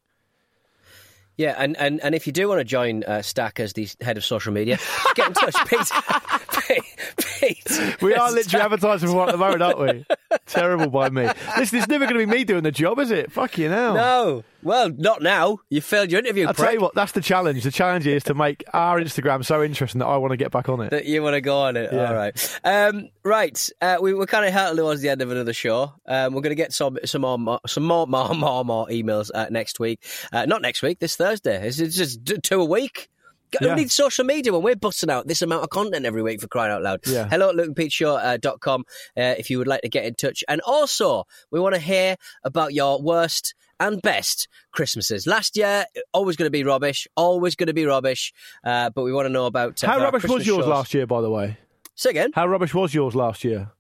Yeah, 1.38 1.56
and, 1.58 1.76
and, 1.78 2.02
and 2.02 2.16
if 2.16 2.28
you 2.28 2.34
do 2.34 2.48
want 2.48 2.60
to 2.60 2.64
join 2.64 3.04
uh, 3.04 3.22
Stack 3.22 3.60
as 3.60 3.74
the 3.74 3.90
head 4.02 4.18
of 4.18 4.24
social 4.24 4.54
media, 4.54 4.78
get 5.16 5.28
in 5.28 5.34
touch, 5.34 5.56
Pete. 5.68 5.92
Pete. 7.40 7.98
We 8.02 8.14
are 8.16 8.32
literally 8.32 8.64
advertising 8.64 9.10
for 9.10 9.16
one 9.16 9.30
at 9.30 9.34
the 9.34 9.38
moment, 9.38 9.62
aren't 9.62 9.80
we? 9.80 10.06
Terrible 10.46 10.90
by 10.90 11.10
me. 11.10 11.28
Listen, 11.58 11.80
it's 11.80 11.88
never 11.88 12.06
going 12.06 12.20
to 12.20 12.26
be 12.26 12.32
me 12.32 12.44
doing 12.44 12.64
the 12.64 12.72
job, 12.72 13.00
is 13.00 13.12
it? 13.12 13.32
Fucking 13.32 13.70
hell. 13.72 13.94
No, 13.96 14.44
well, 14.64 14.90
not 14.90 15.22
now. 15.22 15.60
You 15.70 15.82
failed 15.82 16.12
your 16.12 16.20
interview. 16.20 16.48
I'll 16.48 16.54
tell 16.54 16.74
you 16.74 16.82
what, 16.82 16.96
that's 16.96 17.12
the 17.14 17.22
challenge. 17.22 17.64
The 17.64 17.72
challenge 17.72 18.08
is 18.08 18.24
to 18.26 18.34
make 18.34 18.64
our 18.74 19.00
Instagram 19.00 19.46
so 19.46 19.64
interesting 19.64 20.00
that 20.00 20.08
I 20.08 20.18
want 20.18 20.32
to 20.32 20.38
get 20.38 20.52
back 20.52 20.70
on 20.70 20.82
it. 20.82 20.92
that 20.92 21.06
you 21.06 21.22
want 21.24 21.36
to 21.36 21.42
go 21.42 21.60
on 21.60 21.78
it. 21.78 21.92
Yeah. 21.92 22.08
All 22.10 22.14
right, 22.16 22.60
um, 22.64 23.10
right. 23.24 23.70
Uh, 23.82 23.98
we 24.02 24.14
we're 24.14 24.26
kind 24.26 24.46
of 24.46 24.54
hurtling 24.54 24.78
towards 24.78 25.02
the 25.02 25.10
end 25.10 25.22
of 25.22 25.32
another 25.32 25.54
show. 25.54 25.94
Um, 26.06 26.34
we're 26.34 26.42
going 26.42 26.52
to 26.52 26.56
get 26.56 26.74
some 26.74 26.98
some 27.06 27.22
more 27.22 27.38
more- 27.40 27.60
some 27.68 27.84
more 27.84 28.08
more 28.08 28.34
more, 28.34 28.66
more 28.66 28.88
emails 28.88 29.30
uh, 29.34 29.48
next 29.50 29.80
week. 29.80 30.04
Uh, 30.32 30.46
not 30.46 30.62
next 30.62 30.82
week. 30.82 31.00
This 31.00 31.16
Thursday. 31.16 31.68
It's, 31.68 31.80
it's 31.80 31.96
just 31.96 32.26
two 32.44 32.62
a 32.62 32.66
week. 32.66 33.10
Yeah. 33.62 33.76
needs 33.76 33.94
social 33.94 34.26
media 34.26 34.52
when 34.54 34.62
we're 34.64 34.76
busting 34.76 35.10
out 35.10 35.28
this 35.28 35.42
amount 35.42 35.64
of 35.64 35.70
content 35.70 36.06
every 36.06 36.22
week 36.22 36.42
for 36.42 36.48
crying 36.48 36.72
out 36.72 36.82
loud? 36.82 37.02
Yeah. 37.08 37.28
Hello 37.30 37.50
at 37.50 37.56
lukeandpeteshow.com 37.56 38.84
uh, 39.18 39.22
if 39.38 39.50
you 39.50 39.58
would 39.58 39.68
like 39.68 39.82
to 39.82 39.90
get 39.90 40.06
in 40.06 40.16
touch. 40.16 40.44
And 40.48 40.62
also, 40.62 41.26
we 41.52 41.60
want 41.60 41.76
to 41.76 41.82
hear 41.82 42.16
about 42.44 42.74
your 42.74 43.02
worst 43.02 43.56
and 43.80 44.02
best 44.02 44.48
Christmases. 44.72 45.28
Last 45.28 45.58
year, 45.58 45.86
always 46.14 46.36
going 46.36 46.48
to 46.48 46.52
be 46.52 46.64
rubbish, 46.64 47.08
always 47.16 47.56
going 47.56 47.68
to 47.68 47.74
be 47.74 47.86
rubbish. 47.86 48.34
Uh, 48.64 48.90
but 48.90 49.04
we 49.04 49.12
want 49.14 49.26
to 49.26 49.30
know 49.30 49.46
about 49.46 49.84
uh, 49.84 49.88
How 49.88 50.00
rubbish 50.00 50.24
was 50.24 50.46
yours 50.46 50.60
shows. 50.60 50.68
last 50.68 50.94
year, 50.94 51.06
by 51.06 51.22
the 51.22 51.30
way? 51.30 51.58
Say 51.96 52.10
again. 52.12 52.32
How 52.34 52.48
rubbish 52.48 52.74
was 52.74 52.94
yours 52.94 53.16
last 53.16 53.44
year? 53.44 53.72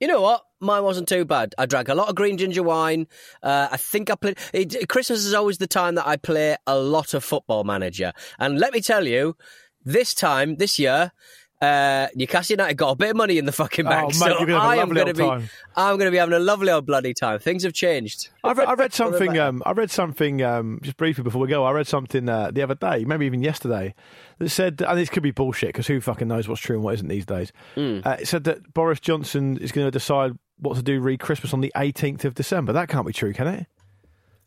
You 0.00 0.06
know 0.06 0.20
what? 0.20 0.42
Mine 0.60 0.84
wasn't 0.84 1.08
too 1.08 1.24
bad. 1.24 1.54
I 1.58 1.66
drank 1.66 1.88
a 1.88 1.94
lot 1.94 2.08
of 2.08 2.14
green 2.14 2.38
ginger 2.38 2.62
wine. 2.62 3.06
Uh, 3.42 3.68
I 3.70 3.76
think 3.76 4.10
I 4.10 4.14
played. 4.14 4.38
It, 4.52 4.88
Christmas 4.88 5.24
is 5.24 5.34
always 5.34 5.58
the 5.58 5.66
time 5.66 5.96
that 5.96 6.06
I 6.06 6.16
play 6.16 6.56
a 6.66 6.78
lot 6.78 7.14
of 7.14 7.24
Football 7.24 7.64
Manager. 7.64 8.12
And 8.38 8.58
let 8.58 8.72
me 8.72 8.80
tell 8.80 9.06
you, 9.06 9.36
this 9.84 10.14
time, 10.14 10.56
this 10.56 10.78
year, 10.78 11.12
uh, 11.60 12.06
Newcastle 12.14 12.54
United 12.54 12.76
got 12.76 12.90
a 12.90 12.96
bit 12.96 13.10
of 13.10 13.16
money 13.16 13.38
in 13.38 13.44
the 13.44 13.52
fucking 13.52 13.86
Oh, 13.86 13.90
bank. 13.90 14.08
mate, 14.08 14.14
so 14.14 14.26
you're 14.28 14.46
gonna 14.46 14.52
have 14.60 14.62
a 14.62 14.66
I 14.66 14.72
am 14.76 14.88
lovely 14.90 14.94
going 14.94 15.06
to 15.08 15.14
be, 15.14 15.26
time. 15.28 15.50
I'm 15.76 15.96
going 15.96 16.06
to 16.06 16.10
be 16.12 16.16
having 16.18 16.34
a 16.34 16.38
lovely 16.38 16.70
old 16.70 16.86
bloody 16.86 17.14
time. 17.14 17.38
Things 17.40 17.64
have 17.64 17.72
changed. 17.72 18.28
I 18.44 18.52
read, 18.52 18.68
I 18.68 18.74
read 18.74 18.92
something. 18.94 19.38
Um, 19.38 19.62
I 19.66 19.72
read 19.72 19.90
something 19.90 20.42
um, 20.42 20.78
just 20.82 20.96
briefly 20.96 21.24
before 21.24 21.40
we 21.40 21.48
go. 21.48 21.64
I 21.64 21.72
read 21.72 21.86
something 21.86 22.28
uh, 22.28 22.50
the 22.52 22.62
other 22.62 22.74
day, 22.76 23.04
maybe 23.04 23.26
even 23.26 23.42
yesterday, 23.42 23.94
that 24.38 24.48
said, 24.50 24.82
and 24.86 24.98
this 24.98 25.08
could 25.10 25.22
be 25.22 25.32
bullshit 25.32 25.70
because 25.70 25.86
who 25.88 26.00
fucking 26.00 26.28
knows 26.28 26.46
what's 26.48 26.60
true 26.60 26.76
and 26.76 26.84
what 26.84 26.94
isn't 26.94 27.08
these 27.08 27.26
days. 27.26 27.52
Hmm. 27.74 28.00
Uh, 28.04 28.16
it 28.20 28.28
said 28.28 28.44
that 28.44 28.72
Boris 28.72 29.00
Johnson 29.00 29.56
is 29.58 29.72
going 29.72 29.86
to 29.86 29.90
decide 29.90 30.32
what 30.58 30.76
to 30.76 30.82
do 30.82 31.00
re 31.00 31.16
Christmas 31.16 31.52
on 31.52 31.60
the 31.60 31.72
18th 31.76 32.24
of 32.24 32.34
December. 32.34 32.72
That 32.72 32.88
can't 32.88 33.06
be 33.06 33.12
true, 33.12 33.32
can 33.32 33.46
it? 33.48 33.66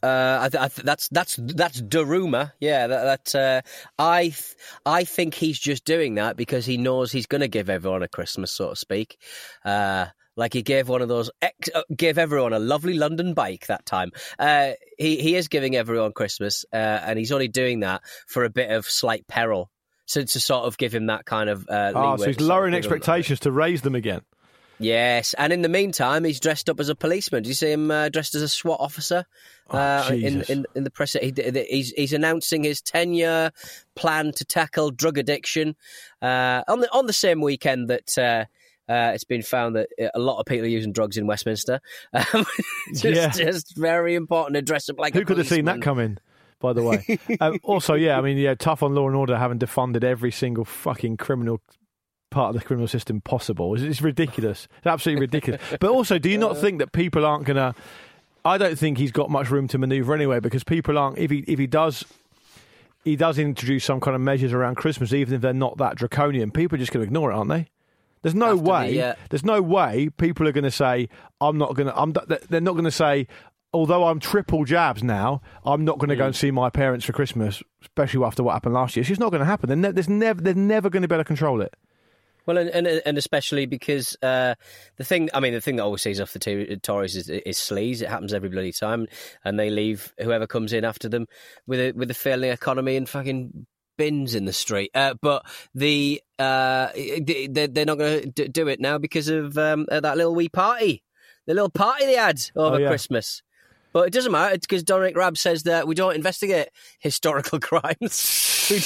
Uh, 0.04 0.40
I 0.42 0.50
th- 0.50 0.62
I 0.64 0.68
th- 0.68 0.86
that's 0.86 1.08
that's 1.10 1.36
that's 1.40 1.82
the 1.82 2.06
rumor. 2.06 2.54
Yeah, 2.60 2.88
that, 2.88 3.32
that 3.34 3.36
uh, 3.36 4.02
I 4.02 4.24
th- 4.24 4.56
I 4.86 5.04
think 5.04 5.34
he's 5.36 5.60
just 5.60 5.86
doing 5.86 6.16
that 6.16 6.36
because 6.38 6.66
he 6.66 6.78
knows 6.78 7.12
he's 7.12 7.28
going 7.28 7.42
to 7.42 7.48
give 7.48 7.70
everyone 7.70 8.02
a 8.04 8.08
Christmas, 8.08 8.52
so 8.52 8.70
to 8.72 8.76
speak. 8.76 9.18
Uh, 9.64 10.08
like 10.38 10.54
he 10.54 10.62
gave 10.64 10.88
one 10.88 11.02
of 11.02 11.10
those, 11.10 11.30
ex- 11.42 11.70
uh, 11.76 11.84
gave 11.96 12.18
everyone 12.18 12.54
a 12.54 12.60
lovely 12.60 12.94
London 12.94 13.34
bike 13.34 13.68
that 13.68 13.86
time. 13.86 14.12
Uh, 14.40 14.72
he 14.98 15.18
he 15.22 15.36
is 15.36 15.50
giving 15.50 15.76
everyone 15.76 16.14
Christmas, 16.14 16.66
uh, 16.74 16.76
and 16.78 17.20
he's 17.20 17.32
only 17.32 17.48
doing 17.50 17.82
that 17.82 18.02
for 18.28 18.44
a 18.44 18.50
bit 18.50 18.72
of 18.72 18.86
slight 18.86 19.28
peril, 19.28 19.70
so 20.06 20.24
to 20.24 20.40
sort 20.40 20.66
of 20.66 20.78
give 20.78 20.94
him 20.96 21.08
that 21.08 21.26
kind 21.26 21.50
of. 21.50 21.68
Uh, 21.70 21.92
Oh, 21.94 22.16
so 22.18 22.26
he's 22.28 22.38
to 22.38 22.44
sort 22.44 22.46
of 22.46 22.48
lowering 22.48 22.74
expectations 22.76 23.42
to 23.42 23.52
raise 23.52 23.82
them 23.82 23.94
again. 23.94 24.22
Yes, 24.82 25.34
and 25.36 25.54
in 25.54 25.62
the 25.62 25.70
meantime, 25.70 26.24
he's 26.24 26.40
dressed 26.40 26.70
up 26.70 26.80
as 26.80 26.90
a 26.90 26.96
policeman. 26.96 27.44
Do 27.44 27.50
you 27.50 27.54
see 27.56 27.72
him 27.72 27.92
uh, 27.92 28.10
dressed 28.10 28.36
as 28.36 28.42
a 28.42 28.48
SWAT 28.50 28.80
officer 28.80 29.26
uh, 29.70 30.10
in, 30.12 30.40
Oh, 30.40 30.44
in 30.50 30.66
in 30.76 30.84
the 30.84 30.92
press? 30.92 31.14
He, 31.14 31.34
he's 31.70 31.92
he's 31.92 32.14
announcing 32.14 32.64
his 32.64 32.82
ten 32.82 33.14
year 33.14 33.52
plan 33.96 34.32
to 34.34 34.46
tackle 34.46 34.92
drug 34.92 35.18
addiction 35.18 35.76
uh, 36.22 36.64
on 36.68 36.80
the 36.82 36.92
on 36.92 37.06
the 37.06 37.14
same 37.14 37.42
weekend 37.42 37.90
that. 37.90 38.18
Uh, 38.18 38.46
uh, 38.90 39.12
it's 39.14 39.24
been 39.24 39.44
found 39.44 39.78
that 39.78 39.88
a 40.14 40.20
lot 40.20 40.38
of 40.38 40.46
people 40.46 40.66
are 40.66 40.70
using 40.70 40.92
drugs 40.92 41.16
in 41.16 41.26
Westminster. 41.26 41.80
Um, 42.14 42.46
just, 42.94 43.06
Yeah. 43.06 43.30
just 43.30 43.78
very 43.78 44.16
important 44.16 44.56
to 44.56 44.62
dress 44.62 44.90
up 44.90 45.00
like. 45.00 45.14
Who 45.14 45.24
could 45.24 45.38
have 45.38 45.48
seen 45.48 45.64
that 45.66 45.82
coming? 45.82 46.18
By 46.60 46.74
the 46.74 46.84
way, 46.84 47.18
um, 47.40 47.58
also, 47.64 47.94
yeah, 47.94 48.18
I 48.18 48.22
mean, 48.22 48.38
yeah, 48.38 48.54
tough 48.56 48.84
on 48.84 48.94
law 48.94 49.08
and 49.08 49.16
order, 49.16 49.38
having 49.38 49.60
defunded 49.60 50.04
every 50.04 50.32
single 50.32 50.66
fucking 50.66 51.18
criminal 51.18 51.62
part 52.32 52.56
of 52.56 52.60
the 52.60 52.66
criminal 52.66 52.88
system 52.88 53.22
possible. 53.22 53.76
It's, 53.76 53.84
it's 53.84 54.02
ridiculous. 54.02 54.68
It's 54.80 54.88
absolutely 54.88 55.22
ridiculous. 55.22 55.62
But 55.80 55.92
also, 55.92 56.18
do 56.18 56.30
you 56.30 56.40
not 56.40 56.58
think 56.62 56.80
that 56.80 56.92
people 56.92 57.26
aren't 57.26 57.46
going 57.46 57.58
to? 57.58 57.76
I 58.44 58.58
don't 58.58 58.76
think 58.80 58.98
he's 58.98 59.12
got 59.12 59.30
much 59.30 59.52
room 59.52 59.68
to 59.68 59.78
manoeuvre 59.78 60.16
anyway, 60.16 60.40
because 60.40 60.64
people 60.64 60.98
aren't. 60.98 61.20
If 61.20 61.30
he 61.30 61.40
if 61.48 61.60
he 61.60 61.68
does. 61.68 62.04
He 63.04 63.16
does 63.16 63.40
introduce 63.40 63.84
some 63.84 64.00
kind 64.00 64.14
of 64.14 64.22
measures 64.22 64.54
around 64.54 64.76
Christmas, 64.76 65.12
even 65.12 65.34
if 65.34 65.42
they're 65.42 65.54
not 65.54 65.78
that 65.80 65.96
draconian. 65.96 66.52
People 66.52 66.76
are 66.76 66.80
just 66.80 66.92
going 66.92 67.02
to 67.04 67.08
ignore 67.08 67.32
it, 67.32 67.36
aren't 67.36 67.50
they? 67.50 67.66
There's 68.22 68.36
no 68.36 68.52
After 68.52 68.64
the, 68.64 68.70
way. 68.70 69.02
uh, 69.02 69.16
There's 69.32 69.44
no 69.44 69.60
way 69.60 70.10
people 70.18 70.48
are 70.48 70.52
going 70.52 70.66
to 70.66 70.70
say, 70.72 71.10
"I'm 71.40 71.58
not 71.58 71.74
going 71.76 71.88
to." 71.88 72.00
I'm. 72.00 72.14
They're 72.50 72.62
not 72.62 72.74
going 72.74 72.84
to 72.86 72.92
say, 72.92 73.28
although 73.74 74.06
I'm 74.06 74.20
triple 74.20 74.66
jabs 74.66 75.02
now, 75.04 75.42
I'm 75.66 75.84
not 75.84 75.98
going 75.98 76.10
to 76.10 76.16
go 76.16 76.28
and 76.28 76.36
see 76.36 76.52
my 76.52 76.70
parents 76.70 77.04
for 77.04 77.14
Christmas, 77.14 77.64
especially 77.82 78.24
after 78.24 78.44
what 78.44 78.54
happened 78.54 78.76
last 78.76 78.96
year. 78.96 79.02
It's 79.02 79.10
just 79.10 79.20
not 79.20 79.32
going 79.32 79.40
to 79.40 79.48
happen. 79.48 79.82
Ne- 79.82 79.92
there's 79.94 80.08
never, 80.10 80.40
they're 80.40 80.54
never 80.54 80.92
going 80.92 81.02
to 81.02 81.08
be 81.08 81.16
able 81.16 81.24
to 81.24 81.28
control 81.28 81.62
it. 81.62 81.74
Well, 82.46 82.58
and, 82.58 82.70
and 82.70 82.88
and 82.88 83.18
especially 83.18 83.66
because 83.66 84.18
uh, 84.22 84.56
the 84.98 85.04
thing, 85.04 85.30
I 85.34 85.40
mean, 85.40 85.54
the 85.54 85.62
thing 85.62 85.76
that 85.76 85.84
always 85.84 86.02
sees 86.02 86.20
off 86.20 86.34
the 86.34 86.80
Tories 86.82 87.16
is, 87.16 87.30
is 87.30 87.58
sleaze. 87.58 88.02
It 88.02 88.10
happens 88.10 88.34
every 88.34 88.50
bloody 88.50 88.72
time, 88.72 89.08
and 89.46 89.60
they 89.60 89.70
leave 89.70 90.14
whoever 90.20 90.48
comes 90.48 90.74
in 90.74 90.84
after 90.84 91.08
them 91.08 91.28
with 91.68 91.80
a 91.80 91.92
with 91.92 92.10
a 92.10 92.16
failing 92.16 92.52
economy 92.52 92.96
and 92.96 93.08
fucking 93.08 93.68
bins 93.98 94.34
in 94.34 94.46
the 94.46 94.54
street. 94.54 94.90
Uh, 94.96 95.14
but 95.22 95.46
the 95.76 96.22
uh, 96.40 96.90
they, 96.96 97.48
they're 97.72 97.86
not 97.86 98.00
going 98.00 98.34
to 98.34 98.48
do 98.48 98.68
it 98.68 98.80
now 98.80 98.98
because 98.98 99.28
of 99.28 99.58
um, 99.58 99.86
that 99.90 100.18
little 100.18 100.34
wee 100.34 100.50
party, 100.50 101.04
the 101.46 101.54
little 101.54 101.70
party 101.70 102.06
they 102.06 102.16
had 102.16 102.42
over 102.56 102.78
Oh, 102.78 102.80
yeah. 102.80 102.88
Christmas. 102.88 103.44
But 103.94 104.08
it 104.08 104.14
doesn't 104.14 104.32
matter 104.32 104.58
because 104.58 104.84
Dominic 104.84 105.18
Raab 105.18 105.38
says 105.38 105.64
that 105.64 105.86
we 105.86 105.96
don't 105.96 106.16
investigate 106.16 106.70
historical 107.00 107.60
crimes. 107.62 108.51
We, 108.72 108.82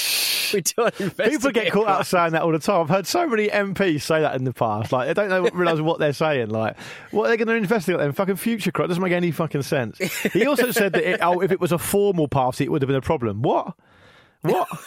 we 0.54 0.60
don't. 0.60 1.16
People 1.16 1.50
get 1.50 1.72
caught 1.72 1.88
out 1.88 2.06
saying 2.06 2.32
that 2.32 2.42
all 2.42 2.52
the 2.52 2.58
time. 2.58 2.82
I've 2.82 2.88
heard 2.88 3.06
so 3.06 3.26
many 3.26 3.48
MPs 3.48 4.02
say 4.02 4.20
that 4.20 4.34
in 4.34 4.44
the 4.44 4.52
past. 4.52 4.92
Like 4.92 5.08
they 5.08 5.14
don't 5.14 5.28
know, 5.28 5.48
realize 5.50 5.80
what 5.80 5.98
they're 5.98 6.12
saying. 6.12 6.50
Like, 6.50 6.78
what 7.10 7.26
are 7.26 7.28
they 7.28 7.36
going 7.36 7.48
to 7.48 7.54
investigate 7.54 8.00
then? 8.00 8.12
Fucking 8.12 8.36
future 8.36 8.72
crime 8.72 8.88
doesn't 8.88 9.02
make 9.02 9.12
any 9.12 9.30
fucking 9.30 9.62
sense. 9.62 9.98
He 10.32 10.46
also 10.46 10.70
said 10.70 10.92
that 10.92 11.04
it, 11.04 11.20
oh, 11.22 11.40
if 11.40 11.52
it 11.52 11.60
was 11.60 11.72
a 11.72 11.78
formal 11.78 12.28
party, 12.28 12.64
it 12.64 12.70
would 12.70 12.82
have 12.82 12.88
been 12.88 12.96
a 12.96 13.00
problem. 13.00 13.42
What? 13.42 13.74
What? 14.42 14.68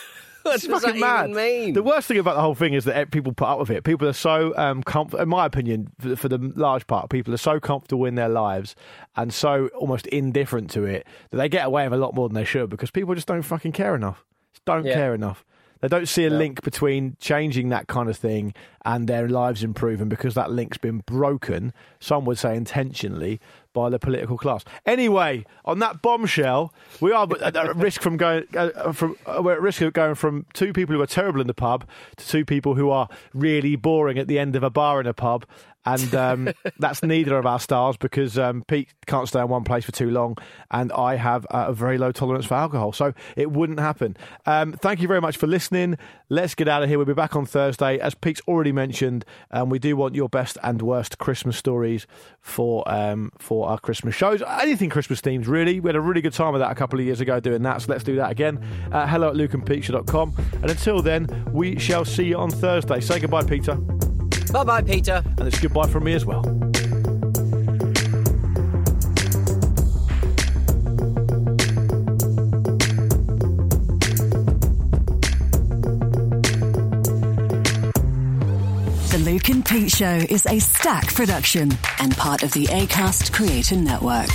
What 0.44 0.56
It's 0.56 0.68
fucking 0.68 1.00
mad. 1.02 1.34
The 1.74 1.84
worst 1.84 2.08
thing 2.08 2.18
about 2.18 2.36
the 2.36 2.42
whole 2.42 2.56
thing 2.56 2.74
is 2.74 2.86
that 2.86 3.12
people 3.12 3.34
put 3.34 3.50
up 3.50 3.60
with 3.60 3.70
it. 3.70 3.84
People 3.84 4.08
are 4.08 4.14
so 4.14 4.56
um, 4.58 4.82
comf- 4.84 5.20
in 5.20 5.28
my 5.28 5.46
opinion, 5.46 5.90
for, 6.00 6.16
for 6.16 6.30
the 6.30 6.38
large 6.56 6.88
part, 6.88 7.10
people 7.10 7.34
are 7.34 7.38
so 7.38 7.60
comfortable 7.60 8.06
in 8.06 8.16
their 8.16 8.30
lives 8.30 8.74
and 9.18 9.34
so 9.34 9.68
almost 9.76 10.08
indifferent 10.08 10.70
to 10.72 10.86
it 10.86 11.06
that 11.32 11.38
they 11.38 11.50
get 11.50 11.66
away 11.66 11.84
with 11.84 12.00
a 12.00 12.02
lot 12.02 12.16
more 12.16 12.30
than 12.30 12.36
they 12.36 12.46
should 12.46 12.70
because 12.70 12.90
people 12.90 13.14
just 13.16 13.28
don't 13.28 13.42
fucking 13.42 13.74
care 13.74 13.96
enough. 13.96 14.24
Don't 14.66 14.86
Yeah. 14.86 14.94
care 14.94 15.14
enough. 15.16 15.44
They 15.82 15.88
don't 15.88 16.10
see 16.10 16.26
a 16.26 16.30
link 16.30 16.62
between 16.62 17.16
changing 17.22 17.70
that 17.70 17.88
kind 17.88 18.10
of 18.10 18.18
thing 18.18 18.54
and 18.84 19.08
their 19.08 19.30
lives 19.30 19.64
improving 19.64 20.10
because 20.10 20.34
that 20.34 20.52
link's 20.52 20.78
been 20.78 20.98
broken, 21.06 21.72
some 22.02 22.26
would 22.26 22.38
say 22.38 22.58
intentionally, 22.58 23.40
by 23.72 23.90
the 23.90 23.98
political 23.98 24.38
class. 24.38 24.66
Anyway, 24.86 25.46
on 25.64 25.80
that 25.80 26.02
bombshell, 26.02 26.74
we 27.00 27.14
are 27.14 27.26
at 27.42 27.56
at 27.56 27.76
risk 27.78 28.02
from 28.02 28.18
going 28.18 28.44
uh, 28.58 28.92
from 28.92 29.16
uh, 29.26 29.40
we're 29.42 29.54
at 29.54 29.62
risk 29.62 29.82
of 29.82 29.94
going 29.94 30.16
from 30.16 30.46
two 30.54 30.74
people 30.74 30.94
who 30.94 31.02
are 31.02 31.08
terrible 31.08 31.40
in 31.40 31.48
the 31.48 31.54
pub 31.54 31.86
to 32.18 32.28
two 32.28 32.44
people 32.44 32.76
who 32.76 32.90
are 32.90 33.08
really 33.34 33.78
boring 33.78 34.18
at 34.20 34.28
the 34.28 34.38
end 34.38 34.58
of 34.58 34.64
a 34.64 34.70
bar 34.70 35.00
in 35.00 35.08
a 35.08 35.14
pub. 35.14 35.46
And 35.86 36.14
um, 36.16 36.50
that's 36.80 37.04
neither 37.04 37.38
of 37.38 37.46
our 37.46 37.60
stars 37.60 37.98
because 37.98 38.38
um, 38.38 38.64
Pete 38.68 38.94
can't 39.06 39.28
stay 39.28 39.40
in 39.40 39.48
one 39.48 39.64
place 39.64 39.86
for 39.86 39.92
too 39.92 40.10
long, 40.10 40.38
and 40.72 40.92
I 40.92 41.16
have 41.16 41.46
uh, 41.50 41.66
a 41.68 41.74
very 41.74 41.98
low 41.98 42.12
tolerance 42.12 42.46
for 42.46 42.56
alcohol, 42.56 42.92
so 42.92 43.14
it 43.36 43.52
wouldn't 43.52 43.80
happen. 43.80 44.18
Um, 44.46 44.74
thank 44.74 45.02
you 45.02 45.08
very 45.08 45.22
much 45.22 45.38
for 45.38 45.48
listening. 45.48 45.98
Let's 46.30 46.56
get 46.56 46.68
out 46.68 46.84
of 46.84 46.90
here. 46.90 46.98
We'll 46.98 47.08
be 47.08 47.14
back 47.14 47.36
on 47.36 47.46
Thursday, 47.46 47.98
as 48.00 48.14
Pete's 48.14 48.42
already 48.48 48.72
mentioned. 48.72 49.26
Um, 49.52 49.70
we 49.70 49.80
do 49.80 49.96
want 49.96 50.16
your 50.16 50.30
best 50.30 50.58
and 50.64 50.82
worst 50.82 51.18
Christmas 51.18 51.58
stories 51.58 52.06
for 52.42 52.84
um, 52.92 53.32
for 53.38 53.68
our 53.70 53.80
Christmas 53.80 54.16
shows. 54.16 54.42
Anything 54.62 54.90
Christmas 54.90 55.22
themed, 55.22 55.48
really. 55.48 55.80
We 55.80 55.88
had 55.90 55.96
a 55.96 56.02
really 56.02 56.22
good 56.22 56.34
time 56.34 56.54
with 56.54 56.62
that 56.62 56.72
a 56.72 56.76
couple 56.76 57.00
of 57.00 57.06
years 57.06 57.22
ago 57.22 57.40
doing 57.40 57.64
that, 57.64 57.82
so 57.82 57.92
let's 57.92 58.04
do 58.04 58.16
that 58.18 58.32
again. 58.32 58.64
Uh, 58.92 59.08
hello 59.08 59.30
at 59.30 59.36
lukeandpeteshow.com. 59.36 60.36
And 60.62 60.70
until 60.70 61.02
then, 61.02 61.28
we 61.52 61.80
shall 61.80 62.06
see 62.06 62.26
you 62.26 62.38
on 62.38 62.50
Thursday. 62.50 63.00
Say 63.00 63.20
goodbye, 63.20 63.44
Peter. 63.44 63.80
Bye 64.52 64.64
bye, 64.64 64.82
Peter. 64.82 65.24
And 65.38 65.48
it's 65.48 65.60
goodbye 65.60 65.88
from 65.88 66.06
me 66.06 66.14
as 66.14 66.26
well. 66.26 66.42
The 79.10 79.18
Luke 79.24 79.50
and 79.50 79.66
Pete 79.66 79.92
Show 79.92 80.26
is 80.30 80.46
a 80.46 80.60
stack 80.60 81.14
production 81.14 81.72
and 82.00 82.16
part 82.16 82.44
of 82.44 82.52
the 82.54 82.66
ACAST 82.66 83.34
Creator 83.34 83.76
Network. 83.76 84.30